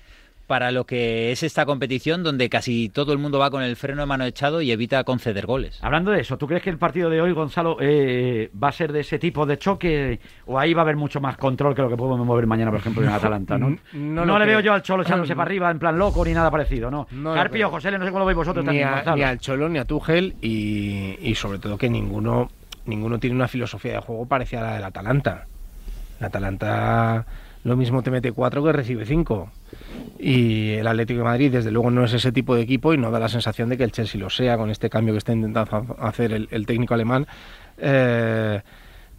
para 0.50 0.72
lo 0.72 0.86
que 0.86 1.32
es 1.32 1.44
esta 1.44 1.68
competición 1.68 2.24
donde 2.24 2.50
casi 2.50 2.90
todo 2.90 3.14
el 3.14 3.20
mundo 3.20 3.38
va 3.38 3.52
con 3.52 3.62
el 3.62 3.76
freno 3.76 4.02
de 4.02 4.08
mano 4.08 4.26
echado 4.26 4.64
y 4.64 4.72
evita 4.72 5.04
conceder 5.04 5.46
goles. 5.46 5.78
Hablando 5.84 6.10
de 6.10 6.22
eso, 6.22 6.40
¿tú 6.40 6.48
crees 6.48 6.64
que 6.64 6.72
el 6.72 6.80
partido 6.80 7.08
de 7.12 7.22
hoy, 7.22 7.34
Gonzalo, 7.34 7.78
eh, 7.80 8.50
va 8.62 8.70
a 8.70 8.72
ser 8.72 8.92
de 8.92 9.02
ese 9.02 9.20
tipo 9.20 9.46
de 9.46 9.60
choque 9.60 10.20
o 10.48 10.58
ahí 10.58 10.74
va 10.74 10.82
a 10.82 10.86
haber 10.86 10.96
mucho 10.96 11.22
más 11.22 11.38
control 11.38 11.76
que 11.76 11.84
lo 11.84 11.90
que 11.90 11.96
podemos 11.96 12.26
mover 12.26 12.48
mañana, 12.48 12.72
por 12.72 12.80
ejemplo, 12.80 13.04
en 13.04 13.10
Atalanta? 13.14 13.60
No, 13.60 13.78
no, 13.94 14.40
le 14.40 14.46
veo 14.48 14.60
yo 14.60 14.74
al 14.74 14.82
Cholo 14.82 15.04
echándose 15.06 15.36
para 15.36 15.46
arriba 15.46 15.70
en 15.70 15.78
plan 15.78 16.00
loco 16.00 16.26
ni 16.26 16.34
nada 16.34 16.50
parecido, 16.50 16.90
¿no? 16.90 17.06
Carpio, 17.36 17.70
José, 17.70 17.92
no 17.92 18.04
sé 18.04 18.12
cómo 18.12 18.22
lo 18.22 18.26
veis 18.26 18.38
vosotros 18.38 18.66
ni, 18.66 18.78
ni 18.78 18.82
al 18.82 19.38
Cholo 19.38 19.70
ni 19.70 19.78
a 19.78 19.86
Tuchel 19.86 20.34
y, 20.42 21.16
y 21.22 21.36
sobre 21.36 21.60
todo 21.60 21.78
que 21.78 21.92
ninguno, 21.92 22.50
ninguno 22.88 23.20
tiene 23.20 23.36
una 23.36 23.48
filosofía 23.48 23.94
de 23.94 24.00
juego 24.00 24.26
parecida 24.26 24.62
a 24.62 24.64
la 24.64 24.74
del 24.74 24.84
Atalanta. 24.86 25.46
El 26.20 26.26
Atalanta 26.26 27.24
lo 27.64 27.76
mismo 27.76 28.02
te 28.02 28.12
mete 28.12 28.32
cuatro 28.32 28.64
que 28.64 28.72
recibe 28.72 29.06
cinco. 29.06 29.52
Y 30.18 30.72
el 30.72 30.88
Atlético 30.88 31.20
de 31.20 31.26
Madrid, 31.26 31.52
desde 31.52 31.72
luego, 31.72 31.92
no 31.92 32.04
es 32.04 32.14
ese 32.14 32.32
tipo 32.32 32.56
de 32.56 32.62
equipo 32.62 32.94
y 32.94 32.98
no 32.98 33.12
da 33.12 33.20
la 33.20 33.30
sensación 33.30 33.70
de 33.70 33.78
que 33.78 33.84
el 33.84 33.92
Chelsea 33.92 34.20
lo 34.20 34.30
sea 34.30 34.58
con 34.58 34.70
este 34.70 34.90
cambio 34.90 35.14
que 35.14 35.20
está 35.20 35.34
intentando 35.34 35.96
hacer 36.00 36.34
el, 36.34 36.66
técnico 36.66 36.94
alemán. 36.94 37.28
Eh, 37.78 38.62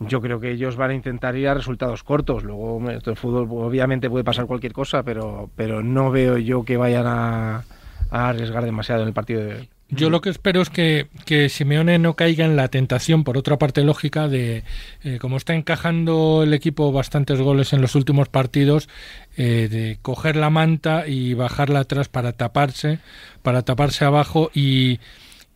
yo 0.00 0.22
creo 0.22 0.40
que 0.40 0.52
ellos 0.52 0.76
van 0.76 0.90
a 0.90 0.94
intentar 0.94 1.36
ir 1.36 1.48
a 1.48 1.54
resultados 1.54 2.02
cortos. 2.02 2.42
Luego, 2.42 2.82
el 2.90 3.16
fútbol 3.16 3.46
obviamente 3.50 4.08
puede 4.08 4.24
pasar 4.24 4.46
cualquier 4.46 4.72
cosa, 4.72 5.02
pero, 5.02 5.50
pero 5.56 5.82
no 5.82 6.10
veo 6.10 6.38
yo 6.38 6.64
que 6.64 6.78
vayan 6.78 7.06
a, 7.06 7.64
arriesgar 8.10 8.64
demasiado 8.64 9.02
en 9.02 9.08
el 9.08 9.14
partido 9.14 9.42
de. 9.42 9.68
Yo 9.90 10.08
lo 10.08 10.20
que 10.20 10.30
espero 10.30 10.62
es 10.62 10.70
que, 10.70 11.08
que, 11.26 11.48
Simeone 11.48 11.98
no 11.98 12.14
caiga 12.14 12.44
en 12.44 12.54
la 12.56 12.68
tentación, 12.68 13.24
por 13.24 13.36
otra 13.36 13.58
parte 13.58 13.82
lógica, 13.82 14.28
de 14.28 14.62
eh, 15.02 15.18
como 15.20 15.36
está 15.36 15.54
encajando 15.54 16.42
el 16.44 16.54
equipo 16.54 16.92
bastantes 16.92 17.40
goles 17.40 17.72
en 17.72 17.80
los 17.80 17.96
últimos 17.96 18.28
partidos, 18.28 18.88
eh, 19.36 19.68
de 19.68 19.98
coger 20.00 20.36
la 20.36 20.48
manta 20.48 21.08
y 21.08 21.34
bajarla 21.34 21.80
atrás 21.80 22.08
para 22.08 22.32
taparse, 22.32 23.00
para 23.42 23.62
taparse 23.62 24.04
abajo 24.04 24.50
y, 24.54 25.00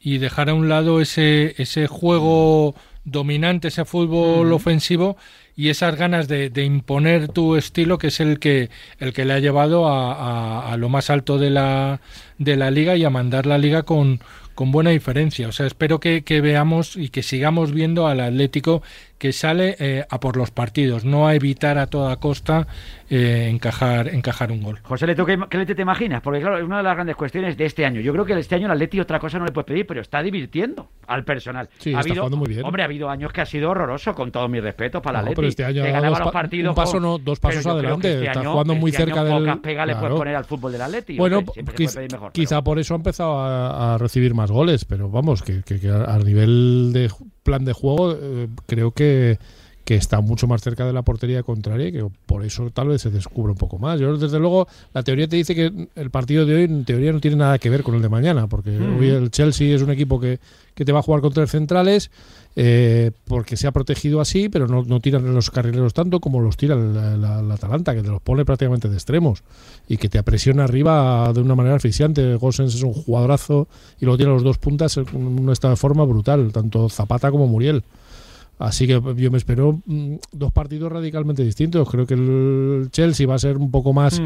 y 0.01 0.18
dejar 0.18 0.51
a 0.51 0.55
un 0.55 0.68
lado 0.68 1.01
ese, 1.01 1.55
ese 1.59 1.87
juego 1.87 2.74
dominante, 3.05 3.68
ese 3.68 3.85
fútbol 3.85 4.53
ofensivo 4.53 5.16
y 5.57 5.68
esas 5.68 5.96
ganas 5.96 6.28
de, 6.28 6.50
de, 6.50 6.64
imponer 6.64 7.28
tu 7.28 7.57
estilo 7.57 7.98
que 7.98 8.09
es 8.09 8.20
el 8.20 8.38
que 8.38 8.70
el 8.98 9.12
que 9.12 9.24
le 9.24 9.34
ha 9.34 9.38
llevado 9.38 9.86
a, 9.88 10.72
a, 10.72 10.76
lo 10.76 10.88
más 10.88 11.11
alto 11.11 11.38
de 11.38 11.50
la 11.50 12.00
de 12.38 12.57
la 12.57 12.70
liga 12.70 12.96
y 12.96 13.05
a 13.05 13.11
mandar 13.11 13.46
la 13.46 13.59
liga 13.59 13.84
con, 13.84 14.20
con 14.55 14.70
buena 14.70 14.90
diferencia. 14.90 15.48
O 15.48 15.52
sea, 15.52 15.66
espero 15.66 16.00
que, 16.00 16.22
veamos 16.40 16.96
y 16.96 17.09
que 17.09 17.22
sigamos 17.22 17.72
viendo 17.72 18.07
al 18.07 18.20
Atlético 18.20 18.82
que 19.19 19.33
sale 19.33 19.77
eh, 19.79 20.05
a 20.09 20.21
por 20.21 20.37
los 20.37 20.51
partidos, 20.51 21.05
no 21.05 21.27
a 21.27 21.35
evitar 21.35 21.79
a 21.79 21.87
toda 21.87 22.17
costa 22.17 22.67
eh, 23.11 23.49
encajar, 23.51 24.09
encajar 24.09 24.51
un 24.51 24.62
gol. 24.62 24.81
José 24.83 25.07
Leto, 25.07 25.25
¿qué, 25.25 25.39
¿qué 25.49 25.75
te 25.75 25.83
imaginas? 25.83 26.21
Porque 26.23 26.41
claro, 26.41 26.59
es 26.59 26.65
una 26.65 26.79
de 26.79 26.83
las 26.83 26.95
grandes 26.95 27.17
cuestiones 27.17 27.57
de 27.57 27.67
este 27.67 27.85
año. 27.87 28.01
Yo 28.01 28.12
creo 28.12 28.25
que 28.25 28.39
este 28.39 28.55
año 28.55 28.67
el 28.67 28.73
Atlético 28.73 29.03
otra 29.03 29.19
cosa 29.19 29.39
no 29.39 29.45
le 29.45 29.53
puedes 29.53 29.67
pedir, 29.67 29.87
pero 29.87 30.01
está 30.01 30.23
divirtiendo 30.23 30.89
al 31.07 31.25
personal. 31.25 31.69
Sí, 31.79 31.95
ha 31.95 32.01
está 32.01 32.15
jugando 32.15 32.37
muy 32.37 32.49
bien. 32.49 32.65
Hombre, 32.65 32.83
ha 32.83 32.87
habido 32.87 33.09
años 33.09 33.33
que 33.33 33.41
ha 33.41 33.47
sido 33.47 33.71
horroroso, 33.71 34.15
con 34.15 34.33
todo 34.33 34.49
mi 34.49 34.61
respeto 34.61 35.01
para 35.01 35.21
el 35.21 35.27
Atlético. 35.27 35.41
Pero 35.41 35.49
este 35.49 35.65
año 35.65 35.83
ganaba 35.85 36.19
los 36.19 36.33
partidos 36.33 36.71
un 36.71 36.75
paso, 36.75 37.01
no, 37.01 37.19
dos 37.19 37.41
pasos 37.41 37.67
adelante. 37.67 38.12
Este 38.12 38.27
está 38.27 38.45
jugando 38.45 38.75
muy 38.75 38.91
este 38.91 39.05
cerca 39.05 39.25
del. 39.25 39.45
Pocas 39.45 39.59
pegas 39.59 39.87
le 39.87 39.97
puedes 39.97 40.17
poner 40.17 40.37
al 40.37 40.45
fútbol 40.45 40.73
del 40.73 40.83
Atlético. 40.83 41.19
Bueno, 41.19 41.43
quizá, 42.33 42.62
por 42.62 42.79
eso 42.79 42.95
ha 42.95 42.97
empezado 42.97 43.41
a, 43.41 43.99
recibir 43.99 44.35
más 44.35 44.51
goles, 44.51 44.85
pero 44.85 45.09
vamos, 45.09 45.43
que, 45.43 45.62
que, 45.62 45.89
a 45.89 46.19
nivel 46.19 46.91
de 46.93 47.11
plan 47.45 47.64
de 47.64 47.72
juego, 47.72 48.12
eh, 48.12 48.49
creo 48.66 48.90
que 48.90 49.38
que 49.84 49.97
está 49.97 50.20
mucho 50.20 50.47
más 50.47 50.62
cerca 50.62 50.86
de 50.86 50.92
la 50.92 51.03
portería 51.03 51.42
contraria 51.42 51.88
y 51.88 51.92
que 51.92 52.07
por 52.26 52.45
eso 52.45 52.70
tal 52.70 52.88
vez 52.88 53.03
se 53.03 53.11
descubre 53.11 53.53
un 53.53 53.59
poco 53.59 53.78
más. 53.78 54.01
Yo, 54.01 54.16
desde 54.16 54.38
luego, 54.38 54.66
la 54.95 55.03
teoría 55.03 55.28
te 55.28 55.36
dice 55.36 55.55
que 55.55 55.88
el 55.95 56.11
partido 56.11 56.47
de 56.47 56.55
hoy 56.55 56.62
en 56.62 56.84
teoría 56.84 57.12
no 57.12 57.20
tiene 57.20 57.36
nada 57.36 57.59
que 57.59 57.68
ver 57.68 57.82
con 57.82 57.95
el 57.95 58.03
de 58.03 58.09
mañana, 58.09 58.47
porque 58.47 58.70
hoy 58.78 59.11
el 59.11 59.30
Chelsea 59.30 59.74
es 59.74 59.82
un 59.82 59.90
equipo 59.90 60.18
que, 60.18 60.38
que 60.74 60.84
te 60.84 60.92
va 60.92 61.01
a 61.01 61.03
jugar 61.03 61.20
con 61.20 61.32
tres 61.32 61.51
centrales 61.51 62.11
eh, 62.57 63.11
porque 63.24 63.57
se 63.57 63.66
ha 63.66 63.72
protegido 63.72 64.20
así, 64.20 64.48
pero 64.48 64.68
no, 64.68 65.00
tiran 65.00 65.34
los 65.34 65.50
carrileros 65.50 65.92
tanto 65.92 66.20
como 66.20 66.40
los 66.40 66.57
tira 66.57 66.76
la, 66.76 67.38
Atalanta, 67.55 67.94
que 67.94 68.02
te 68.02 68.09
los 68.09 68.22
pone 68.22 68.44
prácticamente 68.44 68.88
de 68.88 68.94
extremos 68.94 69.42
y 69.88 69.96
que 69.96 70.09
te 70.09 70.18
apresiona 70.18 70.64
arriba 70.64 71.32
de 71.32 71.40
una 71.40 71.55
manera 71.55 71.76
asfixiante. 71.76 72.36
Gosens 72.36 72.74
es 72.74 72.82
un 72.82 72.92
jugadorazo 72.92 73.66
y 74.00 74.05
luego 74.05 74.16
tiene 74.18 74.32
los 74.32 74.44
dos 74.44 74.59
puntas 74.59 74.96
en 74.96 75.07
un 75.14 75.50
estado 75.50 75.76
forma 75.76 76.05
brutal, 76.05 76.52
tanto 76.52 76.88
Zapata 76.88 77.30
como 77.30 77.46
Muriel. 77.46 77.82
Así 78.59 78.86
que 78.86 79.00
yo 79.16 79.30
me 79.30 79.38
espero 79.38 79.80
mm, 79.84 80.16
dos 80.32 80.52
partidos 80.52 80.90
radicalmente 80.92 81.42
distintos. 81.42 81.88
Creo 81.90 82.07
que 82.07 82.14
el 82.14 82.88
Chelsea 82.90 83.26
va 83.26 83.34
a 83.34 83.38
ser 83.38 83.57
un 83.57 83.70
poco 83.70 83.92
más 83.92 84.20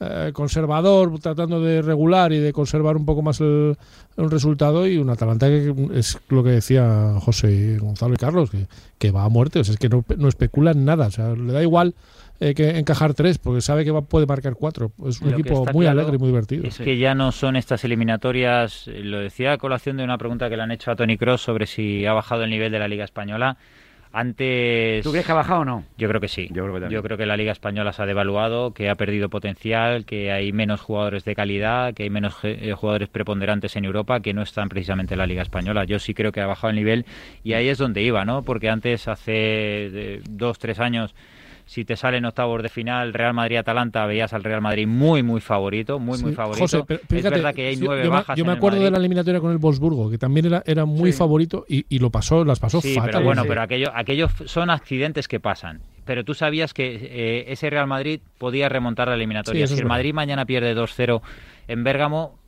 eh, 0.00 0.30
conservador, 0.32 1.18
tratando 1.18 1.60
de 1.60 1.82
regular 1.82 2.32
y 2.32 2.38
de 2.38 2.52
conservar 2.52 2.96
un 2.96 3.04
poco 3.04 3.22
más 3.22 3.40
el, 3.40 3.76
resultado. 4.16 4.86
Y 4.86 4.96
un 4.96 5.10
Atalanta 5.10 5.48
que 5.48 5.74
es 5.94 6.18
lo 6.28 6.42
que 6.42 6.50
decía 6.50 7.16
José 7.20 7.78
Gonzalo 7.78 8.14
y 8.14 8.18
Carlos, 8.18 8.50
que, 8.98 9.10
va 9.10 9.24
a 9.24 9.28
muerte. 9.28 9.60
O 9.60 9.64
sea, 9.64 9.74
es 9.74 9.78
que 9.78 9.90
no, 9.90 10.04
no 10.16 10.28
especulan 10.28 10.84
nada. 10.84 11.08
O 11.08 11.10
sea, 11.10 11.34
le 11.34 11.52
da 11.52 11.62
igual 11.62 11.94
eh, 12.40 12.54
que 12.54 12.78
encajar 12.78 13.14
tres, 13.14 13.38
porque 13.38 13.60
sabe 13.60 13.84
que 13.84 13.92
puede 13.92 14.26
marcar 14.26 14.54
cuatro. 14.54 14.92
Es 15.06 15.20
un 15.20 15.32
equipo 15.34 15.64
muy 15.72 15.86
alegre 15.86 16.16
y 16.16 16.18
muy 16.18 16.28
divertido. 16.28 16.64
Es 16.64 16.78
que 16.78 16.98
ya 16.98 17.14
no 17.14 17.30
son 17.30 17.56
estas 17.56 17.84
eliminatorias, 17.84 18.88
lo 18.88 19.18
decía 19.18 19.52
a 19.52 19.58
colación 19.58 19.96
de 19.96 20.04
una 20.04 20.18
pregunta 20.18 20.48
que 20.48 20.56
le 20.56 20.62
han 20.62 20.72
hecho 20.72 20.90
a 20.90 20.96
Tony 20.96 21.16
Cross 21.16 21.42
sobre 21.42 21.66
si 21.66 22.04
ha 22.06 22.12
bajado 22.12 22.44
el 22.44 22.50
nivel 22.50 22.72
de 22.72 22.78
la 22.78 22.88
Liga 22.88 23.04
Española. 23.04 23.56
Antes. 24.16 25.02
¿Tú 25.02 25.10
crees 25.10 25.26
que 25.26 25.32
ha 25.32 25.34
bajado 25.34 25.62
o 25.62 25.64
no? 25.64 25.84
Yo 25.98 26.08
creo 26.08 26.20
que 26.20 26.28
sí. 26.28 26.48
Yo 26.52 26.62
creo 27.02 27.18
que, 27.18 27.26
la 27.26 27.36
Liga 27.36 27.50
Española 27.50 27.92
se 27.92 28.00
ha 28.00 28.06
devaluado, 28.06 28.72
que 28.72 28.88
ha 28.88 28.94
perdido 28.94 29.28
potencial, 29.28 30.04
que 30.04 30.30
hay 30.30 30.52
menos 30.52 30.80
jugadores 30.80 31.24
de 31.24 31.34
calidad, 31.34 31.94
que 31.94 32.04
hay 32.04 32.10
menos 32.10 32.36
eh, 32.44 32.72
jugadores 32.76 33.08
preponderantes 33.08 33.74
en 33.74 33.84
Europa 33.84 34.20
que 34.20 34.32
no 34.32 34.42
están 34.42 34.68
precisamente 34.68 35.14
en 35.14 35.18
la 35.18 35.26
Liga 35.26 35.42
Española. 35.42 35.84
Yo 35.84 35.98
sí 35.98 36.14
creo 36.14 36.30
que 36.30 36.40
ha 36.40 36.46
bajado 36.46 36.70
el 36.70 36.76
nivel 36.76 37.06
y 37.42 37.54
ahí 37.54 37.68
es 37.68 37.78
donde 37.78 38.02
iba, 38.02 38.24
¿no? 38.24 38.42
Porque 38.44 38.70
antes, 38.70 39.08
hace 39.08 40.20
dos, 40.30 40.60
tres 40.60 40.78
años 40.78 41.12
si 41.66 41.84
te 41.84 41.96
sale 41.96 42.18
en 42.18 42.24
octavos 42.24 42.62
de 42.62 42.68
final 42.68 43.12
Real 43.12 43.34
Madrid-Atalanta, 43.34 44.04
veías 44.06 44.32
al 44.32 44.44
Real 44.44 44.60
Madrid 44.60 44.86
muy, 44.86 45.22
muy 45.22 45.40
favorito, 45.40 45.98
muy, 45.98 46.18
muy 46.18 46.32
favorito. 46.32 46.86
es 46.86 47.22
verdad 47.22 47.54
que 47.54 47.68
hay 47.68 47.76
nueve 47.76 48.04
yo, 48.04 48.10
bajas. 48.10 48.36
Yo 48.36 48.44
me 48.44 48.52
acuerdo 48.52 48.80
de 48.80 48.90
la 48.90 48.98
eliminatoria 48.98 49.40
con 49.40 49.50
el 49.50 49.58
Wolfsburgo, 49.58 50.10
que 50.10 50.18
también 50.18 50.46
era, 50.46 50.62
era 50.66 50.84
muy 50.84 51.12
favorito 51.12 51.64
y, 51.68 51.98
lo 51.98 52.10
pasó, 52.10 52.44
las 52.44 52.60
pasó 52.60 52.80
sí, 52.80 52.96
Pero 53.02 53.22
bueno, 53.22 53.44
pero 53.46 53.62
aquello, 53.62 53.90
aquellos 53.94 54.30
son 54.46 54.70
accidentes 54.70 55.28
que 55.28 55.40
pasan. 55.40 55.80
Pero 56.04 56.22
tú 56.22 56.34
sabías 56.34 56.74
que 56.74 56.94
eh, 56.94 57.44
ese 57.48 57.70
Real 57.70 57.86
Madrid 57.86 58.20
podía 58.36 58.68
remontar 58.68 59.08
la 59.08 59.14
eliminatoria. 59.14 59.66
si 59.66 59.78
el 59.78 59.86
Madrid 59.86 60.12
mañana 60.12 60.44
pierde 60.44 60.76
2-0 60.76 61.22
en 61.66 61.82
Bérgamo, 61.82 62.38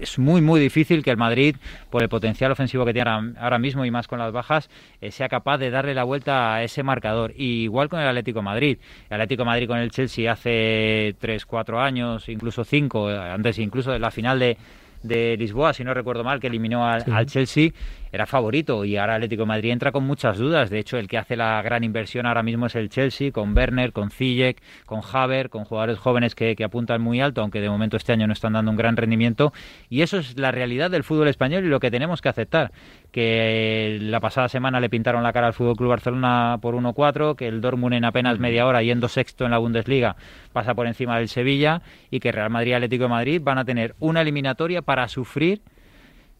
es 0.00 0.18
muy, 0.18 0.40
muy 0.40 0.60
difícil 0.60 1.02
que 1.02 1.10
el 1.10 1.16
Madrid, 1.16 1.56
por 1.90 2.02
el 2.02 2.08
potencial 2.08 2.52
ofensivo 2.52 2.84
que 2.84 2.92
tiene 2.92 3.10
ahora 3.38 3.58
mismo 3.58 3.84
y 3.84 3.90
más 3.90 4.08
con 4.08 4.18
las 4.18 4.32
bajas, 4.32 4.68
eh, 5.00 5.10
sea 5.10 5.28
capaz 5.28 5.58
de 5.58 5.70
darle 5.70 5.94
la 5.94 6.04
vuelta 6.04 6.54
a 6.54 6.62
ese 6.62 6.82
marcador. 6.82 7.32
igual 7.36 7.88
con 7.88 8.00
el 8.00 8.08
Atlético 8.08 8.42
Madrid. 8.42 8.78
El 9.08 9.14
Atlético 9.14 9.44
Madrid 9.44 9.68
con 9.68 9.78
el 9.78 9.90
Chelsea 9.90 10.30
hace 10.30 11.14
3, 11.18 11.46
4 11.46 11.80
años, 11.80 12.28
incluso 12.28 12.64
5, 12.64 13.10
eh, 13.10 13.18
antes 13.18 13.58
incluso 13.58 13.92
de 13.92 13.98
la 13.98 14.10
final 14.10 14.38
de, 14.38 14.56
de 15.02 15.36
Lisboa, 15.36 15.72
si 15.72 15.84
no 15.84 15.94
recuerdo 15.94 16.24
mal, 16.24 16.40
que 16.40 16.48
eliminó 16.48 16.86
al, 16.86 17.04
al 17.12 17.26
Chelsea 17.26 17.70
era 18.14 18.26
favorito 18.26 18.84
y 18.84 18.96
ahora 18.96 19.16
Atlético 19.16 19.42
de 19.42 19.46
Madrid 19.46 19.72
entra 19.72 19.90
con 19.90 20.04
muchas 20.04 20.38
dudas. 20.38 20.70
De 20.70 20.78
hecho, 20.78 20.98
el 20.98 21.08
que 21.08 21.18
hace 21.18 21.36
la 21.36 21.60
gran 21.62 21.82
inversión 21.82 22.26
ahora 22.26 22.44
mismo 22.44 22.66
es 22.66 22.76
el 22.76 22.88
Chelsea, 22.88 23.32
con 23.32 23.56
Werner, 23.56 23.92
con 23.92 24.12
Ziyech, 24.12 24.62
con 24.86 25.00
Haver, 25.12 25.50
con 25.50 25.64
jugadores 25.64 25.98
jóvenes 25.98 26.36
que, 26.36 26.54
apuntan 26.64 27.02
muy 27.02 27.20
alto, 27.20 27.40
aunque 27.40 27.60
de 27.60 27.68
momento 27.68 27.96
este 27.96 28.12
año 28.12 28.28
no 28.28 28.32
están 28.32 28.52
dando 28.52 28.70
un 28.70 28.76
gran 28.76 28.96
rendimiento. 28.96 29.52
Y 29.90 30.02
eso 30.02 30.18
es 30.18 30.38
la 30.38 30.52
realidad 30.52 30.92
del 30.92 31.02
fútbol 31.02 31.26
español 31.26 31.64
y 31.64 31.68
lo 31.68 31.80
que 31.80 31.90
tenemos 31.90 32.22
que 32.22 32.28
aceptar. 32.28 32.70
Que 33.10 33.98
la 34.00 34.20
pasada 34.20 34.48
semana 34.48 34.78
le 34.78 34.88
pintaron 34.88 35.24
la 35.24 35.32
cara 35.32 35.48
al 35.48 35.52
Fútbol 35.52 35.76
Club 35.76 35.90
Barcelona 35.90 36.58
por 36.62 36.76
1-4, 36.76 37.34
que 37.34 37.48
el 37.48 37.60
Dortmund 37.60 37.94
en 37.94 38.04
apenas 38.04 38.38
media 38.38 38.64
hora, 38.64 38.80
yendo 38.82 39.08
sexto 39.08 39.44
en 39.44 39.50
la 39.50 39.58
Bundesliga, 39.58 40.14
pasa 40.52 40.74
por 40.74 40.86
encima 40.86 41.18
del 41.18 41.28
Sevilla 41.28 41.82
y 42.12 42.20
que 42.20 42.30
Real 42.30 42.50
Madrid 42.50 42.70
y 42.70 42.74
Atlético 42.74 43.04
de 43.04 43.10
Madrid 43.10 43.40
van 43.42 43.58
a 43.58 43.64
tener 43.64 43.96
una 43.98 44.20
eliminatoria 44.20 44.82
para 44.82 45.08
sufrir 45.08 45.62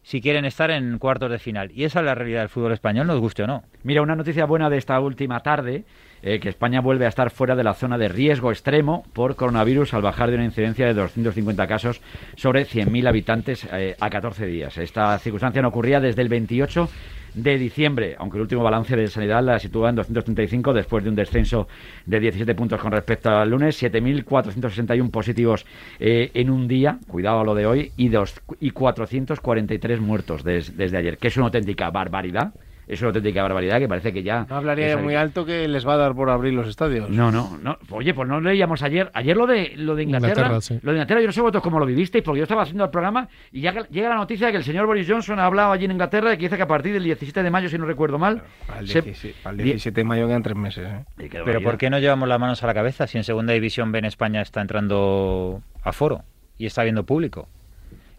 si 0.05 0.21
quieren 0.21 0.45
estar 0.45 0.69
en 0.69 0.99
cuartos 0.99 1.31
de 1.31 1.39
final. 1.39 1.71
Y 1.73 1.83
esa 1.83 1.99
es 1.99 2.05
la 2.05 2.13
realidad 2.13 2.41
del 2.41 2.49
fútbol 2.49 2.73
español, 2.73 3.07
nos 3.07 3.19
guste 3.19 3.41
o 3.41 3.47
no. 3.47 3.63
Mira, 3.81 4.03
una 4.03 4.15
noticia 4.15 4.45
buena 4.45 4.69
de 4.69 4.77
esta 4.77 4.99
última 4.99 5.39
tarde, 5.39 5.83
eh, 6.21 6.39
que 6.39 6.47
España 6.47 6.79
vuelve 6.79 7.07
a 7.07 7.09
estar 7.09 7.31
fuera 7.31 7.55
de 7.55 7.63
la 7.63 7.73
zona 7.73 7.97
de 7.97 8.07
riesgo 8.07 8.51
extremo 8.51 9.03
por 9.13 9.35
coronavirus 9.35 9.95
al 9.95 10.03
bajar 10.03 10.29
de 10.29 10.35
una 10.35 10.45
incidencia 10.45 10.85
de 10.85 10.93
250 10.93 11.65
casos 11.65 12.01
sobre 12.35 12.67
100.000 12.67 13.07
habitantes 13.07 13.67
eh, 13.71 13.95
a 13.99 14.09
14 14.11 14.45
días. 14.45 14.77
Esta 14.77 15.17
circunstancia 15.17 15.63
no 15.63 15.69
ocurría 15.69 15.99
desde 15.99 16.21
el 16.21 16.29
28 16.29 16.87
de 17.35 17.57
diciembre, 17.57 18.15
aunque 18.17 18.37
el 18.37 18.43
último 18.43 18.63
balance 18.63 18.95
de 18.95 19.07
sanidad 19.07 19.43
la 19.43 19.59
sitúa 19.59 19.89
en 19.89 19.95
235 19.95 20.73
después 20.73 21.03
de 21.03 21.09
un 21.09 21.15
descenso 21.15 21.67
de 22.05 22.19
17 22.19 22.55
puntos 22.55 22.79
con 22.79 22.91
respecto 22.91 23.29
al 23.29 23.49
lunes, 23.49 23.81
7.461 23.81 25.11
positivos 25.11 25.65
eh, 25.99 26.31
en 26.33 26.49
un 26.49 26.67
día, 26.67 26.99
cuidado 27.07 27.41
a 27.41 27.43
lo 27.43 27.53
de 27.53 27.65
hoy, 27.65 27.91
y, 27.97 28.09
dos, 28.09 28.41
y 28.59 28.71
443 28.71 29.99
muertos 29.99 30.43
desde 30.43 30.97
ayer, 30.97 31.17
que 31.17 31.27
es 31.27 31.37
una 31.37 31.47
auténtica 31.47 31.89
barbaridad 31.89 32.53
es 32.87 33.01
una 33.01 33.09
auténtica 33.09 33.41
barbaridad 33.41 33.79
que 33.79 33.87
parece 33.87 34.13
que 34.13 34.23
ya... 34.23 34.45
No 34.49 34.57
hablaría 34.57 34.97
muy 34.97 35.15
alto 35.15 35.45
que 35.45 35.67
les 35.67 35.87
va 35.87 35.93
a 35.93 35.97
dar 35.97 36.13
por 36.13 36.29
abrir 36.29 36.53
los 36.53 36.67
estadios. 36.67 37.09
No, 37.09 37.31
no, 37.31 37.57
no. 37.61 37.77
Oye, 37.89 38.13
pues 38.13 38.27
no 38.27 38.39
leíamos 38.39 38.83
ayer, 38.83 39.09
ayer 39.13 39.35
lo 39.35 39.47
de 39.47 39.73
lo 39.75 39.95
de 39.95 40.03
Inglaterra, 40.03 40.49
lo 40.49 40.59
de 40.59 40.97
Inglaterra, 40.97 41.21
yo 41.21 41.27
no 41.27 41.33
sé 41.33 41.41
vosotros 41.41 41.63
cómo 41.63 41.79
lo 41.79 41.85
vivisteis, 41.85 42.23
porque 42.23 42.39
yo 42.39 42.43
estaba 42.43 42.63
haciendo 42.63 42.83
el 42.83 42.89
programa 42.89 43.27
y 43.51 43.61
ya 43.61 43.73
llega 43.89 44.09
la 44.09 44.15
noticia 44.15 44.47
de 44.47 44.53
que 44.53 44.57
el 44.59 44.63
señor 44.63 44.85
Boris 44.85 45.07
Johnson 45.09 45.39
ha 45.39 45.45
hablado 45.45 45.71
allí 45.71 45.85
en 45.85 45.91
Inglaterra 45.91 46.33
y 46.33 46.37
que 46.37 46.43
dice 46.43 46.57
que 46.57 46.63
a 46.63 46.67
partir 46.67 46.93
del 46.93 47.03
17 47.03 47.41
de 47.43 47.49
mayo, 47.49 47.69
si 47.69 47.77
no 47.77 47.85
recuerdo 47.85 48.19
mal... 48.19 48.43
al, 48.67 48.85
17, 48.85 49.91
de 49.91 50.03
mayo 50.03 50.27
quedan 50.27 50.43
tres 50.43 50.55
meses. 50.55 50.87
¿eh? 50.87 51.29
Pero 51.45 51.61
¿por 51.61 51.77
qué 51.77 51.89
no 51.89 51.99
llevamos 51.99 52.27
las 52.27 52.39
manos 52.39 52.63
a 52.63 52.67
la 52.67 52.73
cabeza 52.73 53.07
si 53.07 53.17
en 53.17 53.23
Segunda 53.23 53.53
División 53.53 53.91
B 53.91 53.99
en 53.99 54.05
España 54.05 54.41
está 54.41 54.61
entrando 54.61 55.61
a 55.83 55.91
foro 55.91 56.23
y 56.57 56.65
está 56.65 56.83
viendo 56.83 57.05
público? 57.05 57.47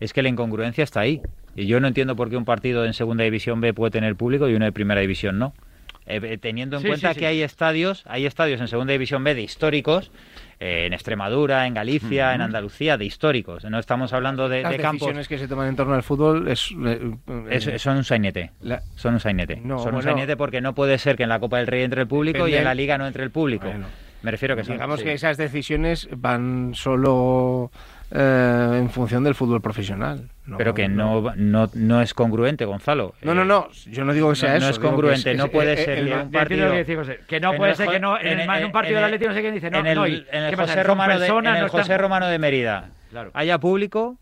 Es 0.01 0.13
que 0.13 0.23
la 0.23 0.29
incongruencia 0.29 0.85
está 0.85 1.01
ahí. 1.01 1.23
Y 1.57 1.67
yo 1.67 1.81
no 1.81 1.89
entiendo 1.89 2.15
por 2.17 2.29
qué 2.29 2.37
un 2.37 2.45
partido 2.45 2.85
en 2.85 2.93
Segunda 2.93 3.25
División 3.25 3.61
B 3.63 3.73
puede 3.73 3.91
tener 3.91 4.15
público 4.15 4.49
y 4.49 4.55
uno 4.55 4.67
de 4.67 4.73
Primera 4.73 5.01
División 5.01 5.39
no. 5.39 5.55
Eh, 6.07 6.21
eh, 6.23 6.39
teniendo 6.39 6.77
en 6.77 6.87
cuenta 6.87 7.15
que 7.15 7.27
hay 7.27 7.43
estadios, 7.43 8.05
hay 8.07 8.27
estadios 8.27 8.61
en 8.61 8.69
Segunda 8.69 8.93
División 8.93 9.25
B 9.25 9.35
de 9.35 9.43
históricos, 9.43 10.13
eh, 10.61 10.85
en 10.87 10.93
Extremadura, 10.93 11.67
en 11.67 11.75
Galicia, 11.75 12.33
en 12.35 12.43
Andalucía, 12.43 12.97
de 12.97 13.07
históricos. 13.07 13.65
No 13.65 13.79
estamos 13.79 14.13
hablando 14.13 14.49
de, 14.49 14.63
Las 14.63 14.77
decisiones 14.77 15.27
que 15.27 15.39
se 15.39 15.49
toman 15.49 15.69
en 15.69 15.77
torno 15.77 15.95
al 15.95 16.05
fútbol 16.05 16.47
es, 16.47 16.73
son 17.79 17.97
un 17.97 18.05
sainete. 18.05 18.53
Son 18.95 19.15
un 19.15 19.21
sainete. 19.21 19.61
son 19.67 19.95
un 19.95 20.03
sainete 20.03 20.37
porque 20.37 20.61
no 20.61 20.75
puede 20.75 20.99
ser 20.99 21.17
que 21.17 21.25
en 21.25 21.31
la 21.31 21.41
Copa 21.41 21.57
del 21.57 21.67
Rey 21.67 21.83
entre 21.83 22.03
el 22.03 22.07
público 22.07 22.47
y 22.47 22.55
en 22.55 22.65
la 22.65 22.75
Liga 22.75 22.99
no 22.99 23.07
entre 23.07 23.25
el 23.25 23.31
público. 23.31 23.67
Me 24.23 24.31
refiero 24.31 24.57
que 24.57 24.63
Digamos 24.63 25.03
que 25.03 25.15
esas 25.15 25.39
decisiones 25.39 26.09
van 26.17 26.73
solo 26.75 27.73
en 28.13 28.91
función 28.91 29.25
del 29.25 29.35
fútbol 29.35 29.61
profesional. 29.61 30.29
Pero 30.57 30.75
que 30.75 30.89
no, 30.89 31.33
no, 31.37 31.71
no 31.75 32.01
es 32.01 32.15
congruente, 32.15 32.65
Gonzalo. 32.65 33.15
No, 33.23 33.35
no, 33.35 33.45
no, 33.45 33.69
yo 33.91 34.05
no 34.05 34.13
digo 34.13 34.31
que 34.31 34.37
sea 34.37 34.57
eso. 34.57 34.67
No 34.67 34.71
es 34.71 34.79
congruente, 34.79 35.35
no 35.35 35.49
puede 35.49 35.73
eh, 35.75 35.85
ser 35.85 36.25
un 36.25 36.31
partido... 36.31 36.71
Que, 37.27 37.41
no 37.41 37.55
puede 37.55 37.75
ser 37.75 37.89
que 37.89 38.01
no, 38.01 38.19
en, 38.19 38.47
más 38.47 38.61
de 38.61 38.67
un 38.67 38.73
partido 38.73 38.99
de 38.99 39.05
Atlético 39.05 39.31
no 39.31 39.35
sé 39.35 39.41
quién 39.41 39.55
dice, 39.55 39.71
no, 39.71 39.81
en 39.81 39.87
el, 39.87 40.27
en 40.31 40.43
el 40.45 40.57
José, 40.57 40.83
Romano 40.83 41.19
de, 41.19 41.27
en 41.27 41.47
el 41.47 41.69
José 41.69 41.99
Romano 41.99 42.27
de 42.29 42.39
Mérida 42.39 42.91
haya 43.35 43.59
público... 43.59 44.17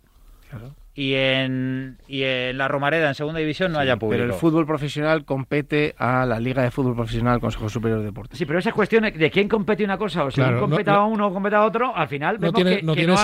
Claro 0.51 0.84
y 0.97 1.15
en, 1.15 1.99
y 2.07 2.23
en 2.23 2.57
la 2.57 2.69
Romareda 2.69 3.09
en 3.09 3.15
segunda 3.15 3.41
división 3.41 3.73
no 3.73 3.81
haya 3.81 3.97
público. 3.97 4.23
Pero 4.23 4.33
el 4.33 4.39
fútbol 4.39 4.65
profesional 4.65 5.25
compete 5.25 5.95
a 5.99 6.25
la 6.25 6.39
Liga 6.39 6.63
de 6.63 6.71
Fútbol 6.71 6.95
Profesional 6.95 7.41
Consejo 7.41 7.69
Superior 7.69 7.99
de 7.99 8.07
Deportes. 8.07 8.39
Sí, 8.39 8.47
pero 8.47 8.61
esa 8.61 8.71
cuestión 8.73 9.03
de 9.03 9.31
quién 9.31 9.49
compete 9.49 9.85
una 9.85 9.99
cosa 9.99 10.25
o 10.25 10.31
si 10.31 10.41
compete 10.41 10.91
a 10.91 11.03
uno 11.03 11.27
o 11.27 11.33
compete 11.33 11.57
a 11.57 11.65
otro, 11.65 11.95
al 11.95 12.07
final 12.07 12.39
no 12.41 12.53
tiene, 12.53 12.81
no, 12.83 12.95
tiene 12.95 13.17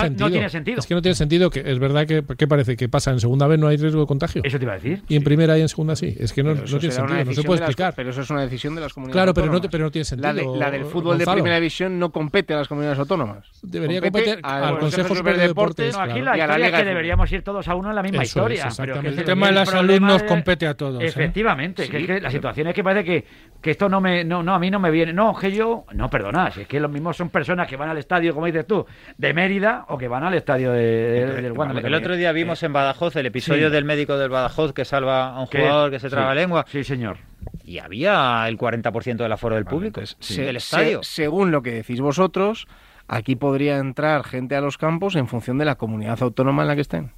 sentido. 0.49 0.79
Es 0.79 0.85
que 0.85 0.95
no 0.95 1.01
tiene 1.01 1.15
sentido, 1.15 1.49
que 1.49 1.63
es 1.65 1.79
verdad 1.79 2.05
que, 2.05 2.47
parece 2.47 2.75
que 2.75 2.89
pasa 2.89 3.11
en 3.11 3.21
segunda 3.21 3.47
vez 3.47 3.57
no 3.57 3.67
hay 3.67 3.77
riesgo 3.77 4.01
de 4.01 4.07
contagio. 4.07 4.41
Eso 4.43 4.57
te 4.57 4.65
iba 4.65 4.73
a 4.73 4.75
decir. 4.75 5.03
Y 5.07 5.15
en 5.15 5.23
primera 5.23 5.57
y 5.57 5.61
en 5.61 5.69
segunda 5.69 5.95
sí. 5.95 6.13
Es 6.19 6.33
que 6.33 6.43
no, 6.43 6.55
tiene 6.55 6.91
sentido, 6.91 7.23
no 7.23 7.33
se 7.33 7.43
puede 7.43 7.59
explicar. 7.59 7.93
pero 7.95 8.09
eso 8.09 8.21
es 8.21 8.29
una 8.29 8.41
decisión 8.41 8.75
de 8.75 8.81
las 8.81 8.93
comunidades 8.93 9.15
Claro, 9.15 9.33
pero 9.33 9.47
no, 9.47 9.61
pero 9.61 9.85
no 9.85 9.91
tiene 9.91 10.05
sentido. 10.05 10.57
La, 10.57 10.71
del 10.71 10.85
fútbol 10.85 11.17
de 11.17 11.25
primera 11.25 11.55
división 11.55 11.97
no 11.99 12.11
compete 12.11 12.53
a 12.53 12.57
las 12.57 12.67
comunidades 12.67 12.99
autónomas. 12.99 13.47
Debería 13.61 14.01
competir 14.01 14.39
al, 14.43 14.79
Consejo 14.79 15.15
Superior 15.15 15.41
de 15.41 15.47
Deportes. 15.47 15.97
aquí 15.97 16.19
la 16.19 16.37
historia 16.37 16.67
es 16.67 16.73
que 16.73 16.83
deberíamos 16.85 17.31
ir 17.31 17.43
todos 17.43 17.60
a 17.67 17.75
uno 17.75 17.89
en 17.89 17.95
la 17.95 18.03
misma 18.03 18.23
historia 18.23 18.69
el 19.03 19.23
tema 19.23 19.47
de 19.47 19.53
los 19.53 19.73
alumnos 19.73 20.23
compete 20.23 20.67
a 20.67 20.73
todos. 20.73 21.01
¿eh? 21.01 21.05
Efectivamente, 21.05 21.87
que, 21.89 22.19
la 22.19 22.31
situación 22.31 22.67
es 22.67 22.73
que 22.73 22.83
parece 22.83 23.05
que, 23.05 23.25
que 23.61 23.71
esto 23.71 23.89
no 23.89 24.01
me, 24.01 24.23
no, 24.23 24.43
no, 24.43 24.53
a 24.53 24.59
mí 24.59 24.69
no 24.69 24.79
me 24.79 24.91
viene. 24.91 25.13
No, 25.13 25.35
que 25.35 25.51
yo, 25.51 25.85
no, 25.93 26.09
perdona, 26.09 26.51
si 26.51 26.61
es 26.61 26.67
que 26.67 26.79
los 26.79 26.91
mismos 26.91 27.17
son 27.17 27.29
personas 27.29 27.67
que 27.67 27.75
van 27.75 27.89
al 27.89 27.97
estadio, 27.97 28.33
como 28.33 28.45
dices 28.45 28.65
tú, 28.65 28.85
de 29.17 29.33
Mérida 29.33 29.85
o 29.89 29.97
que 29.97 30.07
van 30.07 30.23
al 30.23 30.33
estadio 30.33 30.71
de, 30.71 31.25
del 31.41 31.51
Wanda. 31.51 31.81
El 31.81 31.93
otro 31.93 32.15
día 32.15 32.31
vimos 32.31 32.61
en 32.63 32.73
Badajoz 32.73 33.15
el 33.15 33.25
episodio 33.25 33.69
del 33.69 33.85
médico 33.85 34.17
del 34.17 34.29
Badajoz 34.29 34.73
que 34.73 34.85
salva 34.85 35.35
a 35.35 35.39
un 35.39 35.47
jugador 35.47 35.91
que 35.91 35.99
se 35.99 36.09
traba 36.09 36.33
lengua. 36.33 36.65
Sí, 36.67 36.83
señor 36.83 37.17
y 37.63 37.79
había 37.79 38.45
el 38.47 38.57
40% 38.57 39.17
del 39.17 39.31
aforo 39.31 39.55
del 39.55 39.65
público 39.65 40.01
del 40.01 40.55
estadio. 40.57 41.01
según 41.03 41.51
lo 41.51 41.61
que 41.61 41.71
decís 41.71 42.01
vosotros, 42.01 42.67
aquí 43.07 43.35
podría 43.35 43.77
entrar 43.77 44.23
gente 44.23 44.55
a 44.55 44.61
los 44.61 44.77
campos 44.77 45.15
en 45.15 45.27
función 45.27 45.57
de 45.57 45.65
la 45.65 45.75
comunidad 45.75 46.21
autónoma 46.21 46.63
en 46.63 46.67
la 46.67 46.75
que 46.75 46.81
estén. 46.81 47.11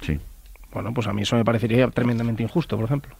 Sí. 0.00 0.18
Bueno, 0.72 0.94
pues 0.94 1.06
a 1.06 1.12
mí 1.12 1.22
eso 1.22 1.36
me 1.36 1.44
parecería 1.44 1.88
tremendamente 1.88 2.42
injusto, 2.42 2.76
por 2.76 2.84
ejemplo. 2.86 3.14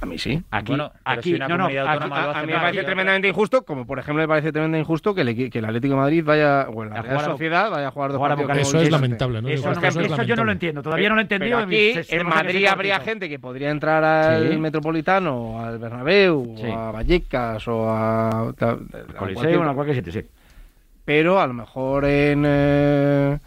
A 0.00 0.06
mí 0.06 0.18
sí. 0.18 0.42
Aquí, 0.50 0.72
aquí 1.04 1.38
no, 1.38 1.56
no, 1.56 1.66
a, 1.66 2.42
mí 2.42 2.52
me 2.52 2.58
parece 2.58 2.82
tremendamente 2.82 3.28
injusto, 3.28 3.62
como 3.62 3.86
por 3.86 4.00
ejemplo 4.00 4.20
me 4.20 4.26
parece 4.26 4.50
tremendamente 4.50 4.80
injusto 4.80 5.14
que 5.14 5.20
el, 5.20 5.48
que 5.48 5.58
el 5.60 5.64
Atlético 5.64 5.94
de 5.94 6.00
Madrid 6.00 6.24
vaya, 6.24 6.66
o 6.74 6.84
la 6.84 7.02
Real 7.02 7.20
Sociedad 7.20 7.70
vaya 7.70 7.86
a 7.86 7.90
jugar 7.92 8.10
dos 8.10 8.20
partidos. 8.20 8.58
Eso 8.58 8.80
es 8.80 8.90
lamentable, 8.90 9.40
¿no? 9.40 9.48
Eso, 9.48 10.22
yo 10.24 10.34
no 10.34 10.44
lo 10.44 10.50
entiendo, 10.50 10.82
todavía 10.82 11.08
no 11.08 11.14
lo 11.14 11.20
he 11.20 11.22
entendido. 11.22 11.58
aquí, 11.58 11.92
en 12.08 12.26
Madrid 12.26 12.66
habría 12.66 12.98
gente 12.98 13.28
que 13.28 13.38
podría 13.38 13.70
entrar 13.70 14.02
al 14.02 14.58
Metropolitano, 14.58 15.60
al 15.64 15.78
Bernabéu, 15.78 16.56
o 16.58 16.76
a 16.76 16.90
Vallecas, 16.90 17.68
o 17.68 17.88
a... 17.88 18.52
Coliseo, 19.16 19.62
a 19.62 19.74
cualquier 19.74 19.96
sitio, 19.98 20.12
sí. 20.12 20.26
Pero 21.04 21.40
a 21.40 21.46
lo 21.46 21.54
mejor 21.54 22.06
en... 22.06 22.44
Eh, 22.44 23.38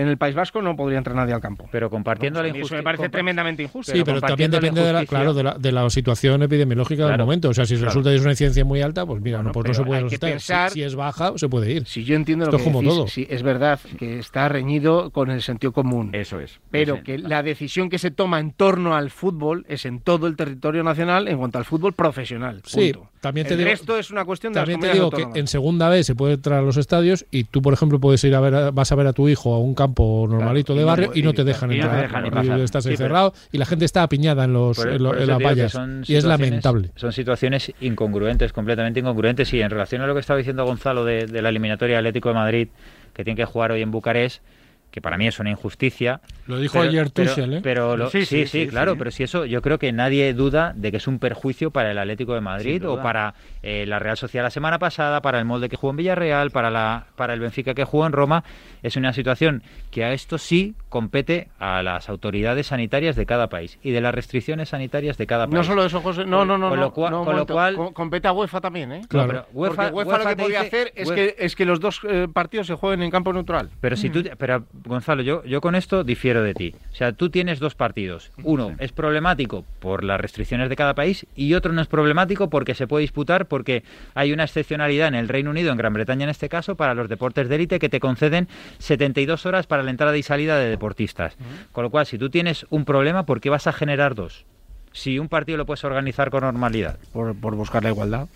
en 0.00 0.08
el 0.08 0.16
País 0.16 0.34
Vasco 0.34 0.62
no 0.62 0.76
podría 0.76 0.98
entrar 0.98 1.14
nadie 1.14 1.34
al 1.34 1.40
campo. 1.40 1.68
Pero 1.70 1.90
compartiendo 1.90 2.40
la 2.42 2.48
injusticia. 2.48 2.76
Eso 2.76 2.80
me 2.80 2.82
parece 2.82 3.08
tremendamente 3.08 3.62
injusto. 3.62 3.92
Sí, 3.92 4.02
pero, 4.04 4.20
también 4.20 4.50
depende 4.50 4.82
de 4.82 4.92
la, 4.92 5.04
claro, 5.04 5.34
de 5.34 5.42
la, 5.42 5.54
de 5.58 5.72
la 5.72 5.88
situación 5.90 6.42
epidemiológica 6.42 7.06
del 7.06 7.18
momento. 7.18 7.50
O 7.50 7.54
sea, 7.54 7.66
si 7.66 7.76
resulta 7.76 8.10
que 8.10 8.16
es 8.16 8.22
una 8.22 8.30
incidencia 8.30 8.64
muy 8.64 8.80
alta, 8.80 9.04
pues 9.04 9.20
mira, 9.20 9.42
no, 9.42 9.52
pues 9.52 9.66
no 9.68 9.74
se 9.74 9.84
puede 9.84 10.06
asustar. 10.06 10.70
Si, 10.70 10.82
es 10.82 10.94
baja, 10.94 11.32
se 11.36 11.48
puede 11.48 11.72
ir. 11.72 11.86
Si 11.86 12.04
yo 12.04 12.16
entiendo 12.16 12.46
lo 12.46 12.52
que 12.52 12.56
es 12.58 12.62
como 12.62 12.82
todo. 12.82 13.06
Sí, 13.06 13.26
es 13.28 13.42
verdad 13.42 13.78
que 13.98 14.18
está 14.18 14.48
reñido 14.48 15.10
con 15.10 15.30
el 15.30 15.42
sentido 15.42 15.72
común. 15.72 16.10
Eso 16.12 16.40
es. 16.40 16.60
Pero 16.70 17.02
que 17.02 17.18
la 17.18 17.42
decisión 17.42 17.90
que 17.90 17.98
se 17.98 18.10
toma 18.10 18.40
en 18.40 18.52
torno 18.52 18.94
al 18.94 19.10
fútbol 19.10 19.66
es 19.68 19.84
en 19.84 20.00
todo 20.00 20.26
el 20.26 20.36
territorio 20.36 20.82
nacional 20.82 21.28
en 21.28 21.38
cuanto 21.38 21.58
al 21.58 21.64
fútbol 21.64 21.92
profesional. 21.92 22.62
Sí, 22.64 22.94
también 23.20 23.46
te 23.46 23.52
el 23.52 23.58
digo, 23.58 23.70
resto 23.70 23.98
es 23.98 24.10
una 24.10 24.24
cuestión 24.24 24.52
de 24.52 24.60
También 24.60 24.80
te 24.80 24.92
digo 24.92 25.10
que 25.10 25.26
en 25.34 25.46
segunda 25.46 25.88
vez 25.88 26.06
se 26.06 26.14
puede 26.14 26.34
entrar 26.34 26.60
a 26.60 26.62
los 26.62 26.78
estadios 26.78 27.26
y 27.30 27.44
tú, 27.44 27.60
por 27.60 27.74
ejemplo, 27.74 28.00
puedes 28.00 28.24
ir 28.24 28.34
a 28.34 28.40
ver, 28.40 28.72
vas 28.72 28.90
a 28.92 28.94
ver 28.94 29.06
a 29.06 29.12
tu 29.12 29.28
hijo 29.28 29.54
a 29.54 29.58
un 29.58 29.74
campo 29.74 30.26
normalito 30.28 30.74
de 30.74 30.84
barrio 30.84 31.12
y 31.14 31.22
no 31.22 31.34
te 31.34 31.44
dejan 31.44 31.70
entrar. 31.72 32.26
Y 32.44 32.60
estás 32.62 32.86
encerrado 32.86 33.34
y 33.52 33.58
la 33.58 33.66
gente 33.66 33.84
está 33.84 34.02
apiñada 34.02 34.44
en, 34.44 34.54
los, 34.54 34.78
en, 34.84 35.02
las 35.02 35.38
vallas. 35.38 35.78
Y 36.06 36.14
es 36.14 36.24
lamentable. 36.24 36.90
Son 36.96 37.12
situaciones 37.12 37.72
incongruentes, 37.80 38.52
completamente 38.52 39.00
incongruentes. 39.00 39.52
Y 39.52 39.60
en 39.60 39.70
relación 39.70 40.00
a 40.00 40.06
lo 40.06 40.14
que 40.14 40.20
estaba 40.20 40.38
diciendo 40.38 40.64
Gonzalo 40.64 41.04
de, 41.04 41.26
de 41.26 41.42
la 41.42 41.50
eliminatoria 41.50 41.98
Atlético 41.98 42.30
de 42.30 42.34
Madrid, 42.34 42.68
que 43.12 43.24
tiene 43.24 43.36
que 43.36 43.44
jugar 43.44 43.72
hoy 43.72 43.82
en 43.82 43.90
Bucarest, 43.90 44.42
que 44.90 45.00
para 45.00 45.16
mí 45.16 45.26
es 45.26 45.38
una 45.38 45.50
injusticia. 45.50 46.20
Lo 46.46 46.58
dijo 46.58 46.80
ayer 46.80 47.10
Tuchel, 47.10 47.54
¿eh? 47.54 47.60
Pero 47.62 48.10
sí, 48.10 48.24
sí, 48.26 48.46
sí, 48.46 48.66
claro, 48.66 48.96
pero 48.96 49.10
si 49.10 49.22
eso 49.22 49.44
yo 49.46 49.62
creo 49.62 49.78
que 49.78 49.92
nadie 49.92 50.32
duda 50.34 50.72
de 50.74 50.90
que 50.90 50.96
es 50.96 51.06
un 51.06 51.18
perjuicio 51.18 51.70
para 51.70 51.90
el 51.90 51.98
Atlético 51.98 52.34
de 52.34 52.40
Madrid 52.40 52.86
o 52.88 53.02
para 53.02 53.34
eh, 53.62 53.84
la 53.86 53.98
Real 53.98 54.16
Sociedad 54.16 54.44
la 54.44 54.50
semana 54.50 54.78
pasada, 54.78 55.20
para 55.20 55.38
el 55.38 55.44
molde 55.44 55.68
que 55.68 55.76
jugó 55.76 55.92
en 55.92 55.96
Villarreal, 55.98 56.50
para 56.50 56.70
la 56.70 57.06
para 57.16 57.34
el 57.34 57.40
Benfica 57.40 57.74
que 57.74 57.84
jugó 57.84 58.06
en 58.06 58.12
Roma, 58.12 58.44
es 58.82 58.96
una 58.96 59.12
situación 59.12 59.62
que 59.90 60.04
a 60.04 60.12
esto 60.12 60.38
sí 60.38 60.74
compete 60.88 61.48
a 61.58 61.82
las 61.82 62.08
autoridades 62.08 62.68
sanitarias 62.68 63.16
de 63.16 63.26
cada 63.26 63.48
país 63.48 63.78
y 63.82 63.90
de 63.90 64.00
las 64.00 64.14
restricciones 64.14 64.70
sanitarias 64.70 65.18
de 65.18 65.26
cada 65.26 65.46
país. 65.46 65.54
No 65.54 65.64
solo 65.64 65.84
eso, 65.84 66.00
José, 66.00 66.24
no, 66.24 66.44
no, 66.44 66.58
no, 66.58 66.70
con 66.70 66.80
lo 66.80 66.92
cual, 66.92 67.12
con 67.24 67.36
lo 67.36 67.46
cual 67.46 67.76
compete 67.92 68.28
a 68.28 68.32
UEFA 68.32 68.60
también, 68.60 68.92
¿eh? 68.92 69.02
Claro. 69.08 69.46
UEFA, 69.52 69.90
UEFA, 69.90 70.18
lo 70.18 70.26
que 70.26 70.36
podía 70.36 70.60
hacer 70.62 70.92
es 70.94 71.10
que 71.10 71.36
es 71.38 71.54
que 71.54 71.64
los 71.64 71.80
dos 71.80 72.00
eh, 72.08 72.28
partidos 72.32 72.66
se 72.66 72.74
jueguen 72.74 73.02
en 73.02 73.10
campo 73.10 73.32
neutral. 73.32 73.70
Pero 73.80 73.96
si 73.96 74.10
tú 74.10 74.22
pero 74.38 74.64
Gonzalo, 74.84 75.22
yo, 75.22 75.44
yo 75.44 75.60
con 75.60 75.74
esto 75.74 76.04
difiero 76.04 76.42
de 76.42 76.54
ti. 76.54 76.74
O 76.92 76.94
sea, 76.94 77.12
tú 77.12 77.30
tienes 77.30 77.58
dos 77.58 77.74
partidos. 77.74 78.30
Uno 78.42 78.74
es 78.78 78.92
problemático 78.92 79.64
por 79.78 80.04
las 80.04 80.20
restricciones 80.20 80.68
de 80.68 80.76
cada 80.76 80.94
país 80.94 81.26
y 81.34 81.54
otro 81.54 81.72
no 81.72 81.82
es 81.82 81.88
problemático 81.88 82.48
porque 82.48 82.74
se 82.74 82.86
puede 82.86 83.02
disputar 83.02 83.46
porque 83.46 83.82
hay 84.14 84.32
una 84.32 84.44
excepcionalidad 84.44 85.08
en 85.08 85.14
el 85.14 85.28
Reino 85.28 85.50
Unido, 85.50 85.72
en 85.72 85.78
Gran 85.78 85.92
Bretaña 85.92 86.24
en 86.24 86.30
este 86.30 86.48
caso, 86.48 86.76
para 86.76 86.94
los 86.94 87.08
deportes 87.08 87.48
de 87.48 87.54
élite 87.54 87.78
que 87.78 87.88
te 87.88 88.00
conceden 88.00 88.48
72 88.78 89.46
horas 89.46 89.66
para 89.66 89.82
la 89.82 89.90
entrada 89.90 90.16
y 90.16 90.22
salida 90.22 90.58
de 90.58 90.70
deportistas. 90.70 91.36
Con 91.72 91.84
lo 91.84 91.90
cual, 91.90 92.06
si 92.06 92.18
tú 92.18 92.30
tienes 92.30 92.66
un 92.70 92.84
problema, 92.84 93.24
¿por 93.26 93.40
qué 93.40 93.50
vas 93.50 93.66
a 93.66 93.72
generar 93.72 94.14
dos? 94.14 94.44
Si 94.92 95.18
un 95.18 95.28
partido 95.28 95.58
lo 95.58 95.66
puedes 95.66 95.84
organizar 95.84 96.30
con 96.30 96.42
normalidad. 96.42 96.98
Por, 97.12 97.34
por 97.36 97.54
buscar 97.54 97.82
la 97.82 97.90
igualdad. 97.90 98.28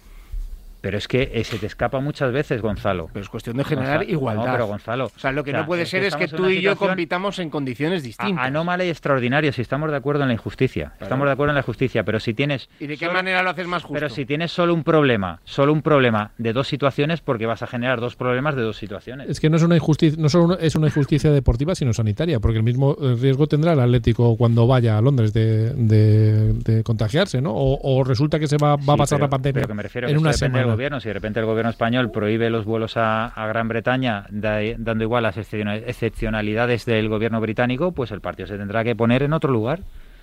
Pero 0.85 0.99
es 0.99 1.09
que 1.09 1.30
eh, 1.32 1.45
se 1.45 1.57
te 1.57 1.64
escapa 1.64 1.99
muchas 2.01 2.30
veces, 2.30 2.61
Gonzalo. 2.61 3.09
Pero 3.11 3.22
es 3.22 3.30
cuestión 3.30 3.57
de 3.57 3.64
generar 3.64 4.07
igualdad. 4.07 4.45
No, 4.45 4.53
pero 4.53 4.66
Gonzalo. 4.66 5.07
O 5.07 5.18
sea, 5.18 5.32
lo 5.32 5.43
que 5.43 5.51
no 5.51 5.64
puede 5.64 5.87
ser 5.87 6.05
es 6.05 6.14
que 6.14 6.28
tú 6.28 6.47
y 6.51 6.61
yo 6.61 6.76
compitamos 6.76 7.39
en 7.39 7.49
condiciones 7.49 8.03
distintas. 8.03 8.45
Anómala 8.45 8.85
y 8.85 8.91
extraordinaria, 8.91 9.51
si 9.51 9.62
estamos 9.62 9.91
de 9.91 9.97
acuerdo 9.97 10.24
en 10.24 10.28
la 10.28 10.35
injusticia. 10.35 10.93
Estamos 11.01 11.24
de 11.24 11.32
acuerdo 11.32 11.53
en 11.53 11.57
la 11.57 11.62
justicia, 11.62 12.05
pero 12.05 12.20
si 12.20 12.35
tienes. 12.35 12.68
¿Y 12.78 12.87
de 12.87 12.99
qué 12.99 13.09
manera 13.09 13.43
lo 13.43 13.49
haces 13.49 13.66
más 13.66 13.82
justo? 13.82 13.95
Pero 13.95 14.11
si 14.11 14.26
tienes 14.26 14.53
solo 14.53 14.74
un 14.74 14.85
problema, 14.85 15.41
solo 15.45 15.72
un 15.72 15.80
problema 15.80 16.32
de 16.37 16.53
dos 16.53 16.68
situaciones, 16.68 17.22
porque 17.22 17.47
vas 17.47 17.62
a 17.62 17.66
generar 17.66 17.99
dos 17.99 18.14
problemas 18.14 18.55
de 18.55 18.61
dos 18.61 18.76
situaciones. 18.76 19.30
Es 19.30 19.41
que 19.41 19.49
no 19.49 19.57
es 19.57 19.62
una 19.62 19.76
injusticia, 19.76 20.20
no 20.20 20.28
solo 20.28 20.59
es 20.59 20.74
una 20.76 20.89
injusticia 20.89 21.30
deportiva, 21.32 21.74
sino 21.74 21.95
sanitaria, 21.95 22.41
porque 22.41 22.59
el 22.59 22.62
mismo 22.62 22.95
riesgo 22.95 23.47
tendrá 23.47 23.72
el 23.72 23.80
Atlético 23.80 24.37
cuando 24.37 24.66
vaya 24.66 24.99
a 24.99 25.01
Londres 25.01 25.32
de, 25.32 26.82
contagiarse, 26.85 27.41
¿no? 27.41 27.55
O, 27.55 28.05
resulta 28.05 28.39
que 28.39 28.49
se 28.49 28.59
va, 28.59 28.76
va 28.76 28.93
a 28.93 28.97
pasar 28.99 29.18
la 29.18 29.30
pandemia 29.30 29.55
pero 29.55 29.68
que 29.68 29.74
me 29.74 29.82
refiero 29.82 30.09
en 30.09 30.18
una 30.18 30.32
semana. 30.32 30.74
Si 31.01 31.09
de 31.09 31.14
repente 31.14 31.41
el 31.41 31.47
gobierno 31.47 31.70
español 31.70 32.11
prohíbe 32.11 32.51
los 32.51 32.64
vuelos 32.64 32.95
a, 32.97 33.33
Gran 33.49 33.68
Bretaña, 33.68 34.27
dando 34.31 35.05
igual 35.05 35.22
las 35.22 35.37
excepcionalidades 35.37 36.85
del 36.85 37.09
gobierno 37.09 37.41
británico, 37.41 37.93
pues 37.93 38.11
el 38.11 38.20
partido 38.20 38.47
se 38.47 38.59
tendrá 38.59 38.85
que 38.85 38.97
poner 38.97 39.22
en 39.22 39.33
otro 39.33 39.53
lugar. 39.53 39.81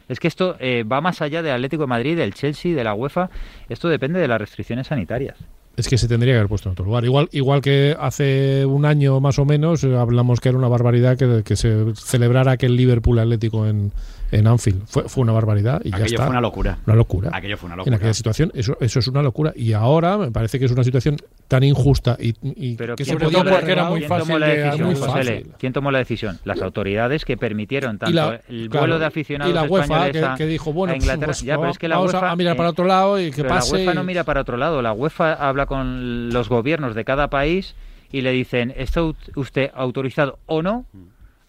Es 0.08 0.20
que 0.20 0.28
esto 0.28 0.56
eh, 0.60 0.84
va 0.84 0.99
más 0.99 1.22
allá 1.22 1.41
del 1.41 1.54
Atlético 1.54 1.84
de 1.84 1.88
Madrid, 1.88 2.18
del 2.18 2.34
Chelsea, 2.34 2.76
de 2.76 2.84
la 2.84 2.93
UEFA. 2.93 3.30
Esto 3.70 3.88
depende 3.88 4.20
de 4.20 4.28
las 4.28 4.39
restricciones 4.39 4.88
sanitarias. 4.88 5.38
Es 5.78 5.88
que 5.88 5.97
se 5.97 6.08
tendría 6.10 6.34
que 6.34 6.39
haber 6.39 6.49
puesto 6.49 6.68
en 6.68 6.74
otro 6.74 6.84
lugar. 6.84 7.06
Igual, 7.06 7.30
igual 7.32 7.62
que 7.62 7.95
hace 7.97 8.66
un 8.66 8.86
año 8.86 9.22
más 9.22 9.39
o 9.39 9.45
menos 9.45 9.84
eh, 9.86 9.95
hablamos 9.95 10.41
que 10.41 10.49
era 10.49 10.58
una 10.58 10.68
barbaridad 10.68 11.18
que, 11.18 11.43
que 11.43 11.56
se 11.56 11.95
celebrara 11.95 12.52
aquel 12.52 12.76
Liverpool 12.76 13.20
Atlético 13.20 13.66
en, 13.66 13.93
en 14.32 14.48
Anfield. 14.48 14.84
Fue, 14.88 15.04
fue 15.10 15.24
una 15.24 15.34
barbaridad 15.34 15.82
y 15.84 15.90
Aquello 15.90 16.00
ya 16.00 16.06
está. 16.06 16.24
fue 16.24 16.30
una 16.32 16.42
locura. 16.42 16.78
Una 16.86 16.96
locura. 16.96 17.30
Aquello 17.34 17.58
fue 17.58 17.68
una 17.68 17.76
locura. 17.76 17.94
En 17.96 18.00
aquella 18.00 18.14
situación, 18.14 18.52
eso, 18.56 18.78
eso 18.80 19.00
es 19.00 19.08
una 19.08 19.22
locura. 19.22 19.52
Y 19.56 19.74
ahora 19.74 20.18
me 20.18 20.32
parece 20.32 20.58
que 20.60 20.66
es 20.66 20.72
una 20.72 20.84
situación 20.84 21.18
tan 21.48 21.64
injusta 21.64 22.16
y, 22.20 22.34
y 22.42 22.76
Pero 22.76 22.96
que 22.96 23.04
¿quién 23.04 23.20
se 23.20 23.26
tomó, 23.26 23.38
podía 23.40 23.52
porque 23.54 23.72
era 23.74 23.90
muy 23.90 24.02
fácil. 24.04 24.28
tomó 24.28 24.40
la 24.40 24.48
de- 24.48 24.58
decisión, 24.58 24.88
muy 24.88 24.96
fácil. 24.96 25.52
¿Quién 25.60 25.74
tomó 25.74 25.92
la 25.92 25.98
decisión? 26.00 26.40
Las 26.46 26.62
autoridades 26.62 27.26
que 27.26 27.36
permitieron 27.38 27.98
tanto 28.00 28.16
la- 28.16 28.42
el 28.48 28.70
claro, 28.70 28.82
vuelo 28.88 29.00
de 29.00 29.06
aficionados 29.06 29.52
y 29.52 29.56
la 29.56 29.64
UEFA 29.64 29.84
españoles 29.84 30.12
que, 30.22 30.26
a, 30.26 30.36
que 30.36 30.46
dijo 30.48 30.72
bueno 30.74 30.94
a 30.94 30.96
Inglaterra. 30.96 31.26
pues, 31.28 31.42
ya, 31.42 31.58
pero 31.58 31.70
es 31.72 31.78
que 31.78 31.88
la 31.90 31.98
vamos 31.98 32.14
a- 32.14 32.18
UEFA, 32.20 32.32
a 32.32 32.36
mirar 32.38 32.54
eh, 32.54 32.58
para 32.58 32.70
otro 32.70 32.86
lado 32.86 33.20
y 33.20 33.32
que 33.32 33.38
pero 33.44 33.50
pase 33.50 33.72
La 33.74 33.78
UEFA 33.80 33.92
y- 33.92 33.96
no 33.96 34.04
mira 34.04 34.24
para 34.24 34.42
otro 34.42 34.56
lado. 34.58 34.82
La 34.82 34.94
UEFA 34.94 35.34
habla 35.34 35.66
con 35.66 36.30
los 36.32 36.48
gobiernos 36.48 36.96
de 36.96 37.04
cada 37.04 37.30
país 37.30 37.76
y 38.14 38.22
le 38.22 38.32
dicen, 38.32 38.74
¿está 38.78 39.02
usted 39.36 39.72
autorizado 39.76 40.40
o 40.46 40.62
no 40.62 40.86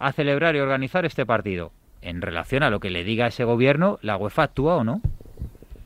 a 0.01 0.13
celebrar 0.13 0.57
y 0.57 0.59
organizar 0.61 1.05
este 1.05 1.25
partido? 1.27 1.71
En 2.03 2.21
relación 2.21 2.63
a 2.63 2.71
lo 2.71 2.81
que 2.81 2.91
le 2.91 3.05
diga 3.05 3.27
ese 3.29 3.45
gobierno, 3.45 3.99
¿la 4.03 4.17
UEFA 4.17 4.43
actúa 4.45 4.77
o 4.77 4.85
no? 4.85 5.01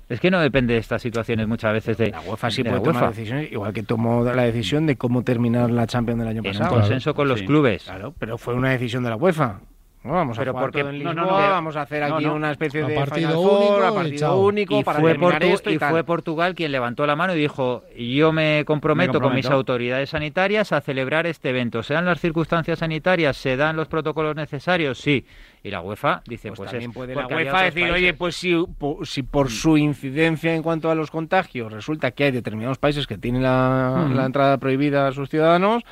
Es 0.09 0.21
que 0.21 0.31
no 0.31 0.41
depende 0.41 0.75
de 0.75 0.81
estas 0.81 1.03
situaciones 1.03 1.49
muchas 1.49 1.73
veces 1.73 1.99
de 1.99 2.11
La 2.11 2.21
UEFA 2.21 2.51
sí 2.51 2.63
de 2.63 2.71
puede 2.71 2.81
la 2.81 2.85
tomar 2.85 3.03
UEFA. 3.03 3.15
decisiones, 3.17 3.53
igual 3.53 3.73
que 3.73 3.83
tomó 3.83 4.23
la 4.25 4.43
decisión 4.45 4.87
de 4.87 4.97
cómo 4.97 5.23
terminar 5.25 5.71
la 5.71 5.87
Champions 5.87 6.21
del 6.21 6.29
año 6.29 6.43
En 6.45 6.53
pasado. 6.53 6.71
consenso 6.77 7.13
con 7.15 7.29
los 7.29 7.43
clubes. 7.43 7.83
Claro, 7.85 8.15
pero 8.19 8.39
fue 8.39 8.55
una 8.55 8.71
decisión 8.71 9.03
de 9.03 9.11
la 9.11 9.17
UEFA. 9.17 9.61
No, 10.07 10.13
vamos 10.13 10.39
Pero 10.39 10.51
a 10.51 10.53
jugar 10.53 10.65
porque- 10.67 10.81
todo 10.83 10.91
en 10.91 11.03
no, 11.03 11.13
Lisboa, 11.13 11.27
no, 11.41 11.41
no, 11.47 11.51
vamos 11.51 11.77
a 11.77 11.83
hacer 11.83 12.03
aquí 12.05 12.25
no. 12.25 12.35
una 12.35 12.53
especie 12.53 12.85
de 12.85 12.95
partido 12.95 13.29
Final 13.31 13.35
Four, 13.35 13.59
único 13.73 13.85
a 13.87 13.95
partido 13.95 14.41
único 14.41 14.81
y 14.81 14.85
para 14.85 15.01
fue, 15.01 15.11
terminar 15.11 15.43
Portu- 15.43 15.53
esto 15.55 15.71
y, 15.71 15.79
fue 15.79 16.05
Portugal 16.05 16.55
quien 16.55 16.73
levantó 16.73 17.07
la 17.07 17.17
mano 17.17 17.35
y 17.35 17.39
dijo 17.39 17.83
yo 17.99 18.33
me 18.33 18.65
comprometo, 18.67 19.15
Me 19.15 19.21
con 19.27 19.35
mis 19.35 19.47
autoridades 19.51 20.11
sanitarias 20.11 20.73
a 20.73 20.81
celebrar 20.81 21.27
este 21.27 21.51
evento. 21.51 21.83
¿Se 21.83 21.95
dan 21.95 22.05
las 22.05 22.21
circunstancias 22.21 22.79
sanitarias? 22.79 23.37
¿Se 23.37 23.57
dan 23.57 23.77
los 23.77 23.89
protocolos 23.89 24.37
necesarios? 24.37 24.99
Sí. 24.99 25.27
Y 25.63 25.71
la 25.71 25.81
UEFA 25.81 26.23
dice, 26.27 26.49
Pues, 26.49 26.59
pues, 26.59 26.71
también 26.71 26.91
es 26.91 26.97
puede 26.97 27.15
la 27.17 27.27
UEFA 27.27 27.63
decir, 27.63 27.83
países. 27.83 27.93
oye, 27.93 28.15
pues 28.15 28.37
si, 28.37 28.55
po- 28.79 29.05
si 29.05 29.25
por 29.25 29.51
su 29.51 29.77
incidencia 29.77 30.55
en 30.55 30.63
cuanto 30.63 30.91
a 30.91 30.95
los 30.95 31.11
contagios 31.11 31.73
resulta 31.73 32.13
que 32.13 32.25
hay 32.25 32.31
determinados 32.31 32.79
países 32.79 33.09
que 33.09 33.19
tienen 33.19 33.43
la, 33.43 34.07
Mm. 34.09 34.15
la 34.15 34.25
entrada 34.27 34.59
prohibida 34.59 35.09
a 35.09 35.13
sus 35.13 35.29
ciudadanos, 35.29 35.83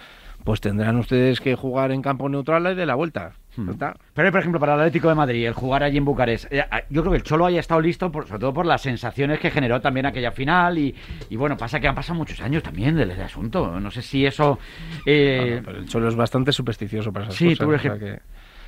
pues 0.44 0.60
tendrán 0.60 0.96
ustedes 0.98 1.40
que 1.40 1.56
jugar 1.56 1.90
en 1.90 2.02
campo 2.02 2.28
neutral 2.28 2.70
y 2.70 2.74
de 2.76 2.86
la 2.86 2.94
vuelta. 2.94 3.32
Hmm. 3.56 3.70
Pero, 4.14 4.30
por 4.32 4.40
ejemplo, 4.40 4.58
para 4.58 4.74
el 4.74 4.80
Atlético 4.80 5.08
de 5.08 5.14
Madrid, 5.14 5.46
el 5.46 5.52
jugar 5.54 5.82
allí 5.84 5.96
en 5.98 6.04
Bucarest, 6.04 6.52
eh, 6.52 6.64
yo 6.90 7.02
creo 7.02 7.12
que 7.12 7.18
el 7.18 7.22
Cholo 7.22 7.46
haya 7.46 7.60
estado 7.60 7.80
listo, 7.80 8.10
por- 8.10 8.26
sobre 8.26 8.40
todo 8.40 8.52
por 8.52 8.66
las 8.66 8.82
sensaciones 8.82 9.38
que 9.38 9.50
generó 9.50 9.80
también 9.80 10.06
aquella 10.06 10.32
final. 10.32 10.76
Y, 10.78 10.94
y 11.30 11.36
bueno, 11.36 11.56
pasa 11.56 11.78
que 11.78 11.86
han 11.86 11.94
pasado 11.94 12.18
muchos 12.18 12.40
años 12.40 12.62
también 12.62 12.96
del, 12.96 13.08
del 13.10 13.20
asunto. 13.22 13.78
No 13.78 13.90
sé 13.90 14.02
si 14.02 14.26
eso. 14.26 14.58
eh, 15.06 15.38
Bueno, 15.52 15.62
pero 15.66 15.78
el 15.78 15.88
Cholo 15.88 16.08
es 16.08 16.16
bastante 16.16 16.50
supersticioso 16.52 17.12
para 17.12 17.26
esas 17.26 17.36
Sí, 17.36 17.44
cosas. 17.46 17.58
tú 17.58 17.64
o 17.64 17.68
eres 17.70 17.82
sea 17.82 17.92
que- 17.94 17.98
que- 17.98 18.18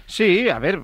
Sí, 0.09 0.49
a 0.49 0.61
ver. 0.61 0.81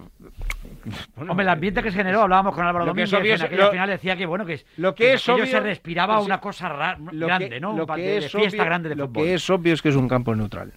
Hombre, 1.16 1.44
el 1.44 1.48
ambiente 1.48 1.80
que 1.80 1.92
se 1.92 1.98
generó, 1.98 2.22
hablábamos 2.22 2.56
con 2.56 2.66
Álvaro 2.66 2.84
Lo 2.86 2.92
que 2.92 3.04
es 3.04 3.10
Domínguez, 3.12 3.34
obvio 3.40 3.46
en 3.46 3.46
aquella 3.52 3.64
lo- 3.66 3.70
final 3.70 3.88
decía 3.90 4.16
que 4.16 4.26
bueno 4.26 4.44
que, 4.44 4.64
lo 4.78 4.96
que 4.96 5.12
es 5.12 5.28
obvio- 5.28 5.46
se 5.46 5.60
respiraba 5.60 6.18
una 6.18 6.40
cosa 6.40 6.68
ra- 6.68 6.98
lo 7.12 7.26
grande, 7.28 7.48
que, 7.50 7.60
¿no? 7.60 7.76
Lo 7.76 7.86
que 7.86 8.00
de, 8.02 8.16
es 8.16 8.24
de 8.24 8.28
fiesta 8.30 8.56
obvio- 8.56 8.64
grande 8.64 8.88
de 8.88 8.96
lo 8.96 9.06
fútbol. 9.06 9.22
que 9.24 9.34
es 9.34 9.48
obvio 9.50 9.74
es 9.74 9.80
que 9.80 9.90
es 9.90 9.94
un 9.94 10.08
campo 10.08 10.34
neutral. 10.34 10.72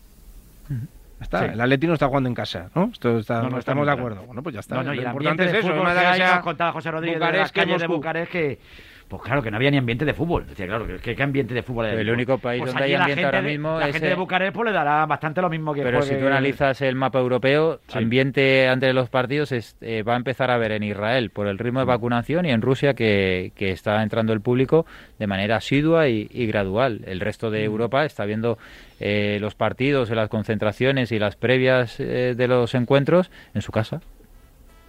Está, 1.20 1.40
Sí. 1.40 1.46
el 1.54 1.62
Atleti 1.62 1.88
no 1.88 1.94
está 1.94 2.08
jugando 2.08 2.28
en 2.30 2.36
casa, 2.36 2.70
¿no? 2.76 2.90
Esto 2.92 3.20
está- 3.20 3.36
No, 3.36 3.44
no 3.44 3.50
no, 3.52 3.58
está 3.60 3.72
estamos 3.72 3.86
de 3.88 3.92
acuerdo. 3.94 4.24
Bueno, 4.26 4.44
pues 4.44 4.54
ya 4.54 4.60
está. 4.60 4.76
No, 4.76 4.84
no, 4.84 4.94
y 4.94 4.98
Lo 4.98 5.02
el 5.02 5.08
importante 5.08 5.46
es 5.46 5.54
eso. 5.54 5.68
me 5.70 5.74
que 5.74 6.00
que 6.02 6.06
hay, 6.06 6.18
sea 6.18 6.36
nos 6.36 6.44
contaba 6.44 6.72
José 6.74 6.92
Rodríguez 6.92 7.16
de 7.16 7.20
las 7.26 7.30
Bucarest 7.32 7.56
calles 7.56 7.82
de 7.82 7.88
Moscú. 7.88 7.96
Bucarest 7.98 8.32
que 8.32 8.60
Pues 9.08 9.22
claro, 9.22 9.44
que 9.44 9.52
no 9.52 9.58
había 9.58 9.70
ni 9.70 9.78
ambiente 9.78 10.04
de 10.04 10.14
fútbol. 10.14 10.48
Decía, 10.48 10.66
claro, 10.66 10.88
¿qué, 11.02 11.16
qué 11.16 11.24
ambiente 11.24 11.54
de 11.54 11.62
fútbol 11.62 11.86
El 11.86 12.10
único 12.10 12.40
país 12.40 12.62
pues 12.62 12.74
donde 12.74 12.86
hay 12.86 12.94
ambiente 12.96 13.26
ahora 13.26 13.42
mismo 13.42 13.80
la 13.80 13.92
gente 13.92 14.08
de 14.08 14.16
Bucarest 14.16 14.56
pues, 14.56 14.66
le 14.66 14.72
dará 14.72 15.06
bastante 15.06 15.42
lo 15.42 15.50
mismo 15.50 15.74
que 15.74 15.84
Pero 15.84 16.02
si 16.02 16.16
tú 16.16 16.26
analizas 16.26 16.82
el 16.82 16.96
mapa 16.96 17.20
europeo, 17.20 17.80
ambiente 17.94 18.68
antes 18.68 18.88
de 18.88 18.94
los 18.94 19.10
partidos 19.10 19.52
eh, 19.52 20.04
va 20.04 20.14
a 20.14 20.18
empezar 20.18 20.50
a 20.50 20.58
ver 20.58 20.72
en 20.72 20.84
Israel 20.84 21.30
por 21.30 21.48
el 21.48 21.60
ritmo 21.60 21.80
de 21.80 21.86
vacunación 21.86 22.46
y 22.46 22.52
en 22.52 22.62
Rusia 22.62 22.94
que, 22.94 23.52
está 23.56 24.02
entrando 24.02 24.34
el 24.34 24.42
público 24.42 24.86
de 25.20 25.28
manera 25.28 25.58
asidua 25.58 26.08
y, 26.08 26.48
gradual. 26.48 27.02
El 27.06 27.20
resto 27.20 27.52
de 27.52 27.62
mm. 27.62 27.72
Europa 27.72 28.06
está 28.06 28.26
viendo 28.26 28.58
eh, 29.00 29.38
los 29.42 29.56
partidos, 29.56 30.10
las 30.10 30.30
concentraciones 30.30 31.12
y 31.12 31.20
las 31.20 31.36
previas 31.36 32.00
eh, 32.00 32.34
de 32.36 32.48
los 32.48 32.74
encuentros 32.76 33.30
en 33.54 33.62
su 33.62 33.72
casa. 33.72 34.02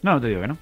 No, 0.06 0.12
no 0.12 0.20
te 0.20 0.28
digo 0.28 0.40
que 0.40 0.46
no. 0.46 0.56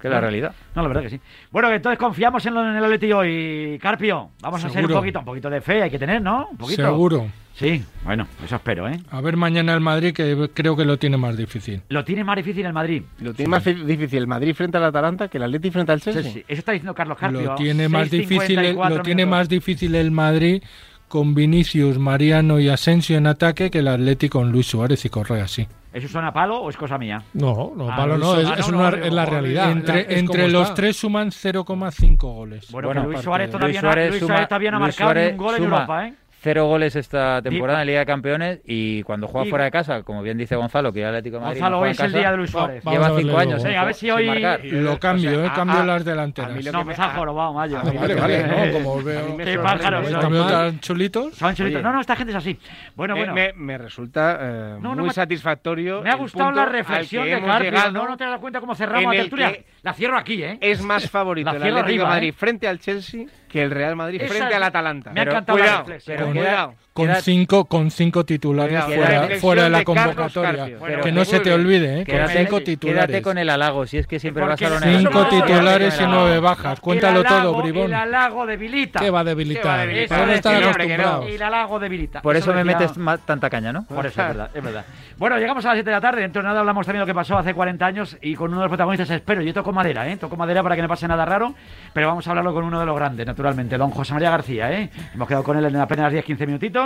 Que 0.00 0.08
es 0.08 0.10
la 0.10 0.22
realidad. 0.22 0.54
No, 0.74 0.80
la 0.80 0.88
verdad 0.88 1.02
que 1.02 1.10
sí. 1.10 1.20
Bueno, 1.50 1.68
que 1.68 1.74
entonces 1.74 1.98
confiamos 1.98 2.46
en, 2.46 2.56
en 2.56 2.76
el 2.76 2.82
Atleti 2.82 3.12
hoy, 3.12 3.78
Carpio. 3.78 4.30
Vamos 4.40 4.64
a 4.64 4.68
hacer 4.68 4.86
un 4.86 4.90
poquito, 4.90 5.18
un 5.18 5.24
poquito 5.26 5.50
de 5.50 5.60
fe, 5.60 5.82
hay 5.82 5.90
que 5.90 5.98
tener, 5.98 6.22
¿no? 6.22 6.48
Un 6.50 6.56
poquito. 6.56 6.82
Seguro. 6.82 7.26
Sí, 7.52 7.84
bueno, 8.04 8.26
eso 8.42 8.56
espero, 8.56 8.88
¿eh? 8.88 8.98
A 9.10 9.20
ver 9.20 9.36
mañana 9.36 9.74
el 9.74 9.80
Madrid, 9.80 10.14
que 10.14 10.48
creo 10.54 10.76
que 10.76 10.86
lo 10.86 10.96
tiene 10.96 11.18
más 11.18 11.36
difícil. 11.36 11.82
Lo 11.90 12.06
tiene 12.06 12.24
más 12.24 12.36
difícil 12.36 12.64
el 12.64 12.72
Madrid. 12.72 13.02
Lo 13.20 13.34
tiene 13.34 13.50
más 13.50 13.64
difícil 13.66 14.20
el 14.20 14.26
Madrid 14.26 14.54
frente 14.54 14.78
al 14.78 14.84
Atalanta 14.84 15.28
que 15.28 15.36
el 15.36 15.44
Atleti 15.44 15.70
frente 15.70 15.92
al 15.92 16.00
Chelsea. 16.00 16.22
Sí, 16.32 16.44
Eso 16.48 16.58
está 16.58 16.72
diciendo 16.72 16.94
Carlos 16.94 17.18
Carpio. 17.18 17.42
Lo 17.42 17.54
tiene, 17.56 17.90
más 17.90 18.10
difícil, 18.10 18.58
el, 18.58 18.76
lo 18.76 19.02
tiene 19.02 19.26
más 19.26 19.46
difícil 19.46 19.94
el 19.94 20.10
Madrid 20.10 20.62
con 21.08 21.34
Vinicius, 21.34 21.98
Mariano 21.98 22.60
y 22.60 22.70
Asensio 22.70 23.18
en 23.18 23.26
ataque 23.26 23.70
que 23.70 23.80
el 23.80 23.88
Atlético 23.88 24.38
con 24.38 24.52
Luis 24.52 24.66
Suárez 24.66 25.04
y 25.04 25.10
Correa, 25.10 25.46
sí. 25.48 25.66
¿Eso 25.96 26.08
suena 26.08 26.30
palo 26.30 26.58
o 26.60 26.68
es 26.68 26.76
cosa 26.76 26.98
mía? 26.98 27.22
No, 27.32 27.72
no, 27.74 27.90
ah, 27.90 27.96
palo 27.96 28.18
no, 28.18 28.38
es, 28.38 28.68
la 29.10 29.24
realidad. 29.24 29.72
Entre, 29.72 30.18
entre 30.18 30.46
los 30.46 30.74
tres 30.74 30.98
suman 30.98 31.30
0,5 31.30 32.18
goles. 32.18 32.70
Bueno, 32.70 33.04
Luis 33.04 33.20
Suárez 33.22 33.50
todavía, 33.50 33.80
Luis 34.10 34.20
Suárez, 34.20 34.46
todavía 34.46 34.72
no 34.72 34.76
ha 34.76 34.80
marcado 34.80 35.14
ni 35.14 35.26
un 35.28 35.36
gol 35.38 35.54
en 35.54 35.64
Europa, 35.64 36.06
¿eh? 36.06 36.14
Cero 36.46 36.66
goles 36.66 36.94
esta 36.94 37.42
temporada 37.42 37.80
en 37.80 37.88
Liga 37.88 37.98
de 37.98 38.06
Campeones 38.06 38.60
y 38.64 39.02
cuando 39.02 39.26
juega 39.26 39.50
fuera 39.50 39.64
de 39.64 39.72
casa, 39.72 40.04
como 40.04 40.22
bien 40.22 40.38
dice 40.38 40.54
Gonzalo, 40.54 40.92
que 40.92 41.00
ya 41.00 41.08
Atlético 41.08 41.38
de 41.38 41.40
Madrid. 41.40 41.58
Gonzalo, 41.58 41.80
hoy 41.80 41.90
es 41.90 41.98
el 41.98 42.12
día 42.12 42.30
de 42.30 42.36
Luis 42.36 42.50
Suárez. 42.52 42.84
Lleva 42.84 43.16
cinco 43.16 43.36
años. 43.36 43.64
a 43.64 43.84
ver 43.84 43.94
si 43.94 44.10
hoy. 44.12 44.46
Lo 44.62 44.96
cambio, 45.00 45.44
eh, 45.44 45.50
cambio 45.52 45.82
las 45.82 46.04
delanteras. 46.04 46.72
No, 46.72 46.84
me 46.84 46.94
ha 46.94 47.10
jorobado, 47.16 47.52
Mayo. 47.52 47.80
Vale, 47.82 48.14
vale, 48.14 48.46
no, 48.46 48.72
como 48.78 49.02
veo. 49.02 49.36
Qué 49.38 49.58
pájaros. 49.58 50.08
¿Cambio 50.08 50.46
tan 50.46 50.78
chulitos? 50.78 51.34
Son 51.34 51.52
chulitos. 51.52 51.82
No, 51.82 51.92
no, 51.92 52.00
esta 52.00 52.14
gente 52.14 52.30
es 52.30 52.36
así. 52.36 52.56
Bueno, 52.94 53.16
bueno. 53.16 53.34
Me 53.56 53.76
resulta 53.76 54.38
eh, 54.40 54.78
muy 54.80 55.10
satisfactorio. 55.10 56.00
Me 56.02 56.10
ha 56.10 56.16
gustado 56.16 56.52
la 56.52 56.66
reflexión 56.66 57.24
de 57.24 57.40
Carpio. 57.40 57.72
No, 57.90 58.06
no 58.06 58.16
te 58.16 58.24
das 58.24 58.38
cuenta 58.38 58.60
cómo 58.60 58.76
cerramos 58.76 59.12
la 59.12 59.20
tertulia. 59.20 59.52
La 59.82 59.94
cierro 59.94 60.16
aquí, 60.16 60.44
¿eh? 60.44 60.58
Es 60.60 60.80
más 60.80 61.10
favorito 61.10 61.50
el 61.50 61.56
Atlético 61.56 62.04
de 62.04 62.08
Madrid 62.08 62.28
¿eh? 62.28 62.32
frente 62.32 62.68
al 62.68 62.78
Chelsea 62.78 63.26
que 63.48 63.62
el 63.62 63.70
Real 63.70 63.96
Madrid 63.96 64.20
frente 64.26 64.54
al 64.54 64.62
Atalanta. 64.62 65.12
Me 65.12 65.20
ha 65.20 65.24
encantado 65.24 65.58
la 65.58 65.78
reflexión. 65.78 66.35
Cuidado 66.36 66.74
con 66.96 67.14
cinco 67.16 67.66
con 67.66 67.90
cinco 67.90 68.24
titulares 68.24 68.82
fuera, 68.84 69.28
fuera, 69.38 69.64
de 69.64 69.70
la 69.70 69.84
convocatoria. 69.84 70.70
que 71.02 71.12
no 71.12 71.24
se 71.26 71.40
te 71.40 71.52
olvide, 71.52 72.00
¿eh? 72.00 72.06
con 72.06 72.28
cinco 72.28 72.60
titulares. 72.62 73.06
Quédate 73.06 73.22
con 73.22 73.36
el 73.36 73.50
halago, 73.50 73.86
si 73.86 73.98
es 73.98 74.06
que 74.06 74.18
siempre 74.18 74.44
vas 74.44 74.60
a 74.62 74.70
lo 74.70 74.80
Cinco 74.80 75.26
titulares 75.26 76.00
y 76.00 76.04
nueve 76.06 76.40
bajas. 76.40 76.80
Cuéntalo 76.80 77.22
todo, 77.22 77.60
Bribón. 77.60 77.86
El 77.86 77.94
halago 77.94 78.46
debilita. 78.46 79.00
¿Qué 79.00 79.10
va 79.10 79.20
a 79.20 79.24
debilitar? 79.24 79.88
Para 80.08 80.34
estar 80.34 80.62
acostumbrados. 80.62 81.26
El 81.28 81.42
halago 81.42 81.78
debilita. 81.78 82.22
Por 82.22 82.36
eso 82.36 82.54
me 82.54 82.64
metes 82.64 82.92
tanta 83.26 83.50
caña, 83.50 83.72
¿no? 83.72 83.84
Por 83.84 84.06
eso, 84.06 84.20
es 84.22 84.28
verdad, 84.28 84.50
es 84.54 84.62
verdad. 84.62 84.84
Bueno, 85.18 85.38
llegamos 85.38 85.64
a 85.64 85.68
las 85.68 85.76
7 85.76 85.90
de 85.90 85.96
la 85.96 86.00
tarde. 86.00 86.20
Dentro 86.22 86.40
de 86.40 86.48
nada 86.48 86.60
hablamos 86.60 86.86
también 86.86 87.00
de 87.00 87.02
lo 87.02 87.06
que 87.06 87.14
pasó 87.14 87.36
hace 87.36 87.52
40 87.52 87.84
años 87.84 88.16
y 88.22 88.34
con 88.34 88.50
uno 88.50 88.60
de 88.60 88.64
los 88.64 88.70
protagonistas 88.70 89.10
espero. 89.10 89.42
Yo 89.42 89.52
toco 89.52 89.72
madera, 89.72 90.08
¿eh? 90.08 90.16
Toco 90.16 90.36
madera 90.36 90.62
para 90.62 90.76
que 90.76 90.82
no 90.82 90.88
pase 90.88 91.06
nada 91.06 91.24
raro, 91.24 91.54
pero 91.92 92.06
vamos 92.08 92.26
a 92.26 92.30
hablarlo 92.30 92.54
con 92.54 92.64
uno 92.64 92.80
de 92.80 92.86
los 92.86 92.96
grandes, 92.96 93.26
naturalmente, 93.26 93.76
don 93.76 93.90
José 93.90 94.14
María 94.14 94.30
García, 94.30 94.72
¿eh? 94.72 94.90
Hemos 95.14 95.28
quedado 95.28 95.44
con 95.44 95.56
él 95.56 95.64
en 95.64 95.76
apenas 95.76 96.12
10-15 96.12 96.46
minutitos 96.46 96.85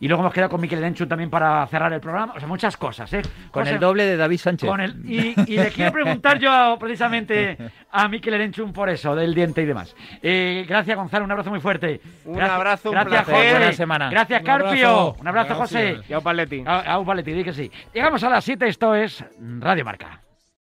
y 0.00 0.08
luego 0.08 0.22
hemos 0.22 0.32
quedado 0.32 0.50
con 0.50 0.60
Miquel 0.60 0.82
Enchu 0.82 1.06
también 1.06 1.30
para 1.30 1.66
cerrar 1.66 1.92
el 1.92 2.00
programa. 2.00 2.34
O 2.36 2.38
sea, 2.38 2.48
muchas 2.48 2.76
cosas, 2.76 3.12
¿eh? 3.12 3.22
Con 3.50 3.66
el 3.66 3.78
doble 3.78 4.04
de 4.04 4.16
David 4.16 4.38
Sánchez. 4.38 4.68
Con 4.68 4.80
el, 4.80 5.10
y, 5.10 5.34
le 5.34 5.70
quiero 5.70 5.92
preguntar 5.92 6.38
yo 6.38 6.76
precisamente 6.78 7.56
a 7.90 8.08
Miquel 8.08 8.34
Erenchun 8.34 8.72
por 8.72 8.88
eso, 8.88 9.14
del 9.14 9.34
diente 9.34 9.62
y 9.62 9.66
demás. 9.66 9.94
Eh, 10.22 10.64
gracias, 10.68 10.96
Gonzalo. 10.96 11.24
Un 11.24 11.32
abrazo 11.32 11.50
muy 11.50 11.60
fuerte. 11.60 12.00
Un 12.24 12.40
abrazo, 12.40 12.90
gracias, 12.90 13.24
José. 13.24 13.50
Buena 13.50 13.72
semana. 13.72 14.10
Gracias, 14.10 14.42
Carpio. 14.42 15.14
Un 15.14 15.28
abrazo, 15.28 15.54
José. 15.54 16.00
Y 16.08 16.12
a 16.12 16.20
Paletti. 16.20 16.64
A, 16.66 16.94
a 16.94 17.04
Paletti, 17.04 17.32
di 17.32 17.44
que 17.44 17.52
sí. 17.52 17.70
Llegamos 17.92 18.22
a 18.24 18.30
las 18.30 18.44
7, 18.44 18.68
esto 18.68 18.94
es 18.94 19.24
Radio 19.60 19.84
Marca. 19.84 20.29